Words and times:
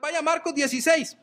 Vaya 0.00 0.22
Marcos 0.22 0.54
16. 0.54 1.16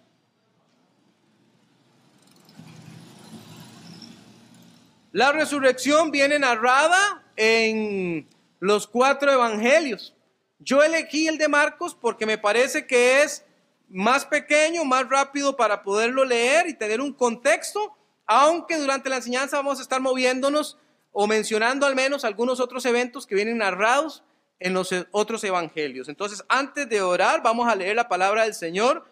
La 5.12 5.32
resurrección 5.32 6.12
viene 6.12 6.38
narrada 6.40 7.24
en 7.38 8.28
los 8.60 8.88
cuatro 8.88 9.32
evangelios. 9.32 10.14
Yo 10.60 10.84
elegí 10.84 11.28
el 11.28 11.38
de 11.38 11.48
Marcos 11.48 11.96
porque 11.96 12.26
me 12.26 12.38
parece 12.38 12.86
que 12.86 13.22
es 13.22 13.46
más 13.88 14.26
pequeño, 14.26 14.84
más 14.84 15.08
rápido 15.08 15.56
para 15.56 15.84
poderlo 15.84 16.26
leer 16.26 16.68
y 16.68 16.74
tener 16.74 17.00
un 17.00 17.14
contexto, 17.14 17.96
aunque 18.26 18.78
durante 18.78 19.10
la 19.10 19.18
enseñanza 19.18 19.58
vamos 19.58 19.80
a 19.80 19.84
estar 19.84 20.02
moviéndonos 20.02 20.78
o 21.12 21.28
mencionando 21.28 21.86
al 21.86 21.96
menos 21.96 22.26
algunos 22.26 22.60
otros 22.60 22.86
eventos 22.86 23.26
que 23.26 23.36
vienen 23.36 23.60
narrados 23.60 24.24
en 24.66 24.74
los 24.74 24.90
otros 25.12 25.44
evangelios. 25.44 26.10
Entonces, 26.10 26.44
antes 26.50 26.90
de 26.90 27.00
orar, 27.00 27.44
vamos 27.44 27.68
a 27.68 27.76
leer 27.76 27.96
la 27.96 28.10
palabra 28.10 28.46
del 28.46 28.56
Señor. 28.56 29.06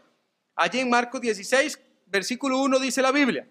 Allí 0.55 0.79
en 0.79 0.89
Marcos 0.89 1.21
16, 1.21 1.79
versículo 2.07 2.57
1 2.57 2.79
dice 2.79 3.03
la 3.03 3.11
Biblia. 3.11 3.47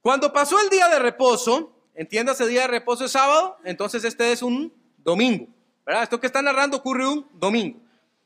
Cuando 0.00 0.32
pasó 0.32 0.60
el 0.60 0.70
día 0.70 0.86
de 0.86 1.00
reposo, 1.00 1.72
entiéndase 1.96 2.46
día 2.46 2.60
de 2.60 2.68
reposo 2.68 3.06
es 3.06 3.10
sábado, 3.10 3.56
entonces 3.64 4.04
este 4.04 4.30
es 4.30 4.40
un 4.40 4.72
domingo. 4.98 5.48
Esto 5.84 6.20
que 6.20 6.28
está 6.28 6.40
narrando 6.42 6.76
ocurre 6.76 7.08
un 7.08 7.28
domingo. 7.32 7.80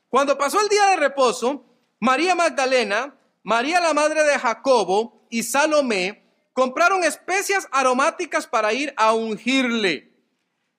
Cuando 0.07 0.37
pasó 0.37 0.61
el 0.61 0.69
día 0.69 0.89
de 0.89 0.97
reposo, 0.97 1.65
María 1.99 2.35
Magdalena, 2.35 3.15
María 3.41 3.81
la 3.81 3.95
madre 3.95 4.23
de 4.25 4.37
Jacobo 4.37 5.25
y 5.31 5.41
Salomé 5.41 6.23
compraron 6.53 7.03
especias 7.03 7.67
aromáticas 7.71 8.45
para 8.45 8.73
ir 8.73 8.93
a 8.95 9.13
ungirle. 9.13 10.10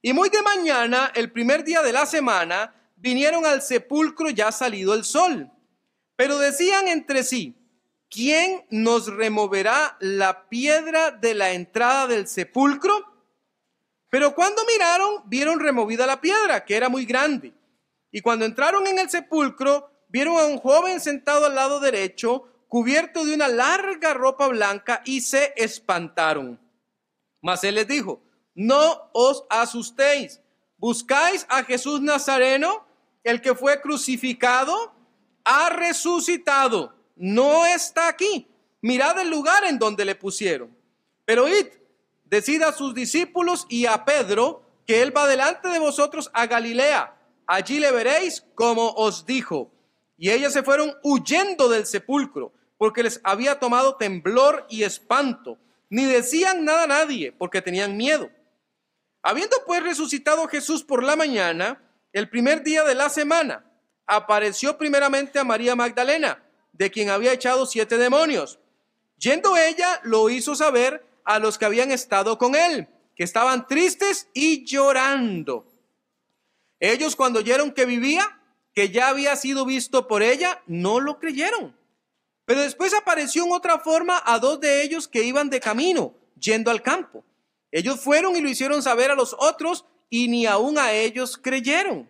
Y 0.03 0.13
muy 0.13 0.31
de 0.31 0.43
mañana, 0.43 1.13
el 1.15 1.31
primer 1.31 1.63
día 1.63 1.81
de 1.81 1.93
la 1.93 2.07
semana, 2.07 2.75
vinieron 2.97 3.47
al 3.47 3.63
sepulcro 3.63 4.31
ya 4.31 4.51
salido 4.51 4.95
el 4.95 5.05
sol. 5.05 5.49
Pero 6.17 6.39
decían 6.39 6.89
entre 6.89 7.23
sí, 7.23 7.57
¿quién 8.11 8.67
nos 8.69 9.07
removerá 9.07 9.97
la 10.01 10.49
piedra 10.49 11.13
de 11.13 11.35
la 11.35 11.53
entrada 11.53 12.09
del 12.09 12.27
sepulcro? 12.27 12.93
Pero 14.11 14.35
cuando 14.35 14.63
miraron, 14.67 15.23
vieron 15.27 15.61
removida 15.61 16.05
la 16.05 16.21
piedra, 16.21 16.65
que 16.65 16.77
era 16.77 16.89
muy 16.89 17.07
grande. 17.07 17.55
Y 18.11 18.21
cuando 18.21 18.45
entraron 18.45 18.87
en 18.89 18.99
el 18.99 19.09
sepulcro, 19.09 19.89
vieron 20.09 20.37
a 20.37 20.47
un 20.47 20.59
joven 20.59 21.01
sentado 21.01 21.47
al 21.47 21.55
lado 21.55 21.79
derecho, 21.79 22.49
cubierto 22.67 23.25
de 23.25 23.35
una 23.35 23.47
larga 23.47 24.15
ropa 24.15 24.49
blanca, 24.49 25.01
y 25.05 25.21
se 25.21 25.55
espantaron. 25.57 26.61
Mas 27.41 27.63
él 27.65 27.77
les 27.77 27.87
dijo, 27.87 28.21
no 28.55 29.11
os 29.13 29.45
asustéis, 29.49 30.41
buscáis 30.79 31.47
a 31.49 31.65
Jesús 31.65 32.01
Nazareno, 32.01 32.87
el 33.25 33.41
que 33.41 33.55
fue 33.55 33.81
crucificado, 33.81 34.93
ha 35.45 35.71
resucitado 35.71 36.95
no 37.17 37.67
está 37.67 38.09
aquí. 38.09 38.49
Mirad 38.81 39.21
el 39.21 39.31
lugar 39.31 39.65
en 39.65 39.79
donde 39.79 40.05
le 40.05 40.15
pusieron. 40.15 40.77
Pero 41.25 41.47
id, 41.47 41.67
decid 42.25 42.63
a 42.63 42.73
sus 42.73 42.95
discípulos 42.95 43.67
y 43.69 43.87
a 43.87 44.05
Pedro 44.05 44.63
que 44.87 45.03
él 45.03 45.17
va 45.17 45.29
delante 45.29 45.69
de 45.69 45.79
vosotros 45.79 46.31
a 46.35 46.47
Galilea. 46.47 47.17
Allí 47.47 47.79
le 47.79 47.93
veréis 47.93 48.45
como 48.55 48.91
os 48.91 49.25
dijo. 49.25 49.71
Y 50.19 50.31
ellas 50.31 50.53
se 50.53 50.63
fueron 50.63 50.97
huyendo 51.03 51.69
del 51.69 51.87
sepulcro, 51.87 52.53
porque 52.77 53.03
les 53.03 53.21
había 53.23 53.59
tomado 53.61 53.97
temblor 53.97 54.67
y 54.69 54.83
espanto. 54.83 55.59
Ni 55.91 56.05
decían 56.05 56.65
nada 56.65 56.85
a 56.85 56.89
nadie, 56.89 57.33
porque 57.33 57.63
tenían 57.63 57.97
miedo. 57.97 58.31
Habiendo 59.23 59.57
pues 59.65 59.83
resucitado 59.83 60.49
Jesús 60.49 60.83
por 60.83 61.03
la 61.03 61.17
mañana, 61.17 61.81
el 62.13 62.29
primer 62.29 62.63
día 62.63 62.83
de 62.83 62.95
la 62.95 63.09
semana, 63.09 63.65
apareció 64.07 64.77
primeramente 64.77 65.39
a 65.39 65.45
María 65.45 65.77
Magdalena 65.77 66.43
de 66.73 66.91
quien 66.91 67.11
había 67.11 67.33
echado 67.33 67.67
siete 67.67 67.99
demonios. 67.99 68.59
Yendo 69.19 69.57
ella, 69.57 70.01
lo 70.03 70.31
hizo 70.31 70.55
saber 70.55 71.07
a 71.25 71.39
los 71.39 71.57
que 71.57 71.65
habían 71.65 71.93
estado 71.93 72.39
con 72.39 72.57
él, 72.57 72.89
que 73.15 73.23
estaban 73.23 73.67
tristes 73.69 74.29
y 74.35 74.65
llorando. 74.65 75.67
Ellos 76.81 77.15
cuando 77.15 77.39
oyeron 77.39 77.73
que 77.73 77.87
vivía, 77.87 78.41
que 78.75 78.91
ya 78.91 79.09
había 79.09 79.37
sido 79.37 79.65
visto 79.65 80.09
por 80.09 80.23
ella, 80.23 80.63
no 80.67 80.99
lo 80.99 81.21
creyeron. 81.21 81.77
Pero 82.45 82.63
después 82.63 82.93
apareció 82.95 83.45
en 83.45 83.53
otra 83.53 83.79
forma 83.79 84.21
a 84.25 84.41
dos 84.41 84.59
de 84.61 84.83
ellos 84.83 85.07
que 85.07 85.23
iban 85.23 85.49
de 85.51 85.61
camino, 85.61 86.15
yendo 86.41 86.73
al 86.73 86.83
campo. 86.83 87.25
Ellos 87.73 87.99
fueron 87.99 88.37
y 88.37 88.41
lo 88.41 88.49
hicieron 88.49 88.83
saber 88.83 89.11
a 89.11 89.17
los 89.17 89.35
otros 89.39 89.85
y 90.09 90.29
ni 90.29 90.47
aun 90.47 90.79
a 90.79 90.93
ellos 90.93 91.37
creyeron. 91.37 92.09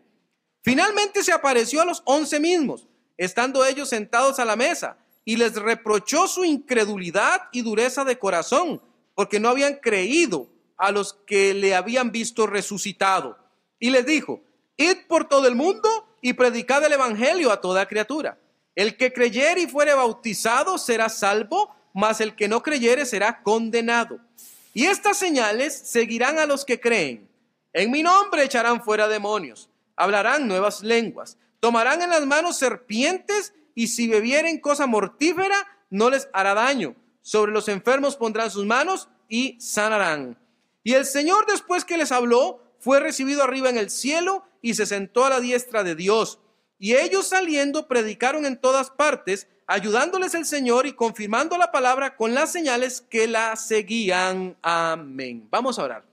Finalmente 0.62 1.24
se 1.24 1.32
apareció 1.32 1.80
a 1.80 1.86
los 1.86 2.02
once 2.04 2.38
mismos 2.38 2.86
estando 3.16 3.64
ellos 3.64 3.88
sentados 3.88 4.38
a 4.38 4.44
la 4.44 4.56
mesa, 4.56 4.96
y 5.24 5.36
les 5.36 5.54
reprochó 5.54 6.26
su 6.26 6.44
incredulidad 6.44 7.42
y 7.52 7.62
dureza 7.62 8.04
de 8.04 8.18
corazón, 8.18 8.82
porque 9.14 9.38
no 9.38 9.48
habían 9.48 9.76
creído 9.76 10.48
a 10.76 10.90
los 10.90 11.14
que 11.26 11.54
le 11.54 11.76
habían 11.76 12.10
visto 12.10 12.48
resucitado. 12.48 13.38
Y 13.78 13.90
les 13.90 14.04
dijo, 14.04 14.42
id 14.76 15.06
por 15.06 15.28
todo 15.28 15.46
el 15.46 15.54
mundo 15.54 15.88
y 16.20 16.32
predicad 16.32 16.84
el 16.84 16.94
Evangelio 16.94 17.52
a 17.52 17.60
toda 17.60 17.86
criatura. 17.86 18.40
El 18.74 18.96
que 18.96 19.12
creyere 19.12 19.60
y 19.60 19.66
fuere 19.68 19.94
bautizado 19.94 20.76
será 20.78 21.08
salvo, 21.08 21.72
mas 21.94 22.20
el 22.20 22.34
que 22.34 22.48
no 22.48 22.62
creyere 22.62 23.06
será 23.06 23.44
condenado. 23.44 24.18
Y 24.72 24.86
estas 24.86 25.18
señales 25.18 25.74
seguirán 25.74 26.38
a 26.38 26.46
los 26.46 26.64
que 26.64 26.80
creen. 26.80 27.28
En 27.72 27.90
mi 27.90 28.02
nombre 28.02 28.44
echarán 28.44 28.82
fuera 28.82 29.08
demonios, 29.08 29.68
hablarán 29.96 30.46
nuevas 30.46 30.82
lenguas 30.82 31.38
Tomarán 31.62 32.02
en 32.02 32.10
las 32.10 32.26
manos 32.26 32.56
serpientes 32.56 33.54
y 33.76 33.86
si 33.86 34.08
bebieren 34.08 34.58
cosa 34.58 34.88
mortífera, 34.88 35.56
no 35.90 36.10
les 36.10 36.28
hará 36.32 36.54
daño. 36.54 36.96
Sobre 37.20 37.52
los 37.52 37.68
enfermos 37.68 38.16
pondrán 38.16 38.50
sus 38.50 38.66
manos 38.66 39.08
y 39.28 39.60
sanarán. 39.60 40.36
Y 40.82 40.94
el 40.94 41.06
Señor 41.06 41.46
después 41.46 41.84
que 41.84 41.96
les 41.96 42.10
habló, 42.10 42.60
fue 42.80 42.98
recibido 42.98 43.44
arriba 43.44 43.70
en 43.70 43.78
el 43.78 43.90
cielo 43.90 44.44
y 44.60 44.74
se 44.74 44.86
sentó 44.86 45.24
a 45.24 45.30
la 45.30 45.38
diestra 45.38 45.84
de 45.84 45.94
Dios. 45.94 46.40
Y 46.80 46.96
ellos 46.96 47.28
saliendo 47.28 47.86
predicaron 47.86 48.44
en 48.44 48.60
todas 48.60 48.90
partes, 48.90 49.46
ayudándoles 49.66 50.34
el 50.34 50.44
Señor 50.44 50.86
y 50.86 50.92
confirmando 50.92 51.56
la 51.58 51.70
palabra 51.70 52.16
con 52.16 52.34
las 52.34 52.52
señales 52.52 53.00
que 53.00 53.26
la 53.26 53.56
seguían. 53.56 54.56
Amén. 54.62 55.46
Vamos 55.50 55.78
a 55.78 55.84
orar. 55.84 56.04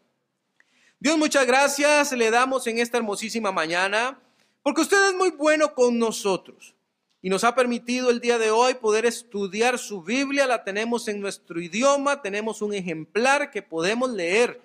Dios, 1.00 1.18
muchas 1.18 1.46
gracias 1.46 2.12
le 2.12 2.30
damos 2.30 2.68
en 2.68 2.80
esta 2.80 2.98
hermosísima 2.98 3.52
mañana. 3.52 4.20
Porque 4.62 4.82
usted 4.82 5.10
es 5.10 5.16
muy 5.16 5.32
bueno 5.32 5.74
con 5.74 5.98
nosotros 5.98 6.76
y 7.22 7.30
nos 7.30 7.44
ha 7.44 7.56
permitido 7.56 8.10
el 8.10 8.20
día 8.20 8.38
de 8.38 8.52
hoy 8.52 8.76
poder 8.76 9.06
estudiar 9.06 9.80
su 9.80 10.04
Biblia. 10.04 10.48
La 10.48 10.64
tenemos 10.64 11.08
en 11.08 11.20
nuestro 11.20 11.62
idioma, 11.62 12.22
tenemos 12.22 12.62
un 12.62 12.74
ejemplar 12.74 13.52
que 13.52 13.62
podemos 13.62 14.12
leer. 14.12 14.62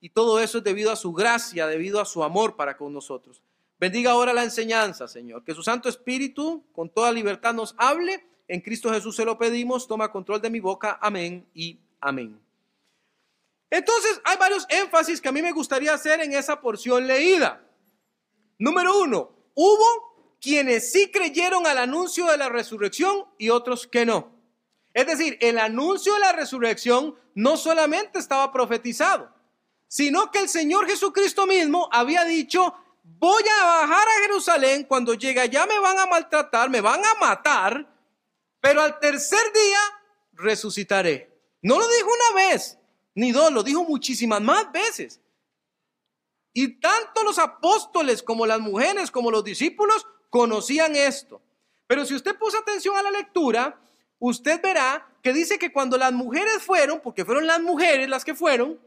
Y 0.00 0.10
todo 0.10 0.40
eso 0.40 0.58
es 0.58 0.64
debido 0.64 0.92
a 0.92 0.96
su 0.96 1.12
gracia, 1.12 1.66
debido 1.66 2.00
a 2.00 2.04
su 2.04 2.22
amor 2.22 2.56
para 2.56 2.76
con 2.76 2.92
nosotros. 2.92 3.42
Bendiga 3.84 4.12
ahora 4.12 4.32
la 4.32 4.44
enseñanza, 4.44 5.06
Señor. 5.06 5.44
Que 5.44 5.52
su 5.52 5.62
Santo 5.62 5.90
Espíritu 5.90 6.64
con 6.72 6.88
toda 6.88 7.12
libertad 7.12 7.52
nos 7.52 7.74
hable. 7.76 8.26
En 8.48 8.62
Cristo 8.62 8.90
Jesús 8.90 9.14
se 9.14 9.26
lo 9.26 9.36
pedimos. 9.36 9.86
Toma 9.86 10.10
control 10.10 10.40
de 10.40 10.48
mi 10.48 10.58
boca. 10.58 10.98
Amén 11.02 11.46
y 11.52 11.78
amén. 12.00 12.40
Entonces, 13.68 14.22
hay 14.24 14.38
varios 14.38 14.64
énfasis 14.70 15.20
que 15.20 15.28
a 15.28 15.32
mí 15.32 15.42
me 15.42 15.52
gustaría 15.52 15.92
hacer 15.92 16.22
en 16.22 16.32
esa 16.32 16.62
porción 16.62 17.06
leída. 17.06 17.62
Número 18.58 18.98
uno, 19.00 19.36
hubo 19.52 20.38
quienes 20.40 20.90
sí 20.90 21.10
creyeron 21.10 21.66
al 21.66 21.76
anuncio 21.76 22.24
de 22.24 22.38
la 22.38 22.48
resurrección 22.48 23.26
y 23.36 23.50
otros 23.50 23.86
que 23.86 24.06
no. 24.06 24.32
Es 24.94 25.06
decir, 25.06 25.36
el 25.42 25.58
anuncio 25.58 26.14
de 26.14 26.20
la 26.20 26.32
resurrección 26.32 27.16
no 27.34 27.58
solamente 27.58 28.18
estaba 28.18 28.50
profetizado, 28.50 29.30
sino 29.88 30.30
que 30.30 30.38
el 30.38 30.48
Señor 30.48 30.88
Jesucristo 30.88 31.46
mismo 31.46 31.90
había 31.92 32.24
dicho, 32.24 32.74
voy 33.04 33.42
a 33.60 33.64
bajar 33.64 34.08
a 34.08 34.22
Jerusalén, 34.22 34.84
cuando 34.84 35.14
llegue 35.14 35.40
allá 35.40 35.66
me 35.66 35.78
van 35.78 35.98
a 35.98 36.06
maltratar, 36.06 36.70
me 36.70 36.80
van 36.80 37.04
a 37.04 37.14
matar, 37.20 37.86
pero 38.60 38.80
al 38.80 38.98
tercer 38.98 39.52
día 39.52 39.78
resucitaré. 40.32 41.30
No 41.62 41.78
lo 41.78 41.86
dijo 41.88 42.08
una 42.08 42.44
vez, 42.46 42.78
ni 43.14 43.30
dos, 43.30 43.52
lo 43.52 43.62
dijo 43.62 43.84
muchísimas 43.84 44.40
más 44.40 44.72
veces. 44.72 45.20
Y 46.52 46.80
tanto 46.80 47.22
los 47.24 47.38
apóstoles 47.38 48.22
como 48.22 48.46
las 48.46 48.60
mujeres, 48.60 49.10
como 49.10 49.30
los 49.30 49.44
discípulos, 49.44 50.06
conocían 50.30 50.96
esto. 50.96 51.42
Pero 51.86 52.06
si 52.06 52.14
usted 52.14 52.36
puso 52.38 52.58
atención 52.58 52.96
a 52.96 53.02
la 53.02 53.10
lectura, 53.10 53.78
usted 54.18 54.62
verá 54.62 55.06
que 55.22 55.32
dice 55.32 55.58
que 55.58 55.72
cuando 55.72 55.98
las 55.98 56.12
mujeres 56.12 56.62
fueron, 56.62 57.00
porque 57.00 57.24
fueron 57.24 57.46
las 57.46 57.60
mujeres 57.60 58.08
las 58.08 58.24
que 58.24 58.34
fueron, 58.34 58.80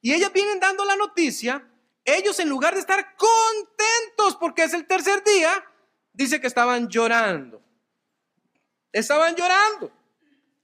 y 0.00 0.12
ellas 0.12 0.32
vienen 0.32 0.58
dando 0.58 0.84
la 0.84 0.96
noticia, 0.96 1.68
ellos 2.04 2.38
en 2.40 2.48
lugar 2.48 2.74
de 2.74 2.80
estar 2.80 3.16
contentos 3.16 4.36
porque 4.38 4.64
es 4.64 4.74
el 4.74 4.86
tercer 4.86 5.22
día, 5.24 5.64
dice 6.12 6.40
que 6.40 6.46
estaban 6.46 6.88
llorando. 6.88 7.62
Estaban 8.92 9.34
llorando. 9.34 9.90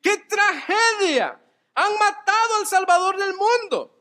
¡Qué 0.03 0.17
tragedia! 0.19 1.41
Han 1.75 1.93
matado 1.99 2.57
al 2.61 2.67
Salvador 2.67 3.19
del 3.19 3.35
mundo. 3.35 3.95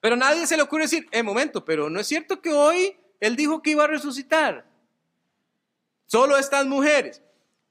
Pero 0.00 0.16
nadie 0.16 0.46
se 0.46 0.56
le 0.56 0.62
ocurre 0.62 0.82
decir, 0.82 1.08
eh, 1.10 1.22
momento, 1.22 1.64
pero 1.64 1.90
no 1.90 2.00
es 2.00 2.06
cierto 2.06 2.40
que 2.40 2.52
hoy 2.52 2.98
Él 3.20 3.36
dijo 3.36 3.62
que 3.62 3.70
iba 3.70 3.84
a 3.84 3.88
resucitar. 3.88 4.64
Solo 6.06 6.38
estas 6.38 6.66
mujeres. 6.66 7.22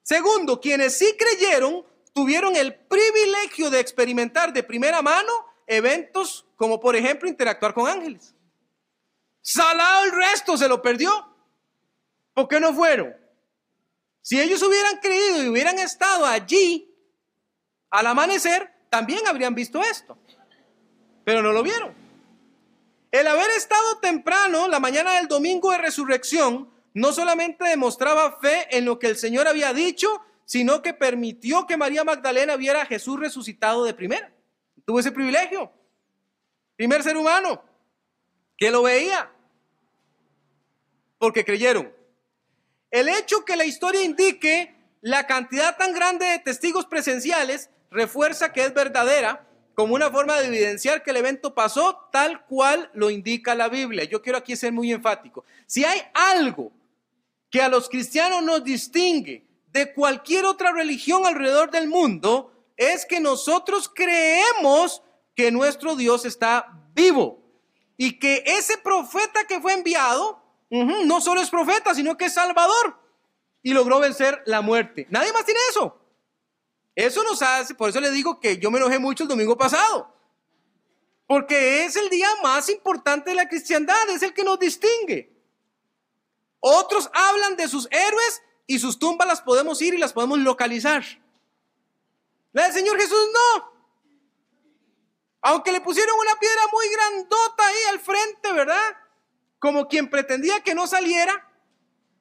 Segundo, 0.03 0.61
quienes 0.61 0.97
sí 0.97 1.15
creyeron 1.17 1.85
tuvieron 2.13 2.55
el 2.55 2.75
privilegio 2.75 3.69
de 3.69 3.79
experimentar 3.79 4.53
de 4.53 4.63
primera 4.63 5.01
mano 5.01 5.31
eventos 5.67 6.45
como 6.55 6.79
por 6.79 6.95
ejemplo 6.95 7.27
interactuar 7.27 7.73
con 7.73 7.87
ángeles. 7.87 8.33
Salado 9.49 10.03
el 10.03 10.11
resto 10.11 10.57
se 10.57 10.67
lo 10.67 10.81
perdió. 10.81 11.09
¿Por 12.33 12.49
qué 12.49 12.59
no 12.59 12.73
fueron? 12.73 13.15
Si 14.21 14.41
ellos 14.41 14.61
hubieran 14.61 14.97
creído 14.97 15.41
y 15.41 15.47
hubieran 15.47 15.79
estado 15.79 16.25
allí 16.25 16.93
al 17.89 18.07
amanecer, 18.07 18.69
también 18.89 19.25
habrían 19.25 19.55
visto 19.55 19.81
esto. 19.81 20.17
Pero 21.23 21.41
no 21.41 21.53
lo 21.53 21.63
vieron. 21.63 21.95
El 23.09 23.25
haber 23.25 23.49
estado 23.51 23.99
temprano, 23.99 24.67
la 24.67 24.81
mañana 24.81 25.13
del 25.13 25.29
domingo 25.29 25.71
de 25.71 25.77
resurrección, 25.77 26.69
no 26.93 27.13
solamente 27.13 27.63
demostraba 27.69 28.39
fe 28.41 28.67
en 28.77 28.83
lo 28.83 28.99
que 28.99 29.07
el 29.07 29.15
Señor 29.15 29.47
había 29.47 29.71
dicho, 29.71 30.09
sino 30.43 30.81
que 30.81 30.93
permitió 30.93 31.65
que 31.65 31.77
María 31.77 32.03
Magdalena 32.03 32.57
viera 32.57 32.81
a 32.81 32.85
Jesús 32.85 33.17
resucitado 33.17 33.85
de 33.85 33.93
primera. 33.93 34.29
Tuvo 34.83 34.99
ese 34.99 35.13
privilegio. 35.13 35.71
Primer 36.75 37.01
ser 37.01 37.15
humano 37.15 37.63
que 38.57 38.71
lo 38.71 38.81
veía. 38.83 39.31
Porque 41.17 41.45
creyeron. 41.45 41.93
El 42.91 43.09
hecho 43.09 43.43
que 43.43 43.55
la 43.55 43.65
historia 43.65 44.03
indique 44.03 44.75
la 45.01 45.27
cantidad 45.27 45.77
tan 45.77 45.93
grande 45.93 46.25
de 46.25 46.39
testigos 46.39 46.85
presenciales 46.85 47.69
refuerza 47.91 48.51
que 48.53 48.63
es 48.63 48.73
verdadera 48.73 49.47
como 49.73 49.93
una 49.93 50.09
forma 50.09 50.39
de 50.39 50.47
evidenciar 50.47 51.03
que 51.03 51.11
el 51.11 51.17
evento 51.17 51.53
pasó 51.53 52.09
tal 52.11 52.45
cual 52.45 52.89
lo 52.93 53.11
indica 53.11 53.53
la 53.53 53.69
Biblia. 53.69 54.05
Yo 54.05 54.21
quiero 54.21 54.39
aquí 54.39 54.55
ser 54.55 54.73
muy 54.73 54.91
enfático. 54.91 55.45
Si 55.67 55.85
hay 55.85 56.01
algo 56.13 56.71
que 57.51 57.61
a 57.61 57.69
los 57.69 57.87
cristianos 57.87 58.41
nos 58.41 58.63
distingue 58.63 59.45
de 59.71 59.93
cualquier 59.93 60.45
otra 60.45 60.71
religión 60.71 61.25
alrededor 61.25 61.69
del 61.69 61.87
mundo, 61.87 62.51
es 62.75 63.05
que 63.05 63.19
nosotros 63.19 63.87
creemos 63.93 65.03
que 65.35 65.51
nuestro 65.51 65.95
Dios 65.95 66.25
está 66.25 66.73
vivo 66.95 67.39
y 67.97 68.17
que 68.17 68.43
ese 68.47 68.79
profeta 68.79 69.45
que 69.47 69.61
fue 69.61 69.73
enviado 69.73 70.41
no 70.69 71.21
solo 71.21 71.41
es 71.41 71.49
profeta, 71.49 71.95
sino 71.95 72.17
que 72.17 72.25
es 72.25 72.33
salvador 72.33 72.99
y 73.61 73.73
logró 73.73 73.99
vencer 73.99 74.41
la 74.45 74.61
muerte. 74.61 75.07
Nadie 75.09 75.33
más 75.33 75.45
tiene 75.45 75.59
eso. 75.69 75.99
Eso 76.95 77.23
nos 77.23 77.41
hace, 77.41 77.75
por 77.75 77.89
eso 77.89 78.01
le 78.01 78.09
digo 78.11 78.39
que 78.39 78.57
yo 78.57 78.71
me 78.71 78.79
enojé 78.79 78.97
mucho 78.97 79.23
el 79.23 79.29
domingo 79.29 79.57
pasado. 79.57 80.13
Porque 81.27 81.85
es 81.85 81.95
el 81.95 82.09
día 82.09 82.27
más 82.41 82.69
importante 82.69 83.29
de 83.29 83.35
la 83.35 83.47
cristiandad, 83.47 84.09
es 84.09 84.23
el 84.23 84.33
que 84.33 84.43
nos 84.43 84.57
distingue. 84.57 85.31
Otros 86.59 87.09
hablan 87.13 87.55
de 87.55 87.67
sus 87.67 87.87
héroes 87.91 88.41
y 88.65 88.79
sus 88.79 88.97
tumbas 88.97 89.27
las 89.27 89.41
podemos 89.41 89.81
ir 89.81 89.93
y 89.93 89.97
las 89.97 90.13
podemos 90.13 90.39
localizar. 90.39 91.03
La 92.53 92.63
del 92.63 92.73
Señor 92.73 92.99
Jesús 92.99 93.29
no. 93.33 93.71
Aunque 95.41 95.71
le 95.71 95.81
pusieron 95.81 96.17
una 96.17 96.39
piedra 96.39 96.61
muy 96.71 96.89
grandota 96.89 97.67
ahí 97.67 97.83
al 97.91 97.99
frente, 97.99 98.53
¿verdad? 98.53 98.97
Como 99.59 99.87
quien 99.87 100.09
pretendía 100.09 100.61
que 100.61 100.75
no 100.75 100.87
saliera, 100.87 101.49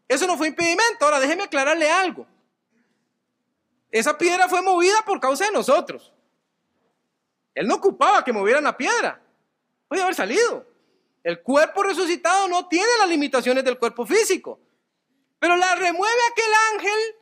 eso 0.09 0.27
no 0.27 0.37
fue 0.37 0.49
impedimento. 0.49 1.05
Ahora 1.05 1.21
déjeme 1.21 1.44
aclararle 1.44 1.91
algo. 1.91 2.27
Esa 3.91 4.17
piedra 4.17 4.49
fue 4.49 4.62
movida 4.62 5.03
por 5.05 5.21
causa 5.21 5.47
de 5.47 5.53
nosotros. 5.53 6.12
Él 7.55 7.67
no 7.67 7.77
ocupaba 7.77 8.25
que 8.25 8.33
movieran 8.33 8.65
la 8.65 8.77
piedra. 8.77 9.23
Puede 9.88 10.03
haber 10.03 10.15
salido. 10.15 10.67
El 11.23 11.43
cuerpo 11.43 11.83
resucitado 11.83 12.49
no 12.49 12.69
tiene 12.69 12.91
las 12.99 13.09
limitaciones 13.09 13.65
del 13.65 13.79
cuerpo 13.79 14.06
físico. 14.06 14.61
Pero 15.38 15.56
la 15.56 15.75
remueve 15.75 16.21
aquel 16.31 16.53
ángel 16.75 17.17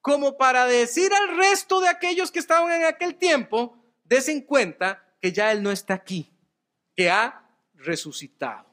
como 0.00 0.36
para 0.36 0.66
decir 0.66 1.12
al 1.12 1.36
resto 1.36 1.80
de 1.80 1.88
aquellos 1.88 2.30
que 2.30 2.38
estaban 2.38 2.72
en 2.72 2.86
aquel 2.86 3.16
tiempo, 3.16 3.76
desen 4.04 4.40
cuenta 4.42 5.04
que 5.20 5.32
ya 5.32 5.52
Él 5.52 5.62
no 5.62 5.70
está 5.70 5.94
aquí, 5.94 6.32
que 6.96 7.10
ha 7.10 7.46
resucitado. 7.74 8.69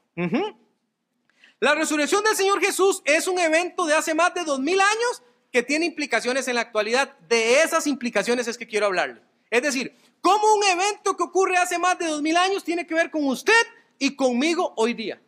La 1.59 1.75
resurrección 1.75 2.23
del 2.23 2.35
Señor 2.35 2.59
Jesús 2.59 3.01
es 3.05 3.27
un 3.27 3.39
evento 3.39 3.85
de 3.85 3.95
hace 3.95 4.13
más 4.13 4.33
de 4.33 4.43
dos 4.43 4.59
mil 4.59 4.79
años 4.79 5.23
que 5.51 5.63
tiene 5.63 5.85
implicaciones 5.85 6.47
en 6.47 6.55
la 6.55 6.61
actualidad. 6.61 7.17
De 7.27 7.61
esas 7.61 7.87
implicaciones 7.87 8.47
es 8.47 8.57
que 8.57 8.67
quiero 8.67 8.87
hablarle. 8.87 9.21
Es 9.49 9.61
decir, 9.61 9.95
cómo 10.21 10.55
un 10.55 10.63
evento 10.63 11.15
que 11.15 11.23
ocurre 11.23 11.57
hace 11.57 11.79
más 11.79 11.97
de 11.97 12.07
dos 12.07 12.21
mil 12.21 12.35
años 12.37 12.63
tiene 12.63 12.85
que 12.85 12.93
ver 12.93 13.09
con 13.09 13.25
usted 13.25 13.53
y 13.99 14.15
conmigo 14.15 14.73
hoy 14.75 14.93
día. 14.93 15.21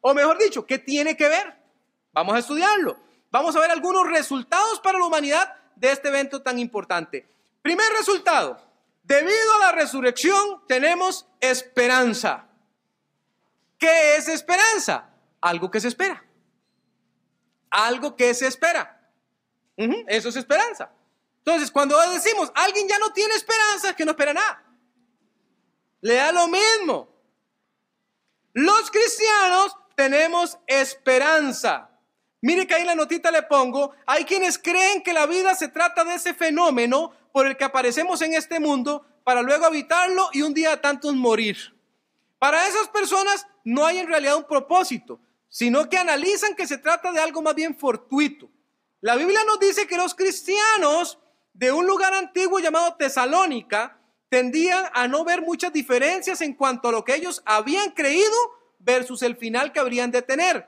O 0.00 0.14
mejor 0.14 0.38
dicho, 0.38 0.64
¿qué 0.64 0.78
tiene 0.78 1.16
que 1.16 1.28
ver? 1.28 1.56
Vamos 2.12 2.34
a 2.34 2.38
estudiarlo. 2.38 2.96
Vamos 3.30 3.56
a 3.56 3.60
ver 3.60 3.70
algunos 3.70 4.06
resultados 4.06 4.80
para 4.80 4.98
la 4.98 5.04
humanidad 5.04 5.54
de 5.74 5.90
este 5.90 6.08
evento 6.08 6.42
tan 6.42 6.58
importante. 6.58 7.26
Primer 7.60 7.90
resultado, 7.92 8.58
debido 9.02 9.54
a 9.56 9.66
la 9.66 9.72
resurrección 9.72 10.62
tenemos 10.66 11.26
esperanza. 11.40 12.45
¿Qué 13.78 14.16
es 14.16 14.28
esperanza? 14.28 15.10
Algo 15.40 15.70
que 15.70 15.80
se 15.80 15.88
espera. 15.88 16.24
Algo 17.70 18.16
que 18.16 18.32
se 18.34 18.46
espera. 18.46 19.10
eso 19.76 20.28
es 20.28 20.36
esperanza. 20.36 20.90
Entonces, 21.38 21.70
cuando 21.70 21.96
decimos, 22.10 22.50
alguien 22.54 22.88
ya 22.88 22.98
no 22.98 23.12
tiene 23.12 23.34
esperanza, 23.34 23.90
es 23.90 23.96
que 23.96 24.04
no 24.04 24.12
espera 24.12 24.32
nada. 24.32 24.64
Le 26.00 26.14
da 26.14 26.32
lo 26.32 26.48
mismo. 26.48 27.08
Los 28.52 28.90
cristianos 28.90 29.76
tenemos 29.94 30.58
esperanza. 30.66 31.90
Mire 32.40 32.66
que 32.66 32.74
ahí 32.74 32.82
en 32.82 32.88
la 32.88 32.94
notita 32.94 33.30
le 33.30 33.42
pongo, 33.42 33.92
hay 34.06 34.24
quienes 34.24 34.58
creen 34.58 35.02
que 35.02 35.12
la 35.12 35.26
vida 35.26 35.54
se 35.54 35.68
trata 35.68 36.04
de 36.04 36.14
ese 36.14 36.34
fenómeno 36.34 37.12
por 37.32 37.46
el 37.46 37.56
que 37.56 37.64
aparecemos 37.64 38.22
en 38.22 38.34
este 38.34 38.60
mundo 38.60 39.04
para 39.24 39.42
luego 39.42 39.66
habitarlo 39.66 40.28
y 40.32 40.42
un 40.42 40.54
día 40.54 40.80
tantos 40.80 41.14
morir. 41.14 41.76
Para 42.38 42.66
esas 42.68 42.88
personas 42.88 43.46
no 43.66 43.84
hay 43.84 43.98
en 43.98 44.06
realidad 44.06 44.36
un 44.36 44.44
propósito, 44.44 45.18
sino 45.48 45.88
que 45.88 45.98
analizan 45.98 46.54
que 46.54 46.68
se 46.68 46.78
trata 46.78 47.10
de 47.10 47.18
algo 47.18 47.42
más 47.42 47.56
bien 47.56 47.76
fortuito. 47.76 48.48
La 49.00 49.16
Biblia 49.16 49.40
nos 49.44 49.58
dice 49.58 49.88
que 49.88 49.96
los 49.96 50.14
cristianos 50.14 51.18
de 51.52 51.72
un 51.72 51.84
lugar 51.84 52.14
antiguo 52.14 52.60
llamado 52.60 52.94
Tesalónica 52.94 53.98
tendían 54.28 54.84
a 54.94 55.08
no 55.08 55.24
ver 55.24 55.42
muchas 55.42 55.72
diferencias 55.72 56.42
en 56.42 56.54
cuanto 56.54 56.88
a 56.88 56.92
lo 56.92 57.04
que 57.04 57.16
ellos 57.16 57.42
habían 57.44 57.90
creído 57.90 58.36
versus 58.78 59.20
el 59.22 59.36
final 59.36 59.72
que 59.72 59.80
habrían 59.80 60.12
de 60.12 60.22
tener. 60.22 60.64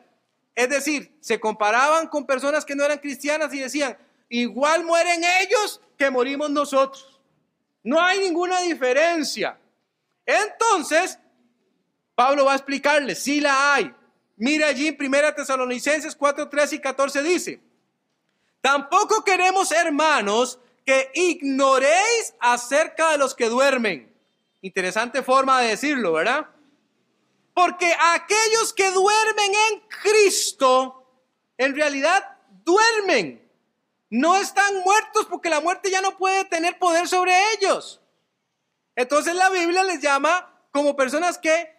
Es 0.57 0.69
decir, 0.69 1.17
se 1.21 1.39
comparaban 1.39 2.09
con 2.09 2.27
personas 2.27 2.65
que 2.65 2.75
no 2.75 2.83
eran 2.83 2.99
cristianas 2.99 3.55
y 3.55 3.61
decían, 3.61 3.97
igual 4.29 4.83
mueren 4.83 5.23
ellos 5.41 5.81
que 5.97 6.11
morimos 6.11 6.51
nosotros. 6.51 7.21
No 7.85 8.01
hay 8.01 8.19
ninguna 8.19 8.61
diferencia. 8.63 9.57
Entonces, 10.27 11.21
Pablo 12.19 12.47
va 12.47 12.55
a 12.55 12.57
explicarle, 12.57 13.15
si 13.15 13.41
la 13.41 13.75
hay. 13.75 13.95
Mira 14.39 14.67
allí 14.67 14.89
en 14.89 14.97
1 14.99 15.35
Tesalonicenses 15.35 16.17
4, 16.17 16.49
13 16.49 16.75
y 16.75 16.81
14 16.81 17.23
dice, 17.23 17.61
tampoco 18.61 19.23
queremos, 19.23 19.71
hermanos, 19.71 20.59
que 20.85 21.13
ignoréis 21.15 22.35
acerca 22.41 23.13
de 23.13 23.19
los 23.19 23.37
que 23.37 23.49
duermen. 23.49 24.13
Interesante 24.63 25.23
forma 25.23 25.61
de 25.61 25.69
decirlo, 25.69 26.15
¿verdad? 26.15 26.49
Porque 27.55 27.95
aquellos 28.17 28.73
que 28.73 28.91
duermen 28.91 29.53
en 29.71 29.81
Cristo, 30.03 31.09
en 31.57 31.77
realidad 31.77 32.37
duermen. 32.65 33.49
No 34.11 34.37
están 34.37 34.81
muertos 34.85 35.27
porque 35.27 35.51
la 35.51 35.61
muerte 35.61 35.89
ya 35.89 36.01
no 36.01 36.19
puede 36.19 36.45
tener 36.47 36.81
poder 36.81 37.07
sobre 37.07 37.33
ellos. 37.53 38.01
Entonces 38.97 39.37
la 39.37 39.51
Biblia 39.51 39.85
les 39.85 40.01
llama 40.01 40.53
como 40.73 40.97
personas 40.97 41.39
que 41.39 41.78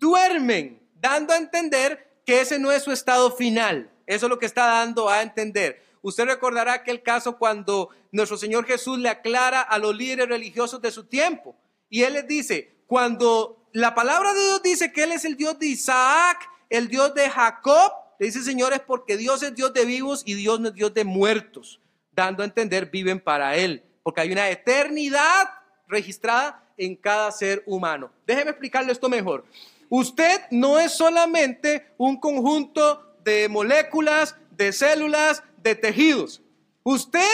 duermen, 0.00 0.82
dando 0.94 1.32
a 1.32 1.36
entender 1.36 2.10
que 2.26 2.40
ese 2.40 2.58
no 2.58 2.72
es 2.72 2.82
su 2.82 2.90
estado 2.90 3.30
final. 3.30 3.90
Eso 4.06 4.26
es 4.26 4.30
lo 4.30 4.38
que 4.38 4.46
está 4.46 4.66
dando 4.66 5.08
a 5.08 5.22
entender. 5.22 5.84
Usted 6.02 6.24
recordará 6.24 6.72
aquel 6.72 7.02
caso 7.02 7.38
cuando 7.38 7.90
nuestro 8.10 8.36
Señor 8.36 8.66
Jesús 8.66 8.98
le 8.98 9.08
aclara 9.08 9.60
a 9.60 9.78
los 9.78 9.94
líderes 9.94 10.28
religiosos 10.28 10.80
de 10.80 10.90
su 10.90 11.04
tiempo. 11.04 11.54
Y 11.88 12.02
Él 12.02 12.14
les 12.14 12.26
dice, 12.26 12.82
cuando 12.86 13.68
la 13.72 13.94
palabra 13.94 14.32
de 14.32 14.40
Dios 14.40 14.62
dice 14.62 14.92
que 14.92 15.04
Él 15.04 15.12
es 15.12 15.24
el 15.24 15.36
Dios 15.36 15.58
de 15.58 15.66
Isaac, 15.66 16.48
el 16.70 16.88
Dios 16.88 17.14
de 17.14 17.28
Jacob, 17.28 17.92
le 18.18 18.26
dice 18.26 18.42
señores 18.42 18.80
porque 18.86 19.16
Dios 19.16 19.42
es 19.42 19.54
Dios 19.54 19.72
de 19.72 19.84
vivos 19.84 20.22
y 20.24 20.34
Dios 20.34 20.60
no 20.60 20.68
es 20.68 20.74
Dios 20.74 20.92
de 20.94 21.04
muertos, 21.04 21.80
dando 22.12 22.42
a 22.42 22.46
entender 22.46 22.90
viven 22.90 23.20
para 23.20 23.56
Él, 23.56 23.84
porque 24.02 24.22
hay 24.22 24.32
una 24.32 24.48
eternidad 24.48 25.50
registrada 25.86 26.64
en 26.76 26.96
cada 26.96 27.30
ser 27.32 27.62
humano. 27.66 28.10
Déjeme 28.26 28.50
explicarle 28.50 28.92
esto 28.92 29.08
mejor. 29.08 29.44
Usted 29.90 30.40
no 30.50 30.78
es 30.78 30.92
solamente 30.92 31.92
un 31.98 32.18
conjunto 32.18 33.14
de 33.22 33.50
moléculas, 33.50 34.36
de 34.52 34.72
células, 34.72 35.42
de 35.58 35.74
tejidos. 35.74 36.40
Usted 36.82 37.28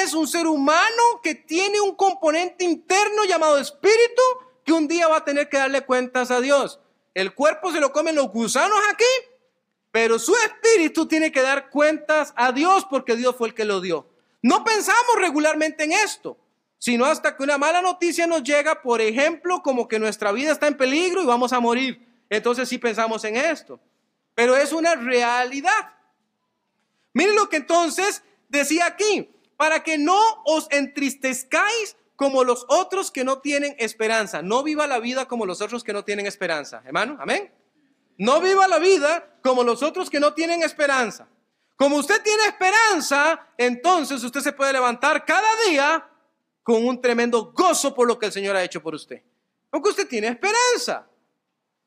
es 0.00 0.14
un 0.14 0.28
ser 0.28 0.46
humano 0.46 1.02
que 1.20 1.34
tiene 1.34 1.80
un 1.80 1.96
componente 1.96 2.64
interno 2.64 3.24
llamado 3.24 3.58
espíritu 3.58 4.22
que 4.64 4.72
un 4.72 4.86
día 4.86 5.08
va 5.08 5.16
a 5.16 5.24
tener 5.24 5.48
que 5.48 5.56
darle 5.56 5.80
cuentas 5.80 6.30
a 6.30 6.40
Dios. 6.40 6.78
El 7.12 7.34
cuerpo 7.34 7.72
se 7.72 7.80
lo 7.80 7.90
comen 7.90 8.14
los 8.14 8.30
gusanos 8.30 8.78
aquí 8.92 9.04
pero 9.94 10.18
su 10.18 10.34
espíritu 10.34 11.06
tiene 11.06 11.30
que 11.30 11.40
dar 11.40 11.70
cuentas 11.70 12.34
a 12.34 12.50
Dios 12.50 12.84
porque 12.90 13.14
Dios 13.14 13.36
fue 13.36 13.46
el 13.46 13.54
que 13.54 13.64
lo 13.64 13.80
dio. 13.80 14.08
No 14.42 14.64
pensamos 14.64 15.14
regularmente 15.18 15.84
en 15.84 15.92
esto, 15.92 16.36
sino 16.84 17.06
hasta 17.06 17.34
que 17.34 17.42
una 17.42 17.56
mala 17.56 17.80
noticia 17.80 18.26
nos 18.26 18.42
llega, 18.42 18.82
por 18.82 19.00
ejemplo, 19.00 19.62
como 19.62 19.88
que 19.88 19.98
nuestra 19.98 20.32
vida 20.32 20.52
está 20.52 20.66
en 20.66 20.76
peligro 20.76 21.22
y 21.22 21.24
vamos 21.24 21.54
a 21.54 21.58
morir. 21.58 22.06
Entonces 22.28 22.68
sí 22.68 22.76
pensamos 22.76 23.24
en 23.24 23.38
esto, 23.38 23.80
pero 24.34 24.54
es 24.54 24.70
una 24.70 24.94
realidad. 24.94 25.94
Miren 27.14 27.36
lo 27.36 27.48
que 27.48 27.56
entonces 27.56 28.22
decía 28.50 28.84
aquí, 28.84 29.34
para 29.56 29.82
que 29.82 29.96
no 29.96 30.20
os 30.44 30.68
entristezcáis 30.70 31.96
como 32.16 32.44
los 32.44 32.66
otros 32.68 33.10
que 33.10 33.24
no 33.24 33.38
tienen 33.38 33.74
esperanza. 33.78 34.42
No 34.42 34.62
viva 34.62 34.86
la 34.86 34.98
vida 34.98 35.24
como 35.24 35.46
los 35.46 35.62
otros 35.62 35.84
que 35.84 35.94
no 35.94 36.04
tienen 36.04 36.26
esperanza. 36.26 36.82
Hermano, 36.84 37.16
amén. 37.18 37.50
No 38.18 38.42
viva 38.42 38.68
la 38.68 38.78
vida 38.78 39.38
como 39.42 39.64
los 39.64 39.82
otros 39.82 40.10
que 40.10 40.20
no 40.20 40.34
tienen 40.34 40.62
esperanza. 40.62 41.28
Como 41.76 41.96
usted 41.96 42.22
tiene 42.22 42.44
esperanza, 42.44 43.48
entonces 43.56 44.22
usted 44.22 44.40
se 44.40 44.52
puede 44.52 44.74
levantar 44.74 45.24
cada 45.24 45.48
día 45.66 46.10
con 46.64 46.84
un 46.84 47.00
tremendo 47.00 47.52
gozo 47.52 47.94
por 47.94 48.08
lo 48.08 48.18
que 48.18 48.26
el 48.26 48.32
Señor 48.32 48.56
ha 48.56 48.64
hecho 48.64 48.82
por 48.82 48.94
usted. 48.94 49.22
Porque 49.70 49.90
usted 49.90 50.08
tiene 50.08 50.28
esperanza. 50.28 51.06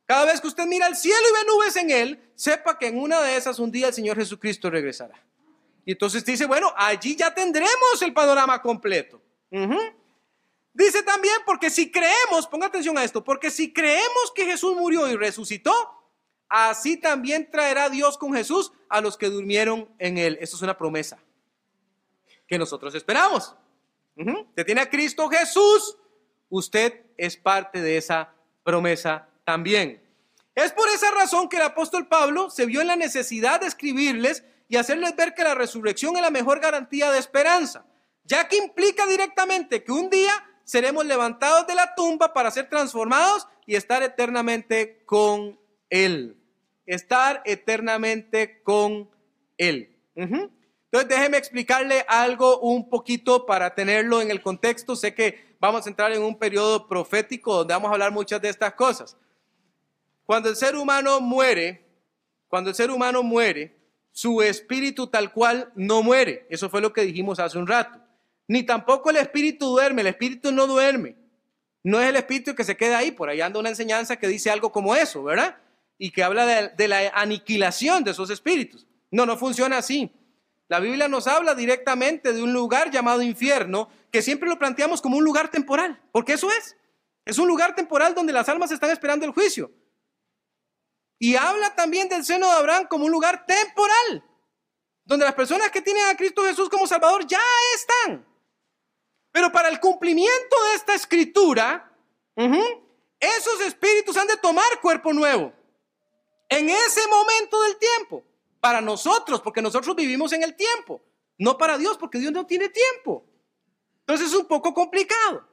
Cada 0.06 0.26
vez 0.26 0.40
que 0.40 0.48
usted 0.48 0.66
mira 0.66 0.86
al 0.86 0.96
cielo 0.96 1.20
y 1.20 1.34
ve 1.34 1.52
nubes 1.52 1.76
en 1.76 1.92
él, 1.92 2.32
sepa 2.36 2.78
que 2.78 2.88
en 2.88 2.98
una 2.98 3.22
de 3.22 3.36
esas 3.36 3.60
un 3.60 3.72
día 3.72 3.88
el 3.88 3.94
Señor 3.94 4.16
Jesucristo 4.16 4.70
regresará. 4.70 5.22
Y 5.84 5.94
entonces 5.94 6.24
dice, 6.24 6.46
bueno, 6.46 6.72
allí 6.78 7.16
ya 7.16 7.34
tendremos 7.34 8.02
el 8.02 8.14
panorama 8.14 8.62
completo. 8.62 9.22
Dice 10.74 11.02
también, 11.02 11.36
porque 11.46 11.70
si 11.70 11.92
creemos, 11.92 12.46
ponga 12.46 12.68
atención 12.68 12.98
a 12.98 13.04
esto, 13.04 13.24
porque 13.24 13.50
si 13.50 13.74
creemos 13.74 14.32
que 14.36 14.46
Jesús 14.46 14.76
murió 14.76 15.10
y 15.10 15.16
resucitó, 15.16 15.74
así 16.48 16.98
también 16.98 17.50
traerá 17.50 17.90
Dios 17.90 18.18
con 18.18 18.34
Jesús 18.34 18.72
a 18.90 19.02
los 19.02 19.18
que 19.18 19.30
durmieron 19.30 19.90
en 19.98 20.20
él. 20.20 20.38
Eso 20.40 20.56
es 20.56 20.62
una 20.62 20.78
promesa 20.78 21.18
que 22.48 22.60
nosotros 22.60 22.94
esperamos. 22.94 23.56
Usted 24.18 24.66
tiene 24.66 24.82
a 24.82 24.90
Cristo 24.90 25.30
Jesús, 25.30 25.98
usted 26.50 27.06
es 27.18 27.38
parte 27.38 27.82
de 27.82 27.98
esa 27.98 28.34
promesa 28.64 29.30
también. 29.44 30.02
Es 30.56 30.72
por 30.72 30.90
esa 30.90 31.12
razón 31.12 31.50
que 31.50 31.58
el 31.58 31.62
apóstol 31.62 32.08
Pablo 32.08 32.50
se 32.50 32.66
vio 32.66 32.82
en 32.82 32.88
la 32.88 32.96
necesidad 32.96 33.62
de 33.62 33.68
escribirles 33.68 34.44
y 34.68 34.78
hacerles 34.78 35.16
ver 35.16 35.36
que 35.36 35.44
la 35.44 35.54
resurrección 35.54 36.16
es 36.16 36.22
la 36.22 36.32
mejor 36.32 36.60
garantía 36.60 37.12
de 37.12 37.20
esperanza, 37.20 37.86
ya 38.24 38.48
que 38.48 38.58
implica 38.58 39.06
directamente 39.06 39.84
que 39.84 39.92
un 39.92 40.10
día 40.10 40.34
seremos 40.64 41.06
levantados 41.06 41.68
de 41.68 41.76
la 41.76 41.94
tumba 41.96 42.34
para 42.34 42.52
ser 42.52 42.70
transformados 42.70 43.48
y 43.68 43.76
estar 43.76 44.02
eternamente 44.02 45.04
con 45.06 45.60
Él. 45.90 46.36
Estar 46.86 47.42
eternamente 47.46 48.62
con 48.64 49.10
Él. 49.58 49.96
Entonces 50.92 51.10
déjeme 51.10 51.38
explicarle 51.38 52.06
algo 52.08 52.60
un 52.60 52.90
poquito 52.90 53.46
para 53.46 53.76
tenerlo 53.76 54.22
en 54.22 54.32
el 54.32 54.42
contexto. 54.42 54.96
Sé 54.96 55.14
que 55.14 55.56
vamos 55.60 55.86
a 55.86 55.90
entrar 55.90 56.14
en 56.14 56.22
un 56.22 56.40
periodo 56.40 56.88
profético 56.88 57.56
donde 57.56 57.74
vamos 57.74 57.90
a 57.90 57.94
hablar 57.94 58.12
muchas 58.12 58.42
de 58.42 58.50
estas 58.50 58.74
cosas. 58.74 59.18
Cuando 60.26 60.50
el 60.50 60.56
ser 60.56 60.76
humano 60.76 61.20
muere, 61.20 61.86
cuando 62.48 62.70
el 62.70 62.76
ser 62.76 62.90
humano 62.90 63.22
muere, 63.22 63.78
su 64.12 64.42
espíritu 64.42 65.08
tal 65.08 65.32
cual 65.34 65.72
no 65.76 66.02
muere. 66.04 66.48
Eso 66.50 66.70
fue 66.70 66.82
lo 66.82 66.94
que 66.94 67.02
dijimos 67.02 67.40
hace 67.40 67.58
un 67.58 67.68
rato. 67.68 68.00
Ni 68.48 68.64
tampoco 68.64 69.10
el 69.10 69.18
espíritu 69.18 69.68
duerme, 69.68 70.02
el 70.02 70.08
espíritu 70.08 70.52
no 70.54 70.68
duerme. 70.68 71.18
No 71.84 72.00
es 72.00 72.08
el 72.08 72.16
espíritu 72.16 72.56
que 72.56 72.64
se 72.64 72.78
queda 72.78 72.98
ahí, 72.98 73.12
por 73.12 73.30
ahí 73.30 73.42
anda 73.42 73.60
una 73.60 73.70
enseñanza 73.70 74.16
que 74.16 74.28
dice 74.28 74.50
algo 74.50 74.72
como 74.72 74.96
eso, 74.96 75.24
¿verdad? 75.24 75.58
Y 75.98 76.12
que 76.12 76.24
habla 76.24 76.46
de, 76.46 76.70
de 76.70 76.88
la 76.88 77.10
aniquilación 77.10 78.04
de 78.04 78.12
esos 78.12 78.30
espíritus. 78.30 78.88
No, 79.12 79.26
no 79.26 79.38
funciona 79.38 79.78
así. 79.78 80.12
La 80.70 80.80
Biblia 80.80 81.08
nos 81.08 81.28
habla 81.28 81.56
directamente 81.56 82.34
de 82.34 82.44
un 82.44 82.52
lugar 82.52 82.92
llamado 82.92 83.22
infierno, 83.22 83.90
que 84.12 84.22
siempre 84.22 84.50
lo 84.50 84.60
planteamos 84.60 85.02
como 85.02 85.18
un 85.18 85.24
lugar 85.24 85.50
temporal, 85.50 86.02
porque 86.12 86.34
eso 86.34 86.52
es. 86.52 86.76
Es 87.26 87.38
un 87.38 87.48
lugar 87.48 87.76
temporal 87.76 88.14
donde 88.14 88.34
las 88.34 88.50
almas 88.50 88.72
están 88.72 88.90
esperando 88.90 89.26
el 89.26 89.32
juicio. 89.32 89.72
Y 91.20 91.36
habla 91.36 91.74
también 91.76 92.10
del 92.10 92.24
seno 92.26 92.48
de 92.48 92.54
Abraham 92.54 92.88
como 92.88 93.06
un 93.06 93.12
lugar 93.12 93.46
temporal, 93.46 94.24
donde 95.06 95.26
las 95.26 95.36
personas 95.36 95.72
que 95.72 95.82
tienen 95.82 96.06
a 96.08 96.18
Cristo 96.18 96.44
Jesús 96.44 96.70
como 96.70 96.86
Salvador 96.86 97.26
ya 97.26 97.42
están. 97.76 98.26
Pero 99.32 99.52
para 99.52 99.70
el 99.70 99.80
cumplimiento 99.80 100.56
de 100.70 100.76
esta 100.76 100.94
escritura, 100.94 101.92
esos 103.20 103.62
espíritus 103.62 104.18
han 104.18 104.28
de 104.28 104.38
tomar 104.38 104.82
cuerpo 104.82 105.14
nuevo. 105.14 105.54
En 106.50 106.70
ese 106.70 107.08
momento 107.08 107.62
del 107.64 107.78
tiempo. 107.78 108.24
Para 108.60 108.82
nosotros, 108.82 109.42
porque 109.42 109.62
nosotros 109.62 109.96
vivimos 109.96 110.34
en 110.34 110.44
el 110.44 110.56
tiempo. 110.56 111.02
No 111.38 111.58
para 111.58 111.78
Dios, 111.78 111.98
porque 111.98 112.20
Dios 112.20 112.32
no 112.32 112.46
tiene 112.46 112.70
tiempo. 112.70 113.26
Entonces 114.00 114.28
es 114.28 114.34
un 114.34 114.46
poco 114.46 114.74
complicado. 114.74 115.48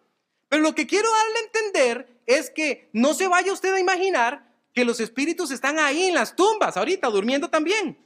Pero 0.49 0.63
lo 0.63 0.75
que 0.75 0.87
quiero 0.87 1.11
darle 1.11 1.39
a 1.39 1.43
entender 1.43 2.23
es 2.27 2.51
que 2.51 2.89
no 2.93 3.15
se 3.15 3.29
vaya 3.29 3.53
usted 3.53 3.73
a 3.73 3.81
imaginar 3.81 4.55
que 4.73 4.85
los 4.85 5.01
espíritus 5.01 5.51
están 5.51 5.79
ahí 5.79 6.05
en 6.05 6.15
las 6.15 6.35
tumbas, 6.35 6.77
ahorita, 6.77 7.09
durmiendo 7.09 7.49
también. 7.49 7.99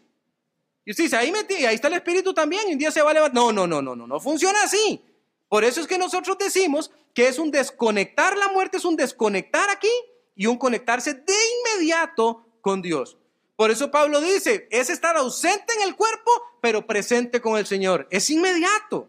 Y 0.84 0.90
usted 0.90 1.04
dice, 1.04 1.16
ahí, 1.16 1.32
ahí 1.66 1.74
está 1.74 1.88
el 1.88 1.94
espíritu 1.94 2.32
también, 2.32 2.62
y 2.68 2.72
un 2.72 2.78
día 2.78 2.90
se 2.90 3.02
va 3.02 3.10
a 3.10 3.14
levantar. 3.14 3.34
No, 3.34 3.52
no, 3.52 3.66
no, 3.66 3.82
no, 3.82 3.94
no, 3.94 4.06
no 4.06 4.20
funciona 4.20 4.62
así. 4.62 5.02
Por 5.48 5.64
eso 5.64 5.80
es 5.80 5.86
que 5.86 5.98
nosotros 5.98 6.36
decimos 6.38 6.90
que 7.14 7.28
es 7.28 7.38
un 7.38 7.50
desconectar 7.50 8.36
la 8.36 8.48
muerte, 8.48 8.76
es 8.76 8.84
un 8.84 8.96
desconectar 8.96 9.68
aquí 9.70 9.90
y 10.34 10.46
un 10.46 10.56
conectarse 10.56 11.14
de 11.14 11.34
inmediato 11.74 12.46
con 12.60 12.82
Dios. 12.82 13.18
Por 13.58 13.72
eso 13.72 13.90
Pablo 13.90 14.20
dice, 14.20 14.68
es 14.70 14.88
estar 14.88 15.16
ausente 15.16 15.74
en 15.74 15.82
el 15.88 15.96
cuerpo, 15.96 16.30
pero 16.62 16.86
presente 16.86 17.40
con 17.40 17.58
el 17.58 17.66
Señor. 17.66 18.06
Es 18.08 18.30
inmediato. 18.30 19.08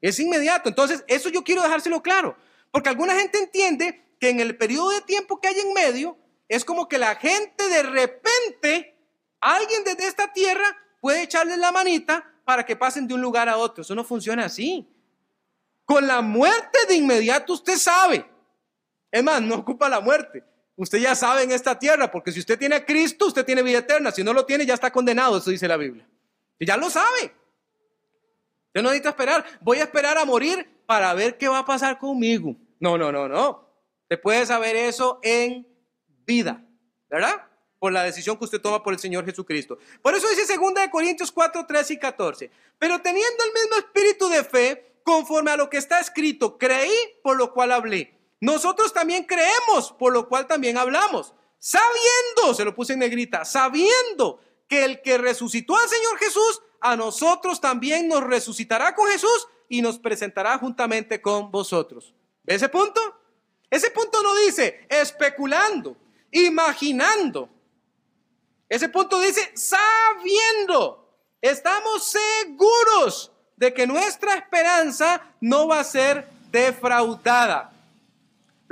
Es 0.00 0.18
inmediato. 0.18 0.68
Entonces, 0.68 1.04
eso 1.06 1.28
yo 1.28 1.44
quiero 1.44 1.62
dejárselo 1.62 2.02
claro. 2.02 2.36
Porque 2.72 2.88
alguna 2.88 3.14
gente 3.14 3.38
entiende 3.38 4.04
que 4.18 4.30
en 4.30 4.40
el 4.40 4.58
periodo 4.58 4.90
de 4.90 5.02
tiempo 5.02 5.40
que 5.40 5.46
hay 5.46 5.60
en 5.60 5.74
medio, 5.74 6.18
es 6.48 6.64
como 6.64 6.88
que 6.88 6.98
la 6.98 7.14
gente 7.14 7.68
de 7.68 7.84
repente, 7.84 8.98
alguien 9.40 9.84
desde 9.84 10.08
esta 10.08 10.32
tierra 10.32 10.76
puede 11.00 11.22
echarle 11.22 11.56
la 11.56 11.70
manita 11.70 12.34
para 12.44 12.66
que 12.66 12.74
pasen 12.74 13.06
de 13.06 13.14
un 13.14 13.20
lugar 13.20 13.48
a 13.48 13.58
otro. 13.58 13.82
Eso 13.82 13.94
no 13.94 14.02
funciona 14.02 14.46
así. 14.46 14.92
Con 15.84 16.08
la 16.08 16.20
muerte 16.20 16.80
de 16.88 16.96
inmediato 16.96 17.52
usted 17.52 17.76
sabe. 17.76 18.28
Es 19.12 19.22
más, 19.22 19.40
no 19.40 19.54
ocupa 19.54 19.88
la 19.88 20.00
muerte. 20.00 20.42
Usted 20.82 20.98
ya 20.98 21.14
sabe 21.14 21.44
en 21.44 21.52
esta 21.52 21.78
tierra, 21.78 22.10
porque 22.10 22.32
si 22.32 22.40
usted 22.40 22.58
tiene 22.58 22.74
a 22.74 22.84
Cristo, 22.84 23.26
usted 23.26 23.44
tiene 23.44 23.62
vida 23.62 23.78
eterna. 23.78 24.10
Si 24.10 24.24
no 24.24 24.32
lo 24.32 24.44
tiene, 24.44 24.66
ya 24.66 24.74
está 24.74 24.90
condenado, 24.90 25.38
eso 25.38 25.48
dice 25.48 25.68
la 25.68 25.76
Biblia. 25.76 26.08
Y 26.58 26.66
ya 26.66 26.76
lo 26.76 26.90
sabe. 26.90 27.32
Usted 28.66 28.82
no 28.82 28.88
necesita 28.88 29.10
esperar. 29.10 29.44
Voy 29.60 29.78
a 29.78 29.84
esperar 29.84 30.18
a 30.18 30.24
morir 30.24 30.68
para 30.84 31.14
ver 31.14 31.38
qué 31.38 31.46
va 31.46 31.58
a 31.58 31.64
pasar 31.64 32.00
conmigo. 32.00 32.56
No, 32.80 32.98
no, 32.98 33.12
no, 33.12 33.28
no. 33.28 33.64
Usted 34.02 34.20
puede 34.20 34.44
saber 34.44 34.74
eso 34.74 35.20
en 35.22 35.64
vida, 36.26 36.60
¿verdad? 37.08 37.46
Por 37.78 37.92
la 37.92 38.02
decisión 38.02 38.36
que 38.36 38.46
usted 38.46 38.60
toma 38.60 38.82
por 38.82 38.92
el 38.92 38.98
Señor 38.98 39.24
Jesucristo. 39.24 39.78
Por 40.02 40.16
eso 40.16 40.28
dice 40.30 40.56
2 40.56 40.72
Corintios 40.90 41.30
4, 41.30 41.64
13 41.64 41.94
y 41.94 41.98
14. 42.00 42.50
Pero 42.80 43.00
teniendo 43.00 43.44
el 43.44 43.52
mismo 43.52 43.76
espíritu 43.76 44.28
de 44.28 44.42
fe, 44.42 44.96
conforme 45.04 45.52
a 45.52 45.56
lo 45.56 45.70
que 45.70 45.76
está 45.76 46.00
escrito, 46.00 46.58
creí 46.58 46.90
por 47.22 47.36
lo 47.36 47.52
cual 47.52 47.70
hablé. 47.70 48.18
Nosotros 48.42 48.92
también 48.92 49.22
creemos, 49.22 49.92
por 49.92 50.12
lo 50.12 50.28
cual 50.28 50.48
también 50.48 50.76
hablamos. 50.76 51.32
Sabiendo, 51.60 52.54
se 52.54 52.64
lo 52.64 52.74
puse 52.74 52.94
en 52.94 52.98
negrita, 52.98 53.44
sabiendo 53.44 54.40
que 54.66 54.84
el 54.84 55.00
que 55.00 55.16
resucitó 55.16 55.76
al 55.76 55.88
Señor 55.88 56.18
Jesús, 56.18 56.60
a 56.80 56.96
nosotros 56.96 57.60
también 57.60 58.08
nos 58.08 58.24
resucitará 58.24 58.96
con 58.96 59.08
Jesús 59.08 59.46
y 59.68 59.80
nos 59.80 60.00
presentará 60.00 60.58
juntamente 60.58 61.22
con 61.22 61.52
vosotros. 61.52 62.14
¿Ve 62.42 62.56
ese 62.56 62.68
punto? 62.68 63.00
Ese 63.70 63.92
punto 63.92 64.20
no 64.24 64.34
dice 64.34 64.88
especulando, 64.88 65.96
imaginando. 66.32 67.48
Ese 68.68 68.88
punto 68.88 69.20
dice 69.20 69.52
sabiendo. 69.54 71.16
Estamos 71.40 72.10
seguros 72.10 73.30
de 73.56 73.72
que 73.72 73.86
nuestra 73.86 74.34
esperanza 74.34 75.32
no 75.40 75.68
va 75.68 75.78
a 75.78 75.84
ser 75.84 76.26
defraudada. 76.50 77.71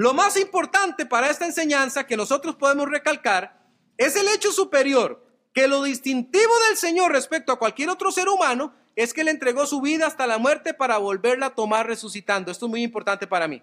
Lo 0.01 0.15
más 0.15 0.39
importante 0.39 1.05
para 1.05 1.29
esta 1.29 1.45
enseñanza 1.45 2.07
que 2.07 2.17
nosotros 2.17 2.57
podemos 2.57 2.89
recalcar 2.89 3.61
es 3.99 4.17
el 4.17 4.29
hecho 4.29 4.51
superior, 4.51 5.23
que 5.53 5.69
lo 5.69 5.83
distintivo 5.83 6.51
del 6.69 6.79
Señor 6.79 7.13
respecto 7.13 7.53
a 7.53 7.59
cualquier 7.59 7.91
otro 7.91 8.11
ser 8.11 8.31
humano 8.31 8.73
es 8.97 9.13
que 9.13 9.25
le 9.25 9.31
entregó 9.31 9.67
su 9.67 9.83
vida 9.83 10.07
hasta 10.07 10.27
la 10.27 10.39
muerte 10.39 10.73
para 10.73 10.97
volverla 10.97 11.49
a 11.49 11.55
tomar 11.55 11.87
resucitando. 11.87 12.51
Esto 12.51 12.65
es 12.65 12.71
muy 12.71 12.83
importante 12.83 13.27
para 13.27 13.47
mí. 13.47 13.63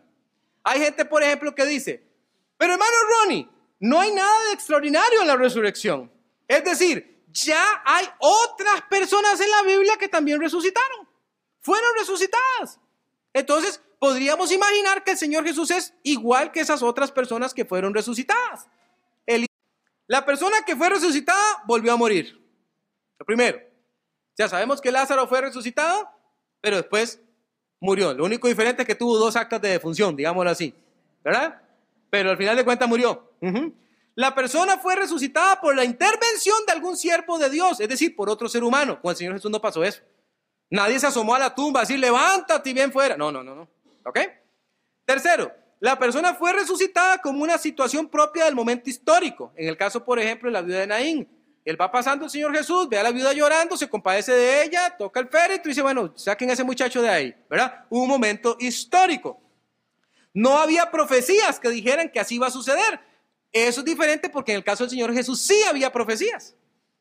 Hay 0.64 0.80
gente, 0.80 1.06
por 1.06 1.24
ejemplo, 1.24 1.56
que 1.56 1.66
dice, 1.66 2.08
pero 2.56 2.74
hermano 2.74 2.92
Ronnie, 3.24 3.50
no 3.80 4.00
hay 4.00 4.12
nada 4.12 4.44
de 4.44 4.54
extraordinario 4.54 5.22
en 5.22 5.28
la 5.30 5.38
resurrección. 5.38 6.12
Es 6.48 6.64
decir, 6.64 7.26
ya 7.30 7.82
hay 7.84 8.08
otras 8.20 8.84
personas 8.92 9.42
en 9.42 9.50
la 9.50 9.64
Biblia 9.64 9.98
que 9.98 10.08
también 10.08 10.40
resucitaron. 10.40 11.10
Fueron 11.62 11.96
resucitadas. 11.98 12.80
Entonces, 13.34 13.82
podríamos 14.00 14.52
imaginar 14.52 15.04
que 15.04 15.12
el 15.12 15.18
Señor 15.18 15.46
Jesús 15.46 15.72
es 15.72 15.94
igual 16.04 16.52
que 16.52 16.60
esas 16.60 16.84
otras 16.84 17.12
personas 17.12 17.54
que 17.54 17.66
fueron 17.66 17.94
resucitadas. 17.94 18.68
La 20.08 20.26
persona 20.26 20.62
que 20.66 20.76
fue 20.76 20.90
resucitada 20.90 21.64
volvió 21.66 21.92
a 21.92 21.98
morir. 21.98 22.42
Lo 23.20 23.26
primero. 23.26 23.60
Ya 24.38 24.48
sabemos 24.48 24.80
que 24.80 24.92
Lázaro 24.92 25.28
fue 25.28 25.42
resucitado, 25.42 26.10
pero 26.62 26.78
después 26.78 27.20
murió. 27.82 28.14
Lo 28.14 28.24
único 28.24 28.48
diferente 28.48 28.84
es 28.84 28.88
que 28.88 28.96
tuvo 28.96 29.18
dos 29.18 29.36
actas 29.36 29.62
de 29.62 29.70
defunción, 29.70 30.16
digámoslo 30.16 30.50
así. 30.50 30.74
¿Verdad? 31.24 31.62
Pero 32.10 32.30
al 32.30 32.38
final 32.38 32.56
de 32.56 32.64
cuentas 32.64 32.88
murió. 32.88 33.34
La 34.16 34.34
persona 34.34 34.78
fue 34.78 34.96
resucitada 34.96 35.60
por 35.60 35.76
la 35.76 35.84
intervención 35.84 36.58
de 36.66 36.72
algún 36.72 36.96
siervo 36.96 37.38
de 37.38 37.50
Dios, 37.50 37.80
es 37.82 37.90
decir, 37.90 38.16
por 38.16 38.30
otro 38.30 38.48
ser 38.48 38.64
humano. 38.64 39.02
Con 39.02 39.12
el 39.12 39.18
Señor 39.18 39.34
Jesús 39.34 39.52
no 39.52 39.60
pasó 39.60 39.84
eso. 39.84 40.02
Nadie 40.70 41.00
se 41.00 41.08
asomó 41.08 41.36
a 41.36 41.40
la 41.40 41.54
tumba 41.54 41.82
a 41.82 41.84
decir, 41.84 42.00
levántate 42.00 42.70
y 42.70 42.74
ven 42.74 42.94
fuera. 42.94 43.18
No, 43.18 43.30
no, 43.32 43.44
no, 43.44 43.56
no. 43.56 43.68
¿Ok? 44.08 44.20
Tercero, 45.04 45.52
la 45.80 46.00
persona 46.00 46.34
fue 46.34 46.54
resucitada 46.54 47.18
como 47.22 47.44
una 47.44 47.58
situación 47.58 48.08
propia 48.08 48.46
del 48.46 48.56
momento 48.56 48.90
histórico. 48.90 49.52
En 49.56 49.68
el 49.68 49.76
caso, 49.76 50.04
por 50.04 50.18
ejemplo, 50.18 50.48
de 50.48 50.54
la 50.54 50.62
viuda 50.62 50.80
de 50.80 50.88
Naín. 50.88 51.28
Él 51.66 51.80
va 51.80 51.92
pasando 51.92 52.24
el 52.24 52.32
Señor 52.32 52.56
Jesús, 52.56 52.88
ve 52.88 52.98
a 52.98 53.04
la 53.04 53.12
viuda 53.12 53.34
llorando, 53.34 53.76
se 53.76 53.90
compadece 53.90 54.32
de 54.32 54.64
ella, 54.64 54.96
toca 54.98 55.20
el 55.20 55.28
féretro 55.28 55.70
y 55.70 55.72
dice, 55.72 55.82
bueno, 55.82 56.14
saquen 56.16 56.50
a 56.50 56.54
ese 56.54 56.64
muchacho 56.64 57.02
de 57.02 57.10
ahí, 57.10 57.36
¿verdad? 57.50 57.86
Un 57.90 58.08
momento 58.08 58.56
histórico. 58.62 59.42
No 60.34 60.58
había 60.58 60.90
profecías 60.90 61.60
que 61.60 61.70
dijeran 61.70 62.10
que 62.10 62.22
así 62.22 62.36
iba 62.36 62.48
a 62.48 62.52
suceder. 62.52 63.02
Eso 63.52 63.82
es 63.82 63.86
diferente 63.86 64.30
porque 64.30 64.54
en 64.54 64.60
el 64.60 64.64
caso 64.64 64.86
del 64.86 64.92
Señor 64.92 65.14
Jesús 65.14 65.42
sí 65.42 65.62
había 65.70 65.92
profecías. 65.92 66.56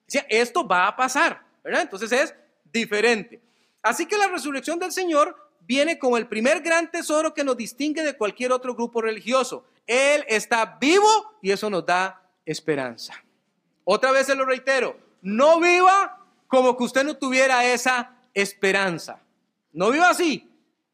Decía, 0.05 0.27
esto 0.29 0.67
va 0.67 0.89
a 0.89 0.97
pasar, 0.97 1.47
¿verdad? 1.63 1.83
Entonces 1.83 2.11
es 2.11 2.35
diferente. 2.65 3.41
Así 3.81 4.05
que 4.07 4.19
la 4.19 4.27
resurrección 4.27 4.81
del 4.81 4.91
Señor 4.91 5.46
viene 5.67 5.99
como 5.99 6.17
el 6.17 6.29
primer 6.29 6.61
gran 6.61 6.91
tesoro 6.91 7.35
que 7.35 7.45
nos 7.45 7.57
distingue 7.57 8.03
de 8.03 8.17
cualquier 8.17 8.53
otro 8.53 8.75
grupo 8.75 9.03
religioso. 9.03 9.65
Él 9.87 10.25
está 10.29 10.77
vivo 10.81 11.09
y 11.43 11.51
eso 11.51 11.69
nos 11.69 11.85
da 11.85 12.23
esperanza. 12.45 13.15
Otra 13.85 14.13
vez 14.13 14.27
se 14.27 14.35
lo 14.35 14.45
reitero, 14.45 14.99
no 15.23 15.61
viva 15.61 16.25
como 16.47 16.77
que 16.77 16.85
usted 16.85 17.05
no 17.05 17.17
tuviera 17.17 17.65
esa 17.65 18.15
esperanza. 18.35 19.21
No 19.73 19.91
viva 19.91 20.11
así. 20.11 20.51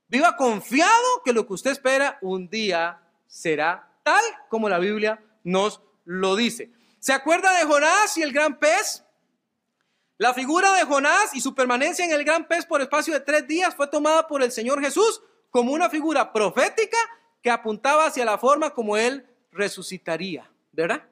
Viva 0.09 0.37
confiado 0.37 1.23
que 1.25 1.33
lo 1.33 1.47
que 1.47 1.55
usted 1.55 1.71
espera 1.71 2.19
un 2.21 2.49
día 2.49 3.01
será 3.27 3.89
tal 4.03 4.23
como 4.49 4.69
la 4.69 4.79
Biblia 4.79 5.23
nos 5.45 5.81
lo 6.05 6.37
dice. 6.37 6.71
¿Se 6.99 7.13
acuerda 7.13 7.59
de 7.59 7.65
Jonás 7.65 8.17
y 8.17 8.23
el 8.23 8.33
gran 8.33 8.59
pez? 8.59 9.05
La 10.19 10.35
figura 10.35 10.73
de 10.75 10.85
Jonás 10.85 11.35
y 11.35 11.41
su 11.41 11.55
permanencia 11.55 12.05
en 12.05 12.13
el 12.13 12.25
gran 12.25 12.47
pez 12.47 12.67
por 12.67 12.81
espacio 12.81 13.15
de 13.15 13.21
tres 13.21 13.47
días 13.47 13.75
fue 13.75 13.89
tomada 13.89 14.27
por 14.27 14.43
el 14.43 14.53
Señor 14.53 14.81
Jesús 14.81 15.23
como 15.51 15.73
una 15.73 15.91
figura 15.91 16.33
profética 16.33 16.99
que 17.43 17.51
apuntaba 17.51 18.07
hacia 18.07 18.25
la 18.25 18.39
forma 18.39 18.71
como 18.71 18.97
él 18.97 19.27
resucitaría, 19.51 20.51
¿verdad? 20.73 21.03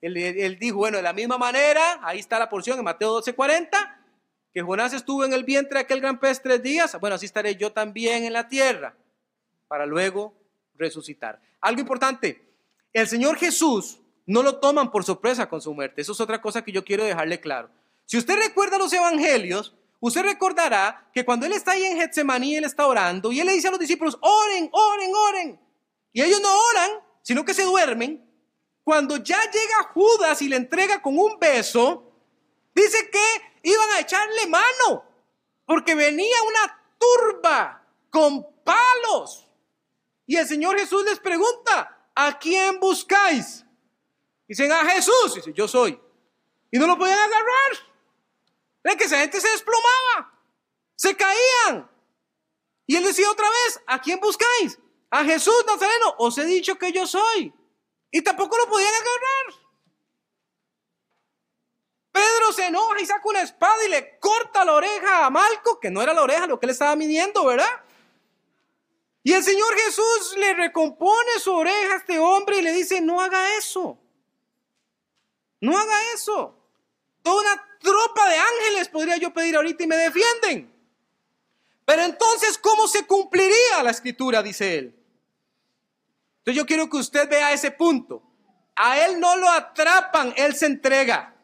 Él, 0.00 0.58
dijo, 0.58 0.78
bueno, 0.78 0.96
de 0.96 1.02
la 1.02 1.12
misma 1.12 1.38
manera, 1.38 2.00
ahí 2.02 2.18
está 2.18 2.38
la 2.38 2.48
porción 2.48 2.78
en 2.78 2.84
Mateo 2.84 3.20
12:40, 3.20 3.68
que 4.52 4.60
Jonás 4.60 4.92
estuvo 4.92 5.24
en 5.24 5.32
el 5.32 5.44
vientre 5.44 5.78
de 5.78 5.84
aquel 5.84 6.00
gran 6.00 6.18
pez 6.18 6.42
tres 6.42 6.62
días, 6.62 6.98
bueno, 7.00 7.14
así 7.16 7.26
estaré 7.26 7.54
yo 7.56 7.72
también 7.72 8.24
en 8.24 8.32
la 8.32 8.48
tierra, 8.48 8.96
para 9.68 9.86
luego 9.86 10.34
resucitar. 10.74 11.40
Algo 11.60 11.80
importante, 11.80 12.44
el 12.92 13.06
Señor 13.06 13.36
Jesús 13.36 14.00
no 14.26 14.42
lo 14.42 14.58
toman 14.58 14.90
por 14.90 15.04
sorpresa 15.04 15.48
con 15.48 15.60
su 15.60 15.72
muerte, 15.72 16.02
eso 16.02 16.12
es 16.12 16.20
otra 16.20 16.42
cosa 16.42 16.62
que 16.62 16.72
yo 16.72 16.84
quiero 16.84 17.04
dejarle 17.04 17.40
claro. 17.40 17.70
Si 18.06 18.18
usted 18.18 18.36
recuerda 18.36 18.78
los 18.78 18.92
evangelios, 18.92 19.74
usted 20.00 20.22
recordará 20.22 21.08
que 21.12 21.24
cuando 21.24 21.46
él 21.46 21.52
está 21.52 21.72
ahí 21.72 21.84
en 21.84 21.98
Getsemaní, 21.98 22.56
él 22.56 22.64
está 22.64 22.86
orando 22.86 23.32
y 23.32 23.40
él 23.40 23.46
le 23.46 23.54
dice 23.54 23.68
a 23.68 23.70
los 23.70 23.80
discípulos, 23.80 24.18
oren, 24.20 24.68
oren, 24.72 25.12
oren. 25.14 25.60
Y 26.12 26.22
ellos 26.22 26.40
no 26.40 26.50
oran, 26.70 26.90
sino 27.22 27.44
que 27.44 27.54
se 27.54 27.64
duermen. 27.64 28.28
Cuando 28.84 29.16
ya 29.16 29.38
llega 29.50 29.90
Judas 29.94 30.42
y 30.42 30.48
le 30.48 30.56
entrega 30.56 31.00
con 31.00 31.18
un 31.18 31.38
beso, 31.38 32.12
dice 32.74 33.10
que 33.10 33.70
iban 33.70 33.90
a 33.90 34.00
echarle 34.00 34.46
mano, 34.48 35.04
porque 35.64 35.94
venía 35.94 36.36
una 36.46 36.80
turba 36.98 37.86
con 38.10 38.46
palos. 38.64 39.48
Y 40.26 40.36
el 40.36 40.46
Señor 40.46 40.78
Jesús 40.78 41.04
les 41.04 41.20
pregunta, 41.20 42.08
¿a 42.14 42.38
quién 42.38 42.80
buscáis? 42.80 43.64
Dicen, 44.48 44.70
a 44.70 44.84
Jesús. 44.84 45.34
Dice, 45.34 45.52
yo 45.54 45.66
soy. 45.66 45.98
Y 46.70 46.78
no 46.78 46.86
lo 46.86 46.98
podían 46.98 47.18
agarrar. 47.18 47.91
Ven 48.84 48.98
que 48.98 49.04
esa 49.04 49.18
gente 49.18 49.40
se 49.40 49.48
desplomaba, 49.48 50.38
se 50.96 51.16
caían. 51.16 51.90
Y 52.86 52.96
él 52.96 53.04
decía 53.04 53.30
otra 53.30 53.48
vez, 53.48 53.80
¿a 53.86 54.00
quién 54.00 54.18
buscáis? 54.20 54.78
A 55.10 55.24
Jesús 55.24 55.64
Nazareno, 55.66 56.14
os 56.18 56.36
he 56.38 56.44
dicho 56.44 56.76
que 56.78 56.92
yo 56.92 57.06
soy. 57.06 57.54
Y 58.10 58.22
tampoco 58.22 58.56
lo 58.56 58.68
podían 58.68 58.92
agarrar. 58.94 59.62
Pedro 62.12 62.52
se 62.52 62.66
enoja 62.66 63.00
y 63.00 63.06
saca 63.06 63.28
una 63.28 63.40
espada 63.40 63.84
y 63.86 63.90
le 63.90 64.18
corta 64.18 64.64
la 64.64 64.74
oreja 64.74 65.24
a 65.24 65.30
Malco, 65.30 65.80
que 65.80 65.90
no 65.90 66.02
era 66.02 66.12
la 66.12 66.22
oreja 66.22 66.46
lo 66.46 66.60
que 66.60 66.66
él 66.66 66.70
estaba 66.70 66.94
midiendo, 66.94 67.44
¿verdad? 67.46 67.84
Y 69.22 69.32
el 69.32 69.42
Señor 69.42 69.74
Jesús 69.78 70.34
le 70.36 70.52
recompone 70.54 71.38
su 71.38 71.52
oreja 71.54 71.94
a 71.94 71.96
este 71.96 72.18
hombre 72.18 72.58
y 72.58 72.62
le 72.62 72.72
dice, 72.72 73.00
no 73.00 73.20
haga 73.20 73.56
eso. 73.56 73.98
No 75.60 75.78
haga 75.78 76.12
eso. 76.14 76.58
Toda 77.22 77.40
una 77.40 77.71
tropa 77.82 78.28
de 78.28 78.36
ángeles 78.36 78.88
podría 78.88 79.16
yo 79.16 79.32
pedir 79.32 79.56
ahorita 79.56 79.84
y 79.84 79.86
me 79.86 79.96
defienden. 79.96 80.72
Pero 81.84 82.02
entonces, 82.02 82.56
¿cómo 82.58 82.86
se 82.86 83.06
cumpliría 83.06 83.82
la 83.82 83.90
escritura? 83.90 84.42
Dice 84.42 84.78
él. 84.78 84.96
Entonces 86.38 86.56
yo 86.56 86.66
quiero 86.66 86.88
que 86.88 86.96
usted 86.96 87.28
vea 87.28 87.52
ese 87.52 87.70
punto. 87.70 88.22
A 88.74 88.98
él 89.04 89.20
no 89.20 89.36
lo 89.36 89.48
atrapan, 89.50 90.32
él 90.36 90.54
se 90.54 90.66
entrega. 90.66 91.34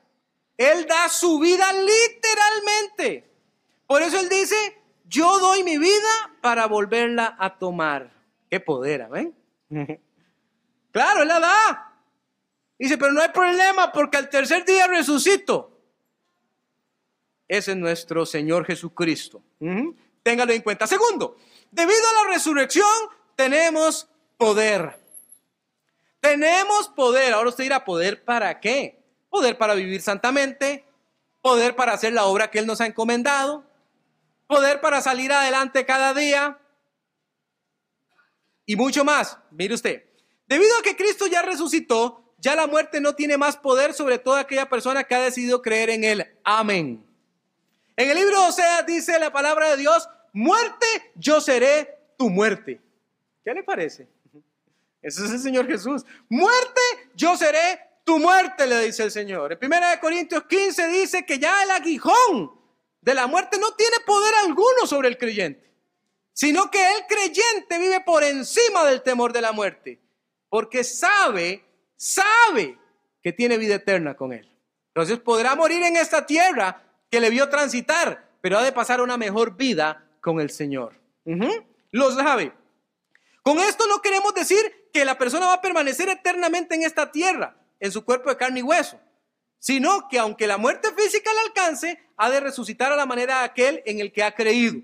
Él 0.57 0.87
da 0.87 1.09
su 1.09 1.38
vida 1.38 1.72
literalmente. 1.72 3.31
Por 3.87 4.03
eso 4.03 4.18
él 4.18 4.29
dice, 4.29 4.81
yo 5.05 5.38
doy 5.38 5.62
mi 5.62 5.79
vida 5.79 6.35
para 6.40 6.66
volverla 6.66 7.37
a 7.38 7.59
tomar. 7.59 8.11
Qué 8.51 8.61
poder, 8.61 9.09
¿ven? 9.09 9.37
claro, 10.92 11.22
él 11.22 11.29
la 11.29 11.40
da. 11.40 11.92
Dice, 12.79 12.96
pero 12.96 13.12
no 13.12 13.20
hay 13.20 13.29
problema 13.31 13.92
porque 13.92 14.16
al 14.16 14.29
tercer 14.31 14.64
día 14.64 14.87
resucito. 14.87 15.77
Ese 17.48 17.72
es 17.72 17.76
nuestro 17.76 18.26
Señor 18.26 18.66
Jesucristo. 18.66 19.42
Téngalo 20.22 20.52
en 20.52 20.62
cuenta. 20.62 20.87
Segundo, 20.87 21.37
debido 21.70 21.98
a 21.98 22.24
la 22.24 22.34
resurrección 22.34 22.87
tenemos 23.34 24.08
poder. 24.37 25.00
Tenemos 26.20 26.88
poder. 26.88 27.32
Ahora 27.32 27.48
usted 27.48 27.64
dirá, 27.64 27.84
¿poder 27.84 28.22
para 28.22 28.61
qué? 28.61 29.02
Poder 29.30 29.56
para 29.56 29.74
vivir 29.74 30.02
santamente, 30.02 30.84
poder 31.40 31.74
para 31.74 31.92
hacer 31.92 32.12
la 32.12 32.26
obra 32.26 32.50
que 32.50 32.58
Él 32.58 32.66
nos 32.66 32.80
ha 32.80 32.87
encomendado, 32.87 33.64
poder 34.46 34.80
para 34.80 35.00
salir 35.00 35.32
adelante 35.32 35.87
cada 35.87 36.12
día 36.12 36.58
y 38.66 38.76
mucho 38.76 39.04
más. 39.04 39.38
Mire 39.50 39.74
usted, 39.74 40.04
debido 40.46 40.76
a 40.78 40.82
que 40.82 40.96
Cristo 40.96 41.26
ya 41.26 41.40
resucitó, 41.42 42.34
ya 42.38 42.54
la 42.54 42.66
muerte 42.66 43.00
no 43.00 43.14
tiene 43.14 43.37
más 43.37 43.56
poder 43.56 43.94
sobre 43.94 44.18
toda 44.18 44.40
aquella 44.40 44.68
persona 44.68 45.04
que 45.04 45.14
ha 45.14 45.20
decidido 45.20 45.62
creer 45.62 45.90
en 45.90 46.04
Él. 46.04 46.26
Amén. 46.44 47.07
En 47.98 48.08
el 48.08 48.16
libro 48.16 48.40
de 48.40 48.46
Oseas 48.46 48.87
dice 48.87 49.18
la 49.18 49.32
palabra 49.32 49.70
de 49.70 49.76
Dios, 49.76 50.08
muerte, 50.32 50.87
yo 51.16 51.40
seré 51.40 51.98
tu 52.16 52.30
muerte. 52.30 52.80
¿Qué 53.44 53.52
le 53.52 53.64
parece? 53.64 54.06
Ese 55.02 55.24
es 55.24 55.32
el 55.32 55.40
Señor 55.40 55.66
Jesús. 55.66 56.06
Muerte, 56.28 56.80
yo 57.16 57.37
seré 57.37 57.80
tu 58.04 58.20
muerte, 58.20 58.68
le 58.68 58.82
dice 58.82 59.02
el 59.02 59.11
Señor. 59.11 59.58
En 59.61 59.66
1 59.66 59.87
Corintios 60.00 60.44
15 60.44 60.87
dice 60.90 61.26
que 61.26 61.40
ya 61.40 61.64
el 61.64 61.72
aguijón 61.72 62.52
de 63.00 63.14
la 63.14 63.26
muerte 63.26 63.58
no 63.58 63.72
tiene 63.72 63.96
poder 64.06 64.32
alguno 64.44 64.87
sobre 64.87 65.08
el 65.08 65.18
creyente, 65.18 65.68
sino 66.32 66.70
que 66.70 66.80
el 66.94 67.04
creyente 67.08 67.80
vive 67.80 68.00
por 68.02 68.22
encima 68.22 68.84
del 68.84 69.02
temor 69.02 69.32
de 69.32 69.40
la 69.40 69.50
muerte, 69.50 70.00
porque 70.48 70.84
sabe, 70.84 71.64
sabe 71.96 72.78
que 73.20 73.32
tiene 73.32 73.58
vida 73.58 73.74
eterna 73.74 74.14
con 74.14 74.32
él. 74.32 74.48
Entonces 74.94 75.18
podrá 75.18 75.56
morir 75.56 75.82
en 75.82 75.96
esta 75.96 76.24
tierra, 76.24 76.88
que 77.10 77.20
le 77.20 77.30
vio 77.30 77.48
transitar, 77.48 78.28
pero 78.40 78.58
ha 78.58 78.62
de 78.62 78.72
pasar 78.72 79.00
una 79.00 79.16
mejor 79.16 79.56
vida 79.56 80.04
con 80.20 80.40
el 80.40 80.50
Señor. 80.50 81.00
Lo 81.90 82.12
sabe. 82.12 82.52
Con 83.42 83.58
esto 83.58 83.86
no 83.86 84.02
queremos 84.02 84.34
decir 84.34 84.90
que 84.92 85.04
la 85.04 85.16
persona 85.16 85.46
va 85.46 85.54
a 85.54 85.60
permanecer 85.60 86.08
eternamente 86.08 86.74
en 86.74 86.82
esta 86.82 87.10
tierra, 87.10 87.56
en 87.80 87.92
su 87.92 88.04
cuerpo 88.04 88.28
de 88.30 88.36
carne 88.36 88.60
y 88.60 88.62
hueso, 88.62 89.00
sino 89.58 90.08
que 90.08 90.18
aunque 90.18 90.46
la 90.46 90.58
muerte 90.58 90.88
física 90.96 91.32
le 91.32 91.40
alcance, 91.40 91.98
ha 92.16 92.30
de 92.30 92.40
resucitar 92.40 92.92
a 92.92 92.96
la 92.96 93.06
manera 93.06 93.38
de 93.38 93.44
aquel 93.44 93.82
en 93.86 94.00
el 94.00 94.12
que 94.12 94.22
ha 94.22 94.34
creído. 94.34 94.80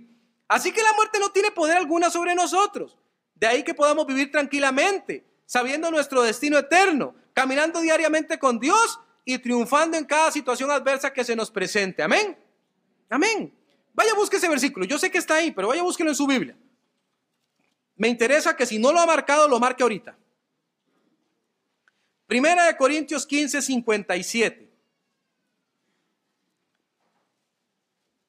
Así 0.48 0.72
que 0.72 0.82
la 0.82 0.92
muerte 0.94 1.18
no 1.18 1.30
tiene 1.30 1.50
poder 1.50 1.76
alguna 1.76 2.10
sobre 2.10 2.34
nosotros. 2.34 2.96
De 3.34 3.46
ahí 3.46 3.62
que 3.62 3.74
podamos 3.74 4.06
vivir 4.06 4.30
tranquilamente, 4.30 5.24
sabiendo 5.46 5.90
nuestro 5.90 6.22
destino 6.22 6.58
eterno, 6.58 7.14
caminando 7.32 7.80
diariamente 7.80 8.38
con 8.38 8.60
Dios 8.60 9.00
y 9.24 9.38
triunfando 9.38 9.96
en 9.96 10.04
cada 10.04 10.30
situación 10.30 10.70
adversa 10.70 11.12
que 11.12 11.24
se 11.24 11.34
nos 11.34 11.50
presente. 11.50 12.02
Amén. 12.02 12.36
Amén. 13.08 13.52
Vaya, 13.94 14.14
busque 14.14 14.36
ese 14.36 14.48
versículo. 14.48 14.84
Yo 14.86 14.98
sé 14.98 15.10
que 15.10 15.18
está 15.18 15.36
ahí, 15.36 15.50
pero 15.50 15.68
vaya, 15.68 15.82
búsquelo 15.82 16.10
en 16.10 16.16
su 16.16 16.26
Biblia. 16.26 16.56
Me 17.96 18.08
interesa 18.08 18.56
que 18.56 18.66
si 18.66 18.78
no 18.78 18.92
lo 18.92 19.00
ha 19.00 19.06
marcado, 19.06 19.48
lo 19.48 19.60
marque 19.60 19.82
ahorita. 19.82 20.16
Primera 22.26 22.64
de 22.66 22.76
Corintios 22.76 23.26
15, 23.26 23.62
57. 23.62 24.70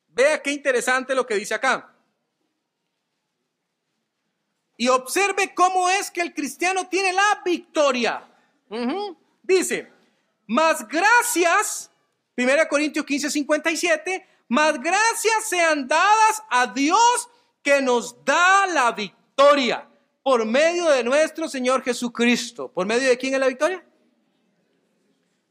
Vea 0.10 0.42
qué 0.42 0.52
interesante 0.52 1.16
lo 1.16 1.26
que 1.26 1.36
dice 1.36 1.56
acá. 1.56 1.94
Y 4.78 4.88
observe 4.90 5.54
cómo 5.54 5.90
es 5.90 6.12
que 6.12 6.22
el 6.22 6.34
cristiano 6.34 6.88
tiene 6.88 7.14
la 7.14 7.42
victoria. 7.44 8.24
Dice, 9.42 9.92
más 10.48 10.88
gracias, 10.88 11.92
1 12.38 12.48
Corintios 12.70 13.06
15, 13.06 13.30
57, 13.30 14.28
más 14.48 14.80
gracias 14.80 15.50
sean 15.50 15.88
dadas 15.88 16.44
a 16.50 16.68
Dios 16.68 17.30
que 17.64 17.82
nos 17.82 18.24
da 18.24 18.68
la 18.68 18.92
victoria 18.92 19.90
por 20.22 20.46
medio 20.46 20.90
de 20.90 21.04
nuestro 21.04 21.50
Señor 21.50 21.84
Jesucristo. 21.84 22.72
¿Por 22.72 22.86
medio 22.86 23.10
de 23.10 23.18
quién 23.18 23.34
es 23.34 23.40
la 23.40 23.48
victoria? 23.48 23.84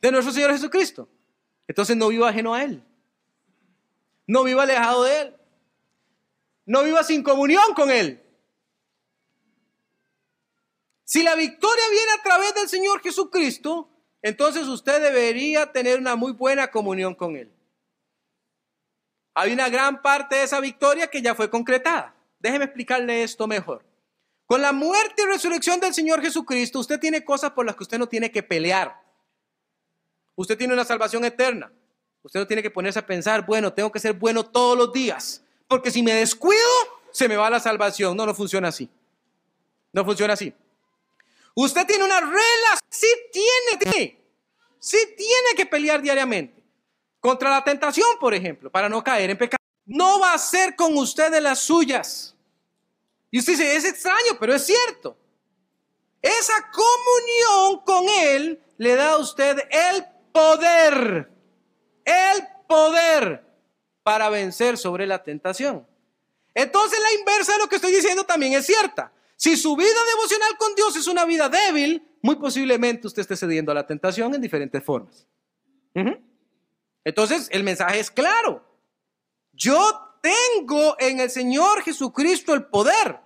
De 0.00 0.12
nuestro 0.12 0.32
Señor 0.32 0.52
Jesucristo. 0.52 1.08
Entonces 1.66 1.96
no 1.96 2.08
viva 2.08 2.28
ajeno 2.28 2.54
a 2.54 2.62
Él. 2.62 2.84
No 4.26 4.44
viva 4.44 4.62
alejado 4.62 5.04
de 5.04 5.20
Él. 5.20 5.36
No 6.66 6.82
viva 6.82 7.02
sin 7.02 7.22
comunión 7.22 7.74
con 7.74 7.90
Él. 7.90 8.22
Si 11.04 11.22
la 11.22 11.34
victoria 11.34 11.84
viene 11.90 12.12
a 12.18 12.22
través 12.22 12.54
del 12.54 12.68
Señor 12.68 13.00
Jesucristo, 13.02 13.88
entonces 14.24 14.68
usted 14.68 15.02
debería 15.02 15.70
tener 15.70 15.98
una 15.98 16.16
muy 16.16 16.32
buena 16.32 16.70
comunión 16.70 17.14
con 17.14 17.36
Él. 17.36 17.52
Hay 19.34 19.52
una 19.52 19.68
gran 19.68 20.00
parte 20.00 20.36
de 20.36 20.44
esa 20.44 20.60
victoria 20.60 21.08
que 21.08 21.20
ya 21.20 21.34
fue 21.34 21.50
concretada. 21.50 22.14
Déjeme 22.38 22.64
explicarle 22.64 23.22
esto 23.22 23.46
mejor. 23.46 23.84
Con 24.46 24.62
la 24.62 24.72
muerte 24.72 25.24
y 25.24 25.26
resurrección 25.26 25.78
del 25.78 25.92
Señor 25.92 26.22
Jesucristo, 26.22 26.78
usted 26.78 26.98
tiene 26.98 27.22
cosas 27.22 27.50
por 27.50 27.66
las 27.66 27.76
que 27.76 27.82
usted 27.82 27.98
no 27.98 28.08
tiene 28.08 28.32
que 28.32 28.42
pelear. 28.42 28.98
Usted 30.36 30.56
tiene 30.56 30.72
una 30.72 30.86
salvación 30.86 31.26
eterna. 31.26 31.70
Usted 32.22 32.40
no 32.40 32.46
tiene 32.46 32.62
que 32.62 32.70
ponerse 32.70 33.00
a 33.00 33.06
pensar, 33.06 33.44
bueno, 33.44 33.74
tengo 33.74 33.92
que 33.92 34.00
ser 34.00 34.14
bueno 34.14 34.42
todos 34.42 34.78
los 34.78 34.90
días, 34.90 35.44
porque 35.68 35.90
si 35.90 36.02
me 36.02 36.14
descuido, 36.14 36.66
se 37.12 37.28
me 37.28 37.36
va 37.36 37.50
la 37.50 37.60
salvación. 37.60 38.16
No, 38.16 38.24
no 38.24 38.34
funciona 38.34 38.68
así. 38.68 38.88
No 39.92 40.02
funciona 40.02 40.32
así. 40.32 40.54
Usted 41.54 41.86
tiene 41.86 42.04
una 42.04 42.20
relación, 42.20 42.80
sí 42.90 43.06
tiene, 43.32 43.48
sí 44.78 44.98
tiene 45.16 45.54
que 45.56 45.66
pelear 45.66 46.02
diariamente. 46.02 46.62
Contra 47.20 47.50
la 47.50 47.64
tentación, 47.64 48.06
por 48.20 48.34
ejemplo, 48.34 48.70
para 48.70 48.88
no 48.88 49.02
caer 49.02 49.30
en 49.30 49.38
pecado. 49.38 49.62
No 49.86 50.20
va 50.20 50.34
a 50.34 50.38
ser 50.38 50.76
con 50.76 50.96
usted 50.96 51.30
de 51.30 51.40
las 51.40 51.58
suyas. 51.60 52.34
Y 53.30 53.38
usted 53.38 53.52
dice, 53.54 53.76
es 53.76 53.84
extraño, 53.84 54.38
pero 54.38 54.54
es 54.54 54.66
cierto. 54.66 55.16
Esa 56.20 56.70
comunión 56.70 57.84
con 57.84 58.08
Él 58.08 58.62
le 58.78 58.94
da 58.94 59.12
a 59.12 59.18
usted 59.18 59.58
el 59.70 60.04
poder, 60.32 61.30
el 62.04 62.48
poder 62.66 63.44
para 64.02 64.28
vencer 64.28 64.78
sobre 64.78 65.06
la 65.06 65.22
tentación. 65.22 65.86
Entonces 66.54 66.98
la 67.00 67.12
inversa 67.18 67.52
de 67.52 67.58
lo 67.58 67.68
que 67.68 67.76
estoy 67.76 67.92
diciendo 67.92 68.24
también 68.24 68.52
es 68.52 68.66
cierta. 68.66 69.12
Si 69.36 69.56
su 69.56 69.76
vida 69.76 70.04
devocional 70.14 70.56
con 70.56 70.74
Dios 70.74 70.96
es 70.96 71.06
una 71.06 71.24
vida 71.24 71.48
débil, 71.48 72.06
muy 72.24 72.36
posiblemente 72.36 73.06
usted 73.06 73.20
esté 73.20 73.36
cediendo 73.36 73.70
a 73.70 73.74
la 73.74 73.86
tentación 73.86 74.34
en 74.34 74.40
diferentes 74.40 74.82
formas. 74.82 75.28
Entonces, 77.04 77.50
el 77.52 77.62
mensaje 77.62 78.00
es 78.00 78.10
claro. 78.10 78.64
Yo 79.52 79.78
tengo 80.22 80.96
en 80.98 81.20
el 81.20 81.28
Señor 81.28 81.82
Jesucristo 81.82 82.54
el 82.54 82.64
poder. 82.64 83.20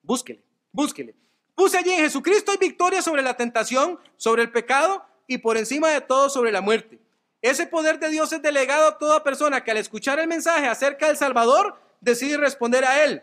Búsquele, 0.00 0.42
búsquele. 0.72 1.14
Puse 1.54 1.76
allí 1.76 1.90
en 1.90 2.00
Jesucristo 2.00 2.50
hay 2.50 2.56
victoria 2.56 3.02
sobre 3.02 3.20
la 3.20 3.36
tentación, 3.36 4.00
sobre 4.16 4.40
el 4.40 4.50
pecado 4.50 5.04
y 5.26 5.36
por 5.36 5.58
encima 5.58 5.90
de 5.90 6.00
todo 6.00 6.30
sobre 6.30 6.52
la 6.52 6.62
muerte. 6.62 6.98
Ese 7.42 7.66
poder 7.66 7.98
de 7.98 8.08
Dios 8.08 8.32
es 8.32 8.40
delegado 8.40 8.88
a 8.88 8.96
toda 8.96 9.22
persona 9.22 9.62
que 9.62 9.70
al 9.70 9.76
escuchar 9.76 10.18
el 10.18 10.28
mensaje 10.28 10.66
acerca 10.66 11.08
del 11.08 11.18
Salvador 11.18 11.78
decide 12.00 12.38
responder 12.38 12.86
a 12.86 13.04
él. 13.04 13.22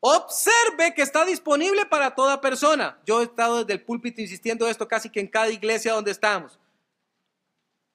Observe 0.00 0.94
que 0.94 1.02
está 1.02 1.24
disponible 1.24 1.84
para 1.86 2.14
toda 2.14 2.40
persona. 2.40 2.98
Yo 3.06 3.20
he 3.20 3.24
estado 3.24 3.58
desde 3.58 3.74
el 3.74 3.82
púlpito 3.84 4.20
insistiendo 4.20 4.68
esto 4.68 4.88
casi 4.88 5.10
que 5.10 5.20
en 5.20 5.28
cada 5.28 5.50
iglesia 5.50 5.92
donde 5.92 6.10
estamos 6.10 6.58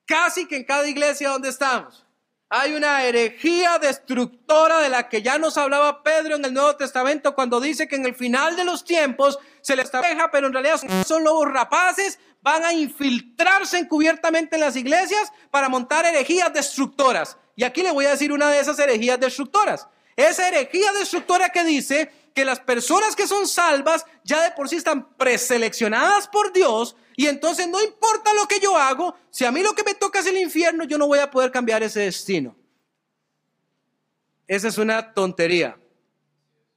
casi 0.06 0.48
que 0.48 0.58
en 0.58 0.64
cada 0.64 0.88
iglesia 0.88 1.30
donde 1.30 1.50
estamos. 1.50 2.06
Hay 2.48 2.74
una 2.74 3.04
herejía 3.04 3.80
destructora 3.80 4.80
de 4.80 4.90
la 4.90 5.10
que 5.10 5.22
ya 5.22 5.40
nos 5.40 5.58
hablaba 5.58 6.04
Pedro 6.04 6.36
en 6.36 6.46
el 6.46 6.54
Nuevo 6.54 6.76
Testamento 6.76 7.34
cuando 7.34 7.60
dice 7.60 7.88
que 7.88 7.96
en 7.96 8.06
el 8.06 8.16
final 8.16 8.56
de 8.56 8.64
los 8.64 8.86
tiempos 8.86 9.40
se 9.62 9.76
les 9.76 9.92
deja, 9.92 10.30
pero 10.32 10.48
en 10.48 10.54
realidad 10.54 10.80
son 11.06 11.24
lobos 11.24 11.52
rapaces, 11.52 12.20
van 12.42 12.64
a 12.64 12.72
infiltrarse 12.72 13.80
encubiertamente 13.80 14.56
en 14.56 14.62
las 14.62 14.76
iglesias 14.76 15.34
para 15.50 15.70
montar 15.70 16.06
herejías 16.06 16.54
destructoras. 16.54 17.36
Y 17.56 17.64
aquí 17.64 17.82
le 17.82 17.92
voy 17.92 18.06
a 18.06 18.12
decir 18.12 18.32
una 18.32 18.50
de 18.52 18.60
esas 18.60 18.78
herejías 18.78 19.20
destructoras. 19.20 19.88
Esa 20.16 20.48
herejía 20.48 20.94
destructora 20.94 21.50
que 21.50 21.64
dice 21.64 22.12
que 22.34 22.46
las 22.46 22.60
personas 22.60 23.16
que 23.16 23.28
son 23.28 23.48
salvas 23.48 24.06
ya 24.24 24.44
de 24.44 24.52
por 24.52 24.70
sí 24.70 24.76
están 24.76 25.16
preseleccionadas 25.16 26.28
por 26.28 26.52
Dios 26.54 26.96
y 27.16 27.28
entonces 27.28 27.68
no 27.68 27.82
importa 27.82 28.34
lo 28.34 28.48
que 28.48 28.60
yo 28.60 28.76
hago, 28.76 29.16
si 29.30 29.46
a 29.46 29.52
mí 29.52 29.62
lo 29.62 29.74
que 29.74 29.84
me 29.84 29.94
toca 29.94 30.20
es 30.20 30.26
el 30.26 30.38
infierno, 30.38 30.84
yo 30.84 30.98
no 30.98 31.08
voy 31.08 31.20
a 31.20 31.32
poder 31.32 31.52
cambiar 31.52 31.82
ese 31.84 32.02
destino. 32.02 32.56
Esa 34.48 34.68
es 34.68 34.78
una 34.78 35.14
tontería, 35.14 35.78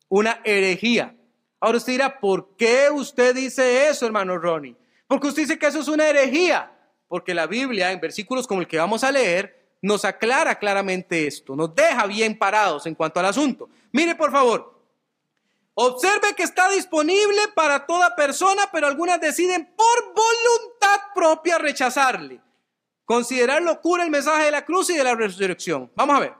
una 0.09 0.40
herejía. 0.44 1.14
Ahora 1.61 1.79
usted 1.79 1.92
dirá, 1.92 2.20
¿por 2.20 2.57
qué 2.57 2.88
usted 2.90 3.35
dice 3.35 3.88
eso, 3.88 4.07
hermano 4.07 4.38
Ronnie? 4.38 4.77
Porque 5.09 5.27
usted 5.27 5.42
dice 5.42 5.59
que 5.59 5.66
eso 5.66 5.81
es 5.81 5.88
una 5.88 6.09
herejía. 6.09 6.72
Porque 7.09 7.35
la 7.35 7.46
Biblia, 7.46 7.90
en 7.90 8.01
versículos 8.01 8.46
como 8.46 8.61
el 8.61 8.68
que 8.68 8.79
vamos 8.79 9.03
a 9.03 9.11
leer, 9.11 9.58
nos 9.80 10.04
aclara 10.04 10.58
claramente 10.58 11.26
esto, 11.26 11.54
nos 11.54 11.74
deja 11.74 12.06
bien 12.06 12.38
parados 12.38 12.86
en 12.86 12.94
cuanto 12.94 13.20
al 13.20 13.26
asunto. 13.26 13.68
Mire, 13.92 14.14
por 14.14 14.32
favor, 14.32 14.78
Observe 15.80 16.34
que 16.34 16.42
está 16.42 16.68
disponible 16.70 17.40
para 17.54 17.86
toda 17.86 18.16
persona, 18.16 18.68
pero 18.72 18.88
algunas 18.88 19.20
deciden 19.20 19.72
por 19.76 20.06
voluntad 20.06 21.12
propia 21.14 21.56
rechazarle. 21.56 22.40
Considerar 23.04 23.62
locura 23.62 24.02
el 24.02 24.10
mensaje 24.10 24.46
de 24.46 24.50
la 24.50 24.64
cruz 24.64 24.90
y 24.90 24.96
de 24.96 25.04
la 25.04 25.14
resurrección. 25.14 25.88
Vamos 25.94 26.16
a 26.16 26.18
ver. 26.18 26.34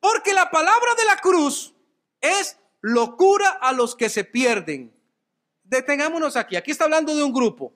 Porque 0.00 0.34
la 0.34 0.50
palabra 0.50 0.92
de 0.96 1.04
la 1.04 1.18
cruz 1.18 1.72
es 2.20 2.58
locura 2.80 3.48
a 3.48 3.72
los 3.72 3.94
que 3.94 4.08
se 4.08 4.24
pierden. 4.24 4.92
Detengámonos 5.62 6.34
aquí. 6.34 6.56
Aquí 6.56 6.72
está 6.72 6.82
hablando 6.82 7.14
de 7.14 7.22
un 7.22 7.32
grupo. 7.32 7.72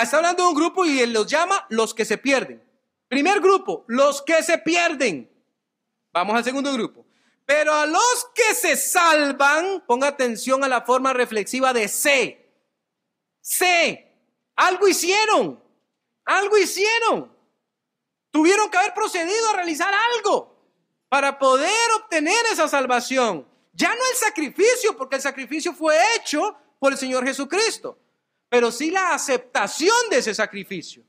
Está 0.00 0.18
hablando 0.18 0.44
de 0.44 0.48
un 0.48 0.54
grupo 0.54 0.84
y 0.84 1.00
él 1.00 1.12
los 1.12 1.26
llama 1.26 1.66
los 1.70 1.92
que 1.92 2.04
se 2.04 2.18
pierden. 2.18 2.62
Primer 3.10 3.40
grupo, 3.40 3.84
los 3.88 4.22
que 4.22 4.40
se 4.44 4.56
pierden. 4.58 5.28
Vamos 6.12 6.36
al 6.36 6.44
segundo 6.44 6.72
grupo. 6.72 7.04
Pero 7.44 7.74
a 7.74 7.84
los 7.84 8.30
que 8.32 8.54
se 8.54 8.76
salvan, 8.76 9.82
ponga 9.84 10.06
atención 10.06 10.62
a 10.62 10.68
la 10.68 10.82
forma 10.82 11.12
reflexiva 11.12 11.72
de 11.72 11.88
sé. 11.88 12.48
Sé, 13.40 14.16
algo 14.54 14.86
hicieron, 14.86 15.60
algo 16.24 16.56
hicieron. 16.56 17.36
Tuvieron 18.30 18.70
que 18.70 18.78
haber 18.78 18.94
procedido 18.94 19.50
a 19.50 19.56
realizar 19.56 19.92
algo 19.92 20.56
para 21.08 21.36
poder 21.36 21.90
obtener 21.96 22.46
esa 22.52 22.68
salvación. 22.68 23.44
Ya 23.72 23.88
no 23.88 24.02
el 24.12 24.16
sacrificio, 24.18 24.96
porque 24.96 25.16
el 25.16 25.22
sacrificio 25.22 25.74
fue 25.74 25.96
hecho 26.14 26.56
por 26.78 26.92
el 26.92 26.98
Señor 26.98 27.26
Jesucristo, 27.26 27.98
pero 28.48 28.70
sí 28.70 28.92
la 28.92 29.14
aceptación 29.14 29.96
de 30.10 30.18
ese 30.18 30.32
sacrificio. 30.32 31.02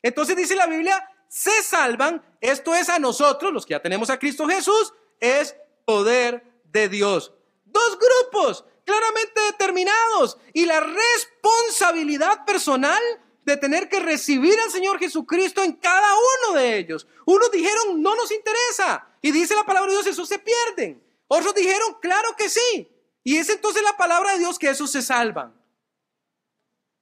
Entonces 0.00 0.36
dice 0.36 0.54
la 0.54 0.68
Biblia, 0.68 1.04
se 1.28 1.62
salvan, 1.62 2.22
esto 2.40 2.74
es 2.74 2.88
a 2.88 2.98
nosotros, 2.98 3.52
los 3.52 3.66
que 3.66 3.72
ya 3.72 3.82
tenemos 3.82 4.10
a 4.10 4.18
Cristo 4.18 4.46
Jesús, 4.46 4.92
es 5.20 5.54
poder 5.84 6.42
de 6.64 6.88
Dios. 6.88 7.32
Dos 7.64 7.98
grupos 7.98 8.64
claramente 8.84 9.40
determinados 9.42 10.38
y 10.54 10.64
la 10.64 10.80
responsabilidad 10.80 12.44
personal 12.46 13.02
de 13.44 13.56
tener 13.56 13.88
que 13.88 14.00
recibir 14.00 14.58
al 14.60 14.70
Señor 14.70 14.98
Jesucristo 14.98 15.62
en 15.62 15.72
cada 15.74 16.08
uno 16.14 16.58
de 16.58 16.78
ellos. 16.78 17.06
Unos 17.26 17.50
dijeron, 17.50 18.02
no 18.02 18.14
nos 18.14 18.30
interesa. 18.32 19.06
Y 19.20 19.30
dice 19.30 19.54
la 19.54 19.64
palabra 19.64 19.90
de 19.90 19.96
Dios, 19.96 20.06
eso 20.06 20.24
se 20.24 20.38
pierden. 20.38 21.02
Otros 21.26 21.54
dijeron, 21.54 21.96
claro 22.00 22.34
que 22.36 22.48
sí. 22.48 22.90
Y 23.24 23.36
es 23.36 23.48
entonces 23.50 23.82
la 23.82 23.96
palabra 23.96 24.32
de 24.32 24.38
Dios 24.38 24.58
que 24.58 24.70
esos 24.70 24.90
se 24.90 25.02
salvan. 25.02 25.54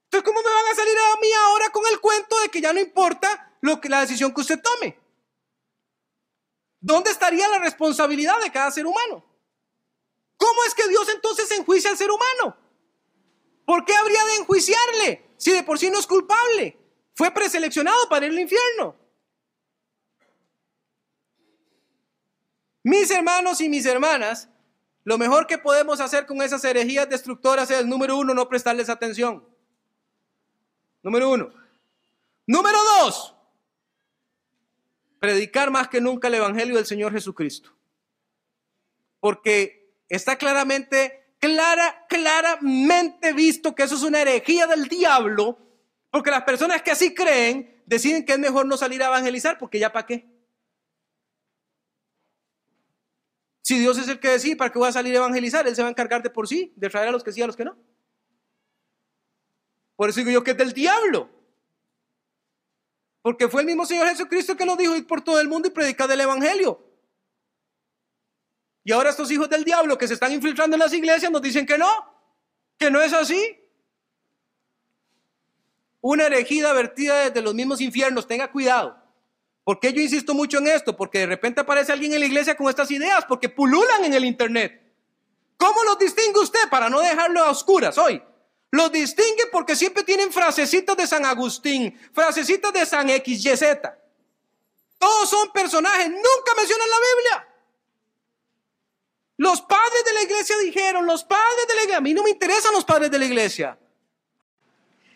Entonces, 0.04 0.24
¿cómo 0.24 0.40
me 0.40 0.54
van 0.54 0.66
a 0.72 0.74
salir 0.74 0.96
a 0.96 1.20
mí 1.20 1.28
ahora 1.32 1.70
con 1.70 1.84
el 1.90 2.00
cuento 2.00 2.38
de 2.40 2.48
que 2.48 2.60
ya 2.60 2.72
no 2.72 2.80
importa 2.80 3.45
lo 3.60 3.80
que, 3.80 3.88
la 3.88 4.00
decisión 4.00 4.32
que 4.32 4.40
usted 4.40 4.60
tome? 4.60 4.98
¿Dónde 6.80 7.10
estaría 7.10 7.48
la 7.48 7.58
responsabilidad 7.58 8.40
de 8.42 8.52
cada 8.52 8.70
ser 8.70 8.86
humano? 8.86 9.24
¿Cómo 10.36 10.64
es 10.66 10.74
que 10.74 10.88
Dios 10.88 11.08
entonces 11.08 11.50
enjuicia 11.52 11.90
al 11.90 11.96
ser 11.96 12.10
humano? 12.10 12.56
¿Por 13.64 13.84
qué 13.84 13.94
habría 13.94 14.24
de 14.24 14.36
enjuiciarle 14.36 15.30
si 15.36 15.52
de 15.52 15.62
por 15.62 15.78
sí 15.78 15.90
no 15.90 15.98
es 15.98 16.06
culpable? 16.06 16.78
Fue 17.14 17.30
preseleccionado 17.30 18.08
para 18.08 18.26
el 18.26 18.38
infierno. 18.38 18.94
Mis 22.82 23.10
hermanos 23.10 23.60
y 23.60 23.68
mis 23.68 23.84
hermanas, 23.86 24.48
lo 25.02 25.18
mejor 25.18 25.46
que 25.46 25.58
podemos 25.58 26.00
hacer 26.00 26.26
con 26.26 26.42
esas 26.42 26.62
herejías 26.64 27.08
destructoras 27.08 27.70
es, 27.70 27.84
número 27.86 28.16
uno, 28.16 28.34
no 28.34 28.48
prestarles 28.48 28.88
atención. 28.88 29.44
Número 31.02 31.30
uno. 31.30 31.52
Número 32.46 32.78
dos. 33.00 33.35
Predicar 35.26 35.72
más 35.72 35.88
que 35.88 36.00
nunca 36.00 36.28
el 36.28 36.34
Evangelio 36.34 36.76
del 36.76 36.86
Señor 36.86 37.10
Jesucristo. 37.10 37.76
Porque 39.18 39.92
está 40.08 40.38
claramente, 40.38 41.34
clara, 41.40 42.06
claramente 42.08 43.32
visto 43.32 43.74
que 43.74 43.82
eso 43.82 43.96
es 43.96 44.02
una 44.02 44.20
herejía 44.20 44.68
del 44.68 44.86
diablo. 44.86 45.58
Porque 46.12 46.30
las 46.30 46.44
personas 46.44 46.80
que 46.82 46.92
así 46.92 47.12
creen 47.12 47.82
deciden 47.86 48.24
que 48.24 48.34
es 48.34 48.38
mejor 48.38 48.66
no 48.66 48.76
salir 48.76 49.02
a 49.02 49.08
evangelizar 49.08 49.58
porque 49.58 49.80
ya 49.80 49.92
para 49.92 50.06
qué. 50.06 50.28
Si 53.62 53.80
Dios 53.80 53.98
es 53.98 54.06
el 54.06 54.20
que 54.20 54.28
decide, 54.28 54.54
¿para 54.54 54.70
qué 54.70 54.78
voy 54.78 54.90
a 54.90 54.92
salir 54.92 55.12
a 55.14 55.16
evangelizar? 55.16 55.66
Él 55.66 55.74
se 55.74 55.82
va 55.82 55.88
a 55.88 55.90
encargar 55.90 56.22
de 56.22 56.30
por 56.30 56.46
sí, 56.46 56.72
de 56.76 56.88
traer 56.88 57.08
a 57.08 57.10
los 57.10 57.24
que 57.24 57.32
sí, 57.32 57.42
a 57.42 57.48
los 57.48 57.56
que 57.56 57.64
no. 57.64 57.76
Por 59.96 60.08
eso 60.08 60.20
digo 60.20 60.30
yo 60.30 60.44
que 60.44 60.52
es 60.52 60.56
del 60.56 60.72
diablo. 60.72 61.35
Porque 63.26 63.48
fue 63.48 63.62
el 63.62 63.66
mismo 63.66 63.84
Señor 63.84 64.06
Jesucristo 64.06 64.56
que 64.56 64.64
nos 64.64 64.78
dijo 64.78 64.94
ir 64.94 65.04
por 65.04 65.20
todo 65.20 65.40
el 65.40 65.48
mundo 65.48 65.66
y 65.66 65.72
predicar 65.72 66.08
el 66.08 66.20
Evangelio. 66.20 66.80
Y 68.84 68.92
ahora 68.92 69.10
estos 69.10 69.28
hijos 69.32 69.50
del 69.50 69.64
diablo 69.64 69.98
que 69.98 70.06
se 70.06 70.14
están 70.14 70.30
infiltrando 70.30 70.76
en 70.76 70.80
las 70.80 70.92
iglesias 70.92 71.32
nos 71.32 71.42
dicen 71.42 71.66
que 71.66 71.76
no, 71.76 71.88
que 72.78 72.88
no 72.88 73.02
es 73.02 73.12
así. 73.12 73.58
Una 76.00 76.26
herejía 76.26 76.72
vertida 76.72 77.24
desde 77.24 77.42
los 77.42 77.52
mismos 77.52 77.80
infiernos, 77.80 78.28
tenga 78.28 78.52
cuidado. 78.52 78.96
¿Por 79.64 79.80
qué 79.80 79.92
yo 79.92 80.00
insisto 80.00 80.32
mucho 80.32 80.58
en 80.58 80.68
esto? 80.68 80.96
Porque 80.96 81.18
de 81.18 81.26
repente 81.26 81.62
aparece 81.62 81.90
alguien 81.90 82.14
en 82.14 82.20
la 82.20 82.26
iglesia 82.26 82.56
con 82.56 82.68
estas 82.68 82.92
ideas, 82.92 83.24
porque 83.26 83.48
pululan 83.48 84.04
en 84.04 84.14
el 84.14 84.24
internet. 84.24 84.80
¿Cómo 85.56 85.82
los 85.82 85.98
distingue 85.98 86.38
usted 86.38 86.68
para 86.70 86.88
no 86.88 87.00
dejarlo 87.00 87.42
a 87.42 87.50
oscuras 87.50 87.98
hoy? 87.98 88.22
Los 88.76 88.92
distingue 88.92 89.46
porque 89.50 89.74
siempre 89.74 90.02
tienen 90.02 90.30
frasecitas 90.30 90.94
de 90.98 91.06
San 91.06 91.24
Agustín, 91.24 91.98
frasecitas 92.12 92.74
de 92.74 92.84
San 92.84 93.08
XYZ. 93.08 93.62
Todos 94.98 95.30
son 95.30 95.50
personajes, 95.50 96.10
nunca 96.10 96.54
mencionan 96.54 96.90
la 96.90 96.96
Biblia. 96.98 97.48
Los 99.38 99.62
padres 99.62 100.04
de 100.04 100.12
la 100.12 100.22
iglesia 100.24 100.58
dijeron, 100.58 101.06
los 101.06 101.24
padres 101.24 101.66
de 101.66 101.74
la 101.74 101.80
iglesia, 101.80 101.96
a 101.96 102.00
mí 102.02 102.12
no 102.12 102.22
me 102.22 102.28
interesan 102.28 102.74
los 102.74 102.84
padres 102.84 103.10
de 103.10 103.18
la 103.18 103.24
iglesia. 103.24 103.78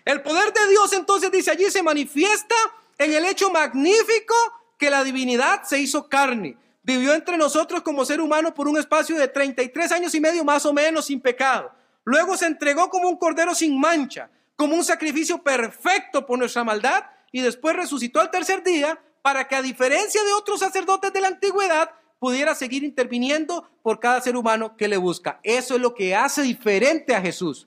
El 0.07 0.23
poder 0.23 0.55
de 0.55 0.69
Dios 0.69 0.95
entonces 0.95 1.31
dice 1.31 1.51
allí 1.51 1.71
se 1.71 1.83
manifiesta 1.83 2.57
en 2.97 3.13
el 3.13 3.27
hecho 3.27 3.51
magnífico 3.51 4.35
que 4.79 4.89
la 4.89 5.05
divinidad 5.05 5.65
se 5.65 5.79
hizo 5.79 6.09
carne. 6.09 6.57
Vivió 6.83 7.13
entre 7.13 7.37
nosotros 7.37 7.83
como 7.83 8.07
ser 8.07 8.23
humano 8.23 8.55
por 8.55 8.69
un 8.69 8.79
espacio 8.79 9.17
de 9.17 9.29
33 9.29 9.93
años 9.93 10.15
y 10.15 10.21
medio 10.21 10.45
más 10.45 10.65
o 10.65 10.73
menos 10.73 11.05
sin 11.05 11.21
pecado. 11.21 11.79
Luego 12.05 12.37
se 12.37 12.47
entregó 12.47 12.89
como 12.89 13.09
un 13.09 13.17
cordero 13.17 13.55
sin 13.55 13.79
mancha, 13.79 14.31
como 14.57 14.75
un 14.75 14.85
sacrificio 14.85 15.43
perfecto 15.43 16.27
por 16.27 16.39
nuestra 16.39 16.65
maldad 16.65 17.05
y 17.33 17.41
después 17.41 17.77
resucitó 17.77 18.21
al 18.21 18.31
tercer 18.31 18.63
día 18.63 19.01
para 19.23 19.47
que 19.47 19.57
a 19.57 19.63
diferencia 19.63 20.23
de 20.23 20.33
otros 20.33 20.61
sacerdotes 20.61 21.13
de 21.13 21.21
la 21.21 21.29
antigüedad 21.29 21.91
pudiera 22.19 22.55
seguir 22.55 22.85
interviniendo 22.85 23.69
por 23.83 23.99
cada 23.99 24.21
ser 24.21 24.37
humano 24.37 24.77
que 24.77 24.89
le 24.89 24.97
busca. 24.97 25.41
Eso 25.43 25.75
es 25.75 25.81
lo 25.81 25.95
que 25.95 26.15
hace 26.15 26.43
diferente 26.43 27.15
a 27.15 27.21
Jesús. 27.21 27.67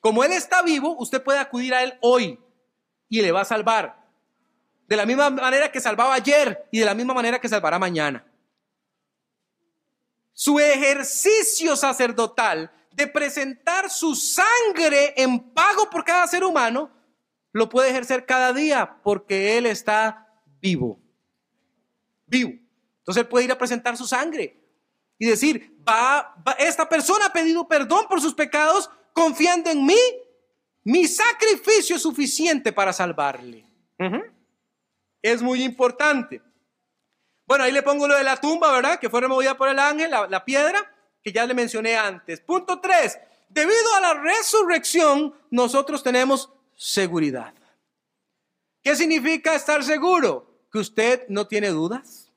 Como 0.00 0.24
Él 0.24 0.32
está 0.32 0.62
vivo, 0.62 0.96
usted 0.98 1.22
puede 1.22 1.38
acudir 1.38 1.72
a 1.74 1.82
Él 1.82 1.96
hoy 2.00 2.38
y 3.08 3.22
le 3.22 3.32
va 3.32 3.42
a 3.42 3.44
salvar. 3.44 4.04
De 4.88 4.96
la 4.96 5.06
misma 5.06 5.30
manera 5.30 5.70
que 5.70 5.80
salvaba 5.80 6.14
ayer 6.14 6.66
y 6.70 6.80
de 6.80 6.84
la 6.84 6.94
misma 6.94 7.14
manera 7.14 7.40
que 7.40 7.48
salvará 7.48 7.78
mañana. 7.78 8.24
Su 10.32 10.58
ejercicio 10.58 11.76
sacerdotal 11.76 12.70
de 12.94 13.06
presentar 13.06 13.90
su 13.90 14.14
sangre 14.14 15.14
en 15.16 15.38
pago 15.52 15.90
por 15.90 16.04
cada 16.04 16.26
ser 16.26 16.44
humano, 16.44 16.90
lo 17.52 17.68
puede 17.68 17.90
ejercer 17.90 18.26
cada 18.26 18.52
día 18.52 19.00
porque 19.02 19.56
Él 19.56 19.66
está 19.66 20.28
vivo. 20.60 21.00
Vivo. 22.26 22.52
Entonces 22.98 23.22
Él 23.22 23.28
puede 23.28 23.44
ir 23.44 23.52
a 23.52 23.58
presentar 23.58 23.96
su 23.96 24.06
sangre 24.06 24.60
y 25.18 25.26
decir, 25.26 25.76
va, 25.88 26.34
esta 26.58 26.88
persona 26.88 27.26
ha 27.26 27.32
pedido 27.32 27.68
perdón 27.68 28.06
por 28.08 28.20
sus 28.20 28.34
pecados 28.34 28.90
confiando 29.12 29.70
en 29.70 29.84
mí, 29.86 29.98
mi 30.82 31.06
sacrificio 31.06 31.96
es 31.96 32.02
suficiente 32.02 32.72
para 32.72 32.92
salvarle 32.92 33.64
es 35.24 35.40
muy 35.40 35.62
importante. 35.62 36.42
Bueno, 37.46 37.64
ahí 37.64 37.72
le 37.72 37.82
pongo 37.82 38.06
lo 38.06 38.14
de 38.14 38.24
la 38.24 38.36
tumba, 38.36 38.70
¿verdad? 38.72 38.98
Que 38.98 39.08
fue 39.08 39.22
removida 39.22 39.56
por 39.56 39.70
el 39.70 39.78
ángel, 39.78 40.10
la, 40.10 40.44
piedra, 40.44 40.93
que 41.24 41.32
ya 41.32 41.46
le 41.46 41.54
mencioné 41.54 41.96
antes. 41.96 42.40
Punto 42.40 42.80
3. 42.80 43.18
Debido 43.48 43.94
a 43.96 44.00
la 44.00 44.14
resurrección, 44.14 45.34
nosotros 45.50 46.02
tenemos 46.02 46.50
seguridad. 46.76 47.54
¿Qué 48.82 48.94
significa 48.94 49.54
estar 49.54 49.82
seguro? 49.82 50.66
Que 50.70 50.78
usted 50.78 51.26
no 51.28 51.46
tiene 51.46 51.70
dudas. 51.70 52.30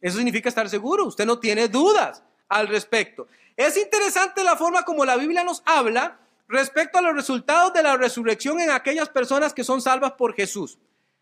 Eso 0.00 0.18
significa 0.18 0.48
estar 0.48 0.68
seguro. 0.70 1.06
Usted 1.06 1.26
no 1.26 1.40
tiene 1.40 1.66
dudas 1.66 2.22
al 2.48 2.68
respecto. 2.68 3.26
Es 3.56 3.76
interesante 3.76 4.44
la 4.44 4.56
forma 4.56 4.84
como 4.84 5.04
la 5.04 5.16
Biblia 5.16 5.42
nos 5.42 5.62
habla 5.66 6.20
respecto 6.48 6.98
a 6.98 7.02
los 7.02 7.14
resultados 7.14 7.72
de 7.72 7.82
la 7.82 7.96
resurrección 7.96 8.60
en 8.60 8.70
aquellas 8.70 9.08
personas 9.08 9.52
que 9.52 9.64
son 9.64 9.82
salvas 9.82 10.12
por 10.12 10.34
Jesús. 10.34 10.78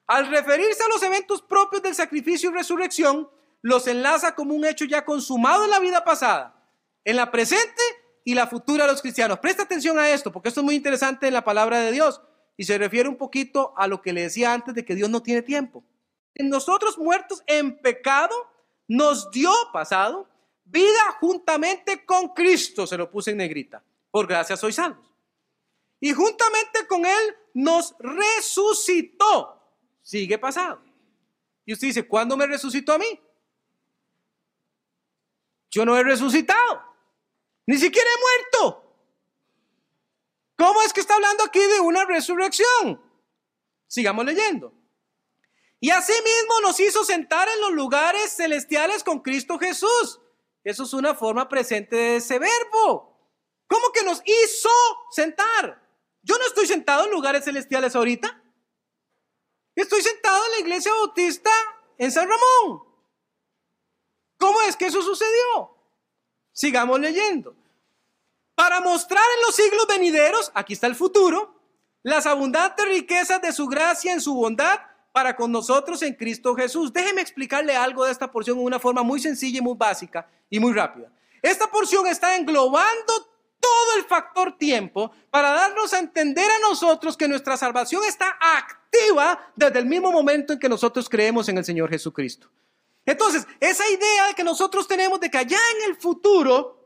Al 0.07 0.27
referirse 0.27 0.83
a 0.83 0.89
los 0.89 1.03
eventos 1.03 1.41
propios 1.41 1.83
del 1.83 1.95
sacrificio 1.95 2.51
y 2.51 2.53
resurrección, 2.53 3.31
los 3.63 3.87
enlaza 3.87 4.35
como 4.35 4.55
un 4.55 4.65
hecho 4.65 4.85
ya 4.85 5.05
consumado 5.05 5.65
en 5.65 5.71
la 5.71 5.79
vida 5.79 6.05
pasada, 6.05 6.60
en 7.05 7.17
la 7.17 7.31
presente 7.31 7.83
y 8.25 8.35
la 8.35 8.47
futura 8.47 8.85
de 8.85 8.93
los 8.93 9.03
cristianos. 9.03 9.39
Presta 9.39 9.63
atención 9.63 9.99
a 9.99 10.11
esto, 10.11 10.33
porque 10.33 10.49
esto 10.49 10.61
es 10.61 10.65
muy 10.65 10.75
interesante 10.75 11.27
en 11.27 11.35
la 11.35 11.45
palabra 11.45 11.81
de 11.81 11.93
Dios 11.93 12.21
y 12.57 12.65
se 12.65 12.79
refiere 12.79 13.09
un 13.09 13.17
poquito 13.17 13.73
a 13.77 13.87
lo 13.87 14.03
que 14.03 14.13
le 14.13 14.23
decía 14.23 14.53
antes 14.53 14.75
de 14.75 14.85
que 14.85 14.95
Dios 14.95 15.09
no 15.09 15.23
tiene 15.23 15.43
tiempo. 15.43 15.85
En 16.35 16.49
nosotros 16.49 16.99
muertos 16.99 17.43
en 17.47 17.79
pecado, 17.79 18.35
nos 18.87 19.31
dio 19.31 19.53
pasado 19.73 20.29
vida 20.65 21.17
juntamente 21.21 22.05
con 22.05 22.29
Cristo, 22.29 22.87
se 22.87 22.97
lo 22.97 23.11
puse 23.11 23.31
en 23.33 23.39
negrita. 23.39 23.83
Por 24.11 24.27
gracia 24.27 24.57
sois 24.57 24.75
salvos. 24.75 25.09
Y 26.01 26.13
juntamente 26.13 26.87
con 26.89 27.07
Él 27.07 27.37
nos 27.55 27.95
resucitó 27.99 29.61
sigue 30.03 30.39
pasado. 30.39 30.83
Y 31.65 31.73
usted 31.73 31.89
dice, 31.89 32.07
¿cuándo 32.09 32.37
me 32.37 32.47
resucitó 32.47 32.93
a 32.93 32.99
mí? 32.99 33.21
Yo 35.71 35.85
no 35.85 35.97
he 35.97 36.03
resucitado. 36.03 36.83
Ni 37.71 37.79
siquiera 37.79 38.11
he 38.11 38.21
muerto. 38.21 38.83
¿Cómo 40.59 40.83
es 40.83 40.93
que 40.93 40.99
está 40.99 41.15
hablando 41.15 41.45
aquí 41.45 41.61
de 41.61 41.79
una 41.79 42.05
resurrección? 42.05 43.01
Sigamos 43.87 44.25
leyendo. 44.25 44.75
Y 45.79 45.91
asimismo 45.91 46.63
nos 46.63 46.81
hizo 46.81 47.05
sentar 47.05 47.49
en 47.49 47.61
los 47.61 47.71
lugares 47.71 48.35
celestiales 48.35 49.05
con 49.05 49.21
Cristo 49.21 49.57
Jesús. 49.57 50.21
Eso 50.65 50.83
es 50.83 50.93
una 50.95 51.15
forma 51.15 51.49
presente 51.49 51.95
de 51.95 52.17
ese 52.17 52.41
verbo. 52.41 53.17
¿Cómo 53.69 53.93
que 53.93 54.03
nos 54.03 54.21
hizo 54.25 54.69
sentar? 55.13 55.81
Yo 56.23 56.37
no 56.39 56.47
estoy 56.47 56.67
sentado 56.67 57.05
en 57.05 57.13
lugares 57.13 57.45
celestiales 57.45 57.95
ahorita. 57.95 58.43
Estoy 59.77 60.03
sentado 60.03 60.45
en 60.47 60.51
la 60.51 60.59
iglesia 60.59 60.93
bautista 60.93 61.53
en 61.99 62.11
San 62.11 62.29
Ramón. 62.29 62.83
¿Cómo 64.39 64.61
es 64.63 64.75
que 64.75 64.87
eso 64.87 65.01
sucedió? 65.03 65.77
Sigamos 66.53 66.99
leyendo. 66.99 67.60
Para 68.61 68.83
mostrar 68.83 69.25
en 69.37 69.47
los 69.47 69.57
siglos 69.57 69.87
venideros, 69.87 70.53
aquí 70.53 70.75
está 70.75 70.87
el 70.87 70.95
futuro, 70.95 71.59
las 72.03 72.27
abundantes 72.27 72.85
riquezas 72.85 73.41
de 73.41 73.55
su 73.55 73.67
gracia 73.67 74.13
en 74.13 74.21
su 74.21 74.35
bondad 74.35 74.81
para 75.13 75.35
con 75.35 75.51
nosotros 75.51 76.03
en 76.03 76.13
Cristo 76.13 76.55
Jesús. 76.55 76.93
Déjeme 76.93 77.23
explicarle 77.23 77.75
algo 77.75 78.05
de 78.05 78.13
esta 78.13 78.31
porción 78.31 78.59
en 78.59 78.65
una 78.65 78.79
forma 78.79 79.03
muy 79.03 79.19
sencilla 79.19 79.61
y 79.61 79.63
muy 79.63 79.77
básica 79.79 80.29
y 80.51 80.61
muy 80.61 80.75
rápida. 80.75 81.11
Esta 81.41 81.71
porción 81.71 82.07
está 82.07 82.37
englobando 82.37 83.31
todo 83.59 83.97
el 83.97 84.05
factor 84.05 84.59
tiempo 84.59 85.11
para 85.31 85.53
darnos 85.53 85.95
a 85.95 85.99
entender 85.99 86.51
a 86.51 86.69
nosotros 86.69 87.17
que 87.17 87.29
nuestra 87.29 87.57
salvación 87.57 88.03
está 88.07 88.37
activa 88.59 89.41
desde 89.57 89.79
el 89.79 89.87
mismo 89.87 90.13
momento 90.13 90.53
en 90.53 90.59
que 90.59 90.69
nosotros 90.69 91.09
creemos 91.09 91.49
en 91.49 91.57
el 91.57 91.65
Señor 91.65 91.89
Jesucristo. 91.89 92.51
Entonces, 93.07 93.47
esa 93.59 93.89
idea 93.89 94.35
que 94.37 94.45
nosotros 94.45 94.87
tenemos 94.87 95.19
de 95.19 95.31
que 95.31 95.39
allá 95.39 95.59
en 95.79 95.91
el 95.91 95.97
futuro 95.97 96.80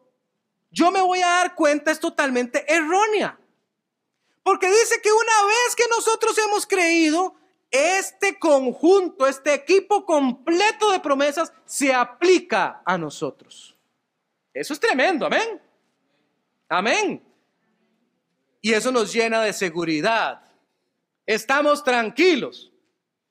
yo 0.74 0.90
me 0.90 1.00
voy 1.00 1.22
a 1.22 1.28
dar 1.28 1.54
cuenta 1.54 1.92
es 1.92 2.00
totalmente 2.00 2.64
errónea. 2.66 3.38
Porque 4.42 4.68
dice 4.68 5.00
que 5.00 5.12
una 5.12 5.46
vez 5.46 5.76
que 5.76 5.84
nosotros 5.88 6.36
hemos 6.38 6.66
creído, 6.66 7.36
este 7.70 8.38
conjunto, 8.38 9.26
este 9.26 9.54
equipo 9.54 10.04
completo 10.04 10.90
de 10.90 10.98
promesas 10.98 11.52
se 11.64 11.94
aplica 11.94 12.82
a 12.84 12.98
nosotros. 12.98 13.78
Eso 14.52 14.74
es 14.74 14.80
tremendo, 14.80 15.26
amén. 15.26 15.62
Amén. 16.68 17.24
Y 18.60 18.72
eso 18.72 18.90
nos 18.90 19.12
llena 19.12 19.42
de 19.42 19.52
seguridad. 19.52 20.42
Estamos 21.24 21.84
tranquilos. 21.84 22.72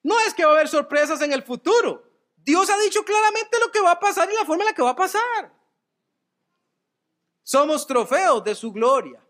No 0.02 0.18
es 0.22 0.34
que 0.34 0.46
va 0.46 0.52
a 0.52 0.56
haber 0.56 0.70
sorpresas 0.70 1.22
en 1.22 1.34
el 1.34 1.44
futuro. 1.44 2.10
Dios 2.38 2.70
ha 2.70 2.78
dicho 2.80 3.04
claramente 3.04 3.60
lo 3.60 3.70
que 3.70 3.82
va 3.82 3.92
a 3.92 4.00
pasar 4.00 4.30
y 4.32 4.36
la 4.36 4.46
forma 4.46 4.64
en 4.64 4.68
la 4.68 4.74
que 4.74 4.82
va 4.82 4.92
a 4.92 4.96
pasar. 4.96 5.63
Somos 7.44 7.86
trofeos 7.86 8.44
de 8.44 8.56
su 8.56 8.72
gloria, 8.72 9.22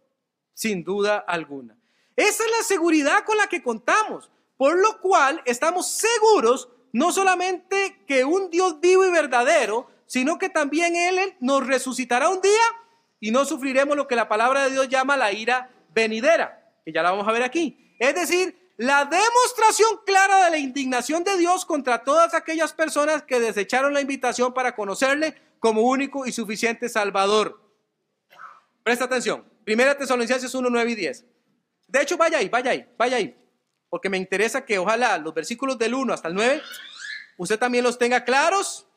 sin 0.53 0.83
duda 0.83 1.17
alguna. 1.27 1.75
Esa 2.15 2.43
es 2.45 2.51
la 2.51 2.63
seguridad 2.63 3.23
con 3.25 3.37
la 3.37 3.47
que 3.47 3.63
contamos, 3.63 4.29
por 4.55 4.77
lo 4.79 5.01
cual 5.01 5.41
estamos 5.45 5.87
seguros 5.89 6.69
no 6.91 7.11
solamente 7.11 8.03
que 8.07 8.23
un 8.23 8.51
Dios 8.51 8.79
vivo 8.79 9.03
y 9.03 9.11
verdadero, 9.11 9.87
sino 10.05 10.37
que 10.37 10.49
también 10.49 10.95
Él 10.95 11.35
nos 11.39 11.65
resucitará 11.65 12.29
un 12.29 12.39
día 12.39 12.61
y 13.19 13.31
no 13.31 13.45
sufriremos 13.45 13.97
lo 13.97 14.07
que 14.07 14.15
la 14.15 14.29
palabra 14.29 14.65
de 14.65 14.71
Dios 14.71 14.89
llama 14.89 15.17
la 15.17 15.31
ira 15.31 15.71
venidera, 15.89 16.71
que 16.85 16.93
ya 16.93 17.01
la 17.01 17.11
vamos 17.11 17.27
a 17.27 17.31
ver 17.31 17.41
aquí. 17.41 17.95
Es 17.97 18.13
decir, 18.13 18.63
la 18.77 19.05
demostración 19.05 20.01
clara 20.05 20.45
de 20.45 20.51
la 20.51 20.57
indignación 20.59 21.23
de 21.23 21.37
Dios 21.37 21.65
contra 21.65 22.03
todas 22.03 22.35
aquellas 22.35 22.73
personas 22.73 23.23
que 23.23 23.39
desecharon 23.39 23.93
la 23.93 24.01
invitación 24.01 24.53
para 24.53 24.75
conocerle 24.75 25.35
como 25.59 25.81
único 25.81 26.27
y 26.27 26.31
suficiente 26.31 26.89
Salvador. 26.89 27.62
Presta 28.83 29.05
atención. 29.05 29.45
Primera 29.63 29.97
Tesalonicenses 29.97 30.53
1, 30.53 30.69
9 30.69 30.91
y 30.91 30.95
10. 30.95 31.25
De 31.87 32.01
hecho, 32.01 32.17
vaya 32.17 32.37
ahí, 32.37 32.49
vaya 32.49 32.71
ahí, 32.71 32.85
vaya 32.97 33.17
ahí. 33.17 33.35
Porque 33.89 34.09
me 34.09 34.17
interesa 34.17 34.65
que 34.65 34.77
ojalá 34.77 35.17
los 35.17 35.33
versículos 35.33 35.77
del 35.77 35.93
1 35.93 36.13
hasta 36.13 36.27
el 36.27 36.33
9, 36.33 36.61
usted 37.37 37.57
también 37.57 37.83
los 37.83 37.97
tenga 37.97 38.23
claros 38.23 38.87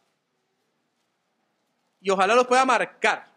y 2.00 2.10
ojalá 2.10 2.34
los 2.34 2.46
pueda 2.46 2.64
marcar. 2.64 3.32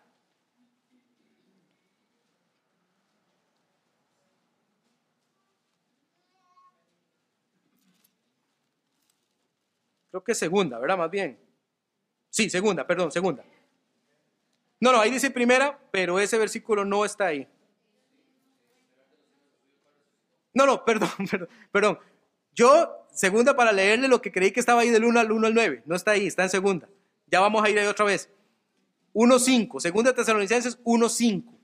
Creo 10.09 10.23
que 10.23 10.33
segunda, 10.33 10.79
¿verdad? 10.79 10.97
Más 10.97 11.11
bien. 11.11 11.39
Sí, 12.29 12.49
segunda, 12.49 12.85
perdón, 12.87 13.11
segunda. 13.11 13.43
No, 14.79 14.91
no, 14.91 14.99
ahí 14.99 15.11
dice 15.11 15.29
primera, 15.29 15.77
pero 15.91 16.19
ese 16.19 16.37
versículo 16.37 16.85
no 16.85 17.03
está 17.03 17.27
ahí. 17.27 17.47
No, 20.53 20.65
no, 20.65 20.83
perdón, 20.85 21.09
perdón, 21.31 21.49
perdón. 21.71 21.99
Yo, 22.53 23.07
segunda 23.13 23.55
para 23.55 23.71
leerle 23.71 24.07
lo 24.07 24.21
que 24.21 24.31
creí 24.31 24.51
que 24.51 24.59
estaba 24.59 24.81
ahí 24.81 24.89
del 24.89 25.05
1 25.05 25.19
al 25.19 25.31
1 25.31 25.47
al 25.47 25.53
9. 25.53 25.83
No 25.85 25.95
está 25.95 26.11
ahí, 26.11 26.27
está 26.27 26.43
en 26.43 26.49
segunda. 26.49 26.89
Ya 27.27 27.39
vamos 27.39 27.63
a 27.63 27.69
ir 27.69 27.77
ahí 27.77 27.87
otra 27.87 28.05
vez. 28.05 28.29
1.5, 29.13 29.79
segunda 29.79 30.13
Tesalonicenses 30.13 30.81
1.5. 30.83 31.57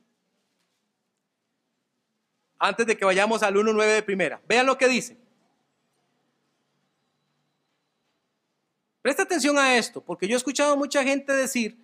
Antes 2.58 2.88
de 2.88 2.98
que 2.98 3.06
vayamos 3.06 3.44
al 3.44 3.56
1.9 3.56 3.94
de 3.94 4.04
primera. 4.04 4.42
Vean 4.48 4.66
lo 4.66 4.78
que 4.78 4.88
dice. 4.88 5.18
Presta 9.02 9.24
atención 9.24 9.58
a 9.60 9.78
esto, 9.78 10.02
porque 10.04 10.28
yo 10.28 10.34
he 10.34 10.38
escuchado 10.38 10.76
mucha 10.76 11.04
gente 11.04 11.32
decir, 11.32 11.78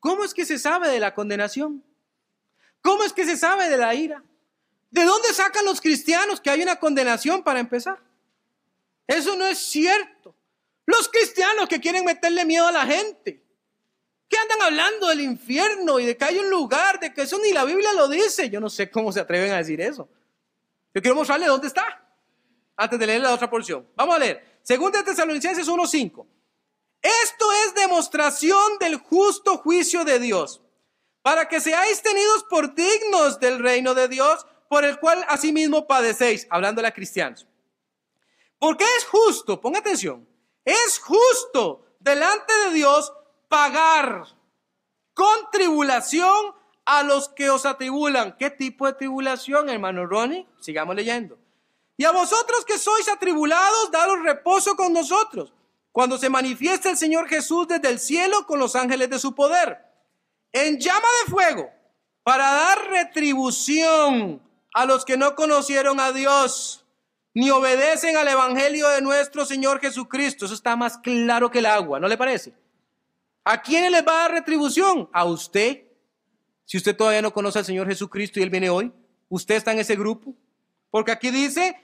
¿cómo 0.00 0.24
es 0.24 0.34
que 0.34 0.44
se 0.44 0.58
sabe 0.58 0.88
de 0.88 0.98
la 0.98 1.14
condenación? 1.14 1.84
¿Cómo 2.82 3.04
es 3.04 3.12
que 3.12 3.24
se 3.24 3.36
sabe 3.36 3.68
de 3.68 3.76
la 3.76 3.94
ira? 3.94 4.24
¿De 4.90 5.04
dónde 5.04 5.32
sacan 5.32 5.64
los 5.64 5.80
cristianos 5.80 6.40
que 6.40 6.50
hay 6.50 6.62
una 6.62 6.76
condenación 6.76 7.44
para 7.44 7.60
empezar? 7.60 8.00
Eso 9.06 9.36
no 9.36 9.46
es 9.46 9.58
cierto. 9.58 10.34
Los 10.86 11.08
cristianos 11.08 11.68
que 11.68 11.80
quieren 11.80 12.04
meterle 12.04 12.44
miedo 12.44 12.66
a 12.66 12.72
la 12.72 12.86
gente, 12.86 13.44
que 14.28 14.36
andan 14.36 14.62
hablando 14.62 15.08
del 15.08 15.20
infierno 15.20 16.00
y 16.00 16.06
de 16.06 16.16
que 16.16 16.24
hay 16.24 16.38
un 16.38 16.50
lugar, 16.50 16.98
de 16.98 17.12
que 17.12 17.22
eso 17.22 17.38
ni 17.38 17.52
la 17.52 17.64
Biblia 17.64 17.92
lo 17.92 18.08
dice. 18.08 18.50
Yo 18.50 18.60
no 18.60 18.70
sé 18.70 18.90
cómo 18.90 19.12
se 19.12 19.20
atreven 19.20 19.52
a 19.52 19.58
decir 19.58 19.80
eso. 19.80 20.08
Yo 20.94 21.00
quiero 21.00 21.14
mostrarle 21.14 21.46
dónde 21.46 21.68
está, 21.68 21.84
antes 22.76 22.98
de 22.98 23.06
leer 23.06 23.20
la 23.20 23.32
otra 23.32 23.48
porción. 23.48 23.86
Vamos 23.94 24.16
a 24.16 24.18
leer. 24.18 24.58
Segunda 24.62 25.04
Tesalonicenses 25.04 25.68
1:5. 25.68 26.26
Esto 27.02 27.52
es 27.64 27.74
demostración 27.74 28.78
del 28.78 28.96
justo 28.96 29.58
juicio 29.58 30.04
de 30.04 30.18
Dios, 30.18 30.60
para 31.22 31.48
que 31.48 31.60
seáis 31.60 32.02
tenidos 32.02 32.44
por 32.44 32.74
dignos 32.74 33.40
del 33.40 33.58
reino 33.58 33.94
de 33.94 34.08
Dios, 34.08 34.46
por 34.68 34.84
el 34.84 34.98
cual 35.00 35.24
asimismo 35.28 35.86
padecéis, 35.86 36.46
hablando 36.50 36.86
a 36.86 36.90
cristianos. 36.90 37.46
Porque 38.58 38.84
es 38.98 39.06
justo, 39.06 39.60
ponga 39.60 39.78
atención, 39.78 40.28
es 40.64 40.98
justo 40.98 41.86
delante 41.98 42.52
de 42.66 42.74
Dios 42.74 43.12
pagar 43.48 44.26
con 45.14 45.50
tribulación 45.50 46.54
a 46.84 47.02
los 47.02 47.28
que 47.28 47.50
os 47.50 47.66
atribulan. 47.66 48.36
¿Qué 48.38 48.50
tipo 48.50 48.86
de 48.86 48.92
tribulación, 48.94 49.70
hermano 49.70 50.06
Ronnie? 50.06 50.46
Sigamos 50.60 50.94
leyendo. 50.94 51.38
Y 51.96 52.04
a 52.04 52.12
vosotros 52.12 52.64
que 52.64 52.78
sois 52.78 53.08
atribulados, 53.08 53.90
daros 53.90 54.22
reposo 54.22 54.76
con 54.76 54.92
nosotros, 54.92 55.52
cuando 55.92 56.18
se 56.18 56.30
manifieste 56.30 56.90
el 56.90 56.96
Señor 56.96 57.28
Jesús 57.28 57.66
desde 57.68 57.88
el 57.88 57.98
cielo 57.98 58.46
con 58.46 58.58
los 58.58 58.76
ángeles 58.76 59.10
de 59.10 59.18
su 59.18 59.34
poder, 59.34 59.78
en 60.52 60.78
llama 60.78 61.06
de 61.24 61.30
fuego, 61.30 61.70
para 62.22 62.44
dar 62.44 62.90
retribución 62.90 64.42
a 64.72 64.84
los 64.84 65.04
que 65.04 65.16
no 65.16 65.34
conocieron 65.34 66.00
a 66.00 66.12
Dios, 66.12 66.84
ni 67.34 67.50
obedecen 67.50 68.16
al 68.16 68.28
Evangelio 68.28 68.88
de 68.88 69.00
nuestro 69.00 69.44
Señor 69.44 69.80
Jesucristo. 69.80 70.44
Eso 70.44 70.54
está 70.54 70.76
más 70.76 70.98
claro 70.98 71.50
que 71.50 71.58
el 71.58 71.66
agua, 71.66 72.00
¿no 72.00 72.08
le 72.08 72.16
parece? 72.16 72.52
¿A 73.44 73.62
quién 73.62 73.90
le 73.90 74.02
va 74.02 74.12
a 74.12 74.18
dar 74.22 74.32
retribución? 74.32 75.08
A 75.12 75.24
usted. 75.24 75.84
Si 76.64 76.76
usted 76.76 76.96
todavía 76.96 77.22
no 77.22 77.32
conoce 77.32 77.58
al 77.58 77.64
Señor 77.64 77.88
Jesucristo 77.88 78.38
y 78.38 78.42
Él 78.42 78.50
viene 78.50 78.70
hoy, 78.70 78.92
usted 79.28 79.56
está 79.56 79.72
en 79.72 79.80
ese 79.80 79.96
grupo. 79.96 80.34
Porque 80.90 81.12
aquí 81.12 81.30
dice, 81.30 81.80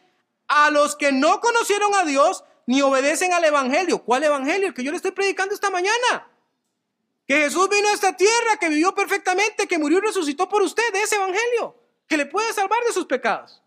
a 0.48 0.70
los 0.70 0.94
que 0.96 1.12
no 1.12 1.40
conocieron 1.40 1.94
a 1.94 2.04
Dios 2.04 2.44
ni 2.66 2.82
obedecen 2.82 3.32
al 3.32 3.44
Evangelio. 3.44 4.02
¿Cuál 4.02 4.24
Evangelio? 4.24 4.68
El 4.68 4.74
que 4.74 4.82
yo 4.82 4.90
le 4.90 4.96
estoy 4.96 5.12
predicando 5.12 5.54
esta 5.54 5.70
mañana. 5.70 6.28
Que 7.26 7.36
Jesús 7.36 7.68
vino 7.68 7.88
a 7.88 7.94
esta 7.94 8.16
tierra, 8.16 8.56
que 8.60 8.68
vivió 8.68 8.94
perfectamente, 8.94 9.66
que 9.66 9.78
murió 9.78 9.98
y 9.98 10.02
resucitó 10.02 10.48
por 10.48 10.62
usted, 10.62 10.92
de 10.92 11.02
ese 11.02 11.16
Evangelio, 11.16 11.76
que 12.06 12.16
le 12.16 12.26
puede 12.26 12.52
salvar 12.52 12.78
de 12.86 12.92
sus 12.92 13.06
pecados. 13.06 13.62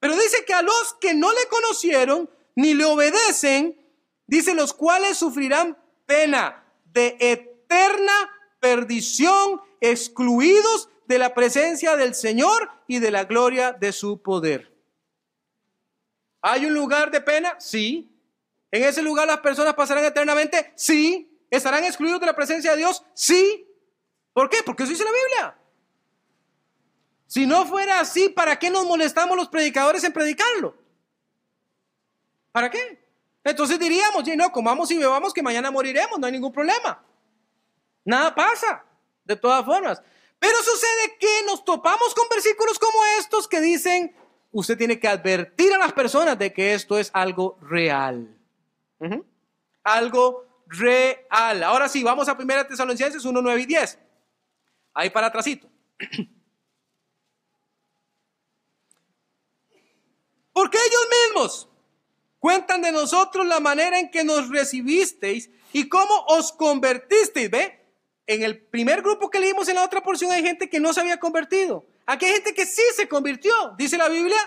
Pero 0.00 0.14
dice 0.16 0.44
que 0.46 0.54
a 0.54 0.62
los 0.62 0.96
que 1.00 1.14
no 1.14 1.32
le 1.32 1.46
conocieron 1.48 2.28
ni 2.56 2.74
le 2.74 2.84
obedecen, 2.84 3.80
dice 4.26 4.54
los 4.54 4.74
cuales 4.74 5.16
sufrirán 5.16 5.78
pena 6.06 6.64
de 6.92 7.16
eterna 7.20 8.30
perdición, 8.60 9.60
excluidos 9.80 10.88
de 11.06 11.18
la 11.18 11.34
presencia 11.34 11.96
del 11.96 12.14
Señor 12.14 12.70
y 12.86 12.98
de 12.98 13.10
la 13.10 13.24
gloria 13.24 13.72
de 13.72 13.92
su 13.92 14.22
poder. 14.22 14.74
¿Hay 16.40 16.66
un 16.66 16.74
lugar 16.74 17.10
de 17.10 17.20
pena? 17.20 17.56
Sí. 17.58 18.13
¿En 18.74 18.82
ese 18.82 19.02
lugar 19.02 19.28
las 19.28 19.38
personas 19.38 19.74
pasarán 19.74 20.04
eternamente? 20.04 20.72
Sí. 20.74 21.30
¿Estarán 21.48 21.84
excluidos 21.84 22.18
de 22.18 22.26
la 22.26 22.34
presencia 22.34 22.72
de 22.72 22.78
Dios? 22.78 23.04
Sí. 23.14 23.68
¿Por 24.32 24.50
qué? 24.50 24.64
Porque 24.64 24.82
eso 24.82 24.90
dice 24.90 25.04
la 25.04 25.12
Biblia. 25.12 25.58
Si 27.28 27.46
no 27.46 27.66
fuera 27.66 28.00
así, 28.00 28.30
¿para 28.30 28.58
qué 28.58 28.70
nos 28.70 28.84
molestamos 28.84 29.36
los 29.36 29.46
predicadores 29.46 30.02
en 30.02 30.12
predicarlo? 30.12 30.76
¿Para 32.50 32.68
qué? 32.68 33.00
Entonces 33.44 33.78
diríamos, 33.78 34.24
no, 34.36 34.50
comamos 34.50 34.90
y 34.90 34.98
bebamos 34.98 35.32
que 35.32 35.40
mañana 35.40 35.70
moriremos, 35.70 36.18
no 36.18 36.26
hay 36.26 36.32
ningún 36.32 36.52
problema. 36.52 37.00
Nada 38.04 38.34
pasa, 38.34 38.84
de 39.24 39.36
todas 39.36 39.64
formas. 39.64 40.02
Pero 40.40 40.56
sucede 40.64 41.16
que 41.20 41.46
nos 41.46 41.64
topamos 41.64 42.12
con 42.12 42.28
versículos 42.28 42.80
como 42.80 42.98
estos 43.20 43.46
que 43.46 43.60
dicen, 43.60 44.16
usted 44.50 44.76
tiene 44.76 44.98
que 44.98 45.06
advertir 45.06 45.72
a 45.74 45.78
las 45.78 45.92
personas 45.92 46.36
de 46.36 46.52
que 46.52 46.74
esto 46.74 46.98
es 46.98 47.12
algo 47.14 47.56
real. 47.60 48.33
Algo 49.82 50.44
real. 50.66 51.62
Ahora 51.62 51.88
sí, 51.88 52.02
vamos 52.02 52.28
a 52.28 52.32
1 52.32 52.66
Tesalonicenses 52.66 53.24
1, 53.24 53.42
9 53.42 53.60
y 53.60 53.66
10. 53.66 53.98
Ahí 54.94 55.10
para 55.10 55.28
atrásito. 55.28 55.68
Porque 60.52 60.78
ellos 60.78 61.08
mismos 61.26 61.68
cuentan 62.38 62.82
de 62.82 62.92
nosotros 62.92 63.46
la 63.46 63.58
manera 63.60 63.98
en 63.98 64.10
que 64.10 64.22
nos 64.22 64.48
recibisteis 64.48 65.50
y 65.72 65.88
cómo 65.88 66.14
os 66.28 66.52
convertisteis. 66.52 67.50
¿Ve? 67.50 67.80
En 68.26 68.42
el 68.42 68.64
primer 68.64 69.02
grupo 69.02 69.30
que 69.30 69.40
leímos 69.40 69.68
en 69.68 69.74
la 69.74 69.84
otra 69.84 70.02
porción 70.02 70.30
hay 70.30 70.42
gente 70.42 70.70
que 70.70 70.80
no 70.80 70.92
se 70.92 71.00
había 71.00 71.18
convertido. 71.18 71.86
Aquí 72.06 72.26
hay 72.26 72.34
gente 72.34 72.54
que 72.54 72.66
sí 72.66 72.82
se 72.94 73.08
convirtió. 73.08 73.52
Dice 73.76 73.98
la 73.98 74.08
Biblia, 74.08 74.38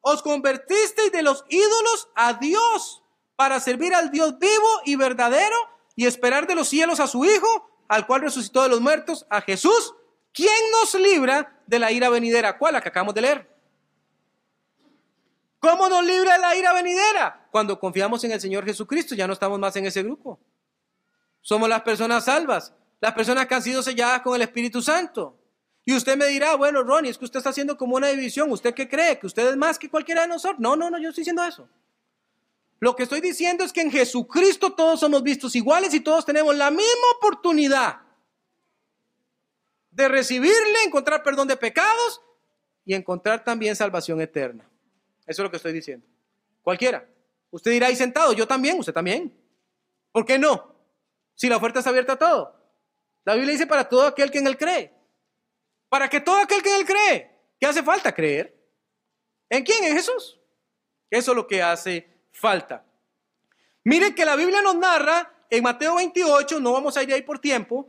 os 0.00 0.22
convertisteis 0.22 1.12
de 1.12 1.22
los 1.22 1.44
ídolos 1.48 2.08
a 2.14 2.34
Dios 2.34 2.99
para 3.40 3.58
servir 3.58 3.94
al 3.94 4.10
Dios 4.10 4.38
vivo 4.38 4.68
y 4.84 4.96
verdadero 4.96 5.56
y 5.96 6.04
esperar 6.04 6.46
de 6.46 6.54
los 6.54 6.68
cielos 6.68 7.00
a 7.00 7.06
su 7.06 7.24
Hijo, 7.24 7.70
al 7.88 8.06
cual 8.06 8.20
resucitó 8.20 8.62
de 8.62 8.68
los 8.68 8.82
muertos, 8.82 9.26
a 9.30 9.40
Jesús, 9.40 9.94
quien 10.30 10.52
nos 10.72 10.92
libra 10.96 11.58
de 11.66 11.78
la 11.78 11.90
ira 11.90 12.10
venidera. 12.10 12.58
¿Cuál? 12.58 12.74
La 12.74 12.82
que 12.82 12.90
acabamos 12.90 13.14
de 13.14 13.22
leer. 13.22 13.50
¿Cómo 15.58 15.88
nos 15.88 16.04
libra 16.04 16.34
de 16.34 16.38
la 16.38 16.54
ira 16.54 16.74
venidera? 16.74 17.48
Cuando 17.50 17.80
confiamos 17.80 18.22
en 18.24 18.32
el 18.32 18.42
Señor 18.42 18.66
Jesucristo, 18.66 19.14
ya 19.14 19.26
no 19.26 19.32
estamos 19.32 19.58
más 19.58 19.74
en 19.76 19.86
ese 19.86 20.02
grupo. 20.02 20.38
Somos 21.40 21.66
las 21.66 21.80
personas 21.80 22.26
salvas, 22.26 22.74
las 23.00 23.14
personas 23.14 23.46
que 23.46 23.54
han 23.54 23.62
sido 23.62 23.82
selladas 23.82 24.20
con 24.20 24.34
el 24.34 24.42
Espíritu 24.42 24.82
Santo. 24.82 25.38
Y 25.86 25.94
usted 25.94 26.14
me 26.18 26.26
dirá, 26.26 26.56
bueno, 26.56 26.82
Ronnie, 26.82 27.10
es 27.10 27.16
que 27.16 27.24
usted 27.24 27.38
está 27.38 27.48
haciendo 27.48 27.78
como 27.78 27.96
una 27.96 28.08
división. 28.08 28.52
¿Usted 28.52 28.74
qué 28.74 28.86
cree? 28.86 29.18
¿Que 29.18 29.26
usted 29.26 29.48
es 29.48 29.56
más 29.56 29.78
que 29.78 29.88
cualquiera 29.88 30.20
de 30.20 30.28
nosotros? 30.28 30.60
No, 30.60 30.76
no, 30.76 30.90
no, 30.90 30.98
yo 30.98 31.08
estoy 31.08 31.22
diciendo 31.22 31.42
eso. 31.42 31.70
Lo 32.80 32.96
que 32.96 33.02
estoy 33.02 33.20
diciendo 33.20 33.62
es 33.62 33.74
que 33.74 33.82
en 33.82 33.90
Jesucristo 33.90 34.72
todos 34.72 35.00
somos 35.00 35.22
vistos 35.22 35.54
iguales 35.54 35.92
y 35.92 36.00
todos 36.00 36.24
tenemos 36.24 36.56
la 36.56 36.70
misma 36.70 37.06
oportunidad 37.18 38.00
de 39.90 40.08
recibirle, 40.08 40.84
encontrar 40.86 41.22
perdón 41.22 41.46
de 41.46 41.58
pecados 41.58 42.22
y 42.86 42.94
encontrar 42.94 43.44
también 43.44 43.76
salvación 43.76 44.18
eterna. 44.22 44.66
Eso 45.26 45.42
es 45.42 45.44
lo 45.44 45.50
que 45.50 45.58
estoy 45.58 45.74
diciendo. 45.74 46.06
Cualquiera. 46.62 47.06
Usted 47.50 47.70
dirá 47.70 47.88
ahí 47.88 47.96
sentado, 47.96 48.32
yo 48.32 48.46
también, 48.48 48.78
usted 48.78 48.94
también. 48.94 49.36
¿Por 50.10 50.24
qué 50.24 50.38
no? 50.38 50.74
Si 51.34 51.50
la 51.50 51.58
oferta 51.58 51.80
está 51.80 51.90
abierta 51.90 52.14
a 52.14 52.18
todo. 52.18 52.54
La 53.24 53.34
Biblia 53.34 53.52
dice 53.52 53.66
para 53.66 53.88
todo 53.88 54.06
aquel 54.06 54.30
que 54.30 54.38
en 54.38 54.46
él 54.46 54.56
cree. 54.56 54.94
Para 55.90 56.08
que 56.08 56.20
todo 56.20 56.38
aquel 56.38 56.62
que 56.62 56.70
en 56.70 56.80
él 56.80 56.86
cree. 56.86 57.30
¿Qué 57.58 57.66
hace 57.66 57.82
falta 57.82 58.14
creer? 58.14 58.56
¿En 59.50 59.64
quién? 59.64 59.84
En 59.84 59.94
Jesús. 59.94 60.40
Eso 61.10 61.32
es 61.32 61.36
lo 61.36 61.46
que 61.46 61.62
hace 61.62 62.09
falta. 62.32 62.84
Miren 63.84 64.14
que 64.14 64.24
la 64.24 64.36
Biblia 64.36 64.62
nos 64.62 64.76
narra 64.76 65.32
en 65.48 65.62
Mateo 65.62 65.96
28, 65.96 66.60
no 66.60 66.72
vamos 66.72 66.96
a 66.96 67.02
ir 67.02 67.12
ahí 67.12 67.22
por 67.22 67.38
tiempo, 67.38 67.88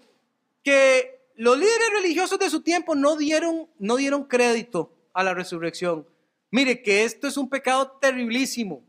que 0.63 1.21
los 1.35 1.57
líderes 1.57 1.89
religiosos 1.93 2.39
de 2.39 2.49
su 2.49 2.61
tiempo 2.61 2.95
no 2.95 3.15
dieron, 3.15 3.67
no 3.79 3.95
dieron 3.95 4.25
crédito 4.25 4.91
a 5.13 5.23
la 5.23 5.33
resurrección. 5.33 6.07
Mire 6.49 6.81
que 6.81 7.03
esto 7.03 7.27
es 7.27 7.37
un 7.37 7.49
pecado 7.49 7.91
terriblísimo. 8.01 8.83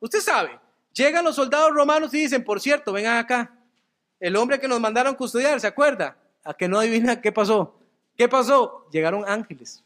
Usted 0.00 0.20
sabe, 0.20 0.58
llegan 0.92 1.24
los 1.24 1.36
soldados 1.36 1.72
romanos 1.72 2.12
y 2.14 2.20
dicen, 2.20 2.44
por 2.44 2.60
cierto, 2.60 2.92
vengan 2.92 3.16
acá, 3.16 3.54
el 4.20 4.36
hombre 4.36 4.58
que 4.58 4.68
nos 4.68 4.80
mandaron 4.80 5.14
custodiar, 5.14 5.60
¿se 5.60 5.66
acuerda? 5.66 6.16
A 6.44 6.54
que 6.54 6.68
no 6.68 6.78
adivina 6.78 7.20
qué 7.20 7.32
pasó. 7.32 7.78
¿Qué 8.16 8.28
pasó? 8.28 8.88
Llegaron 8.90 9.24
ángeles. 9.28 9.84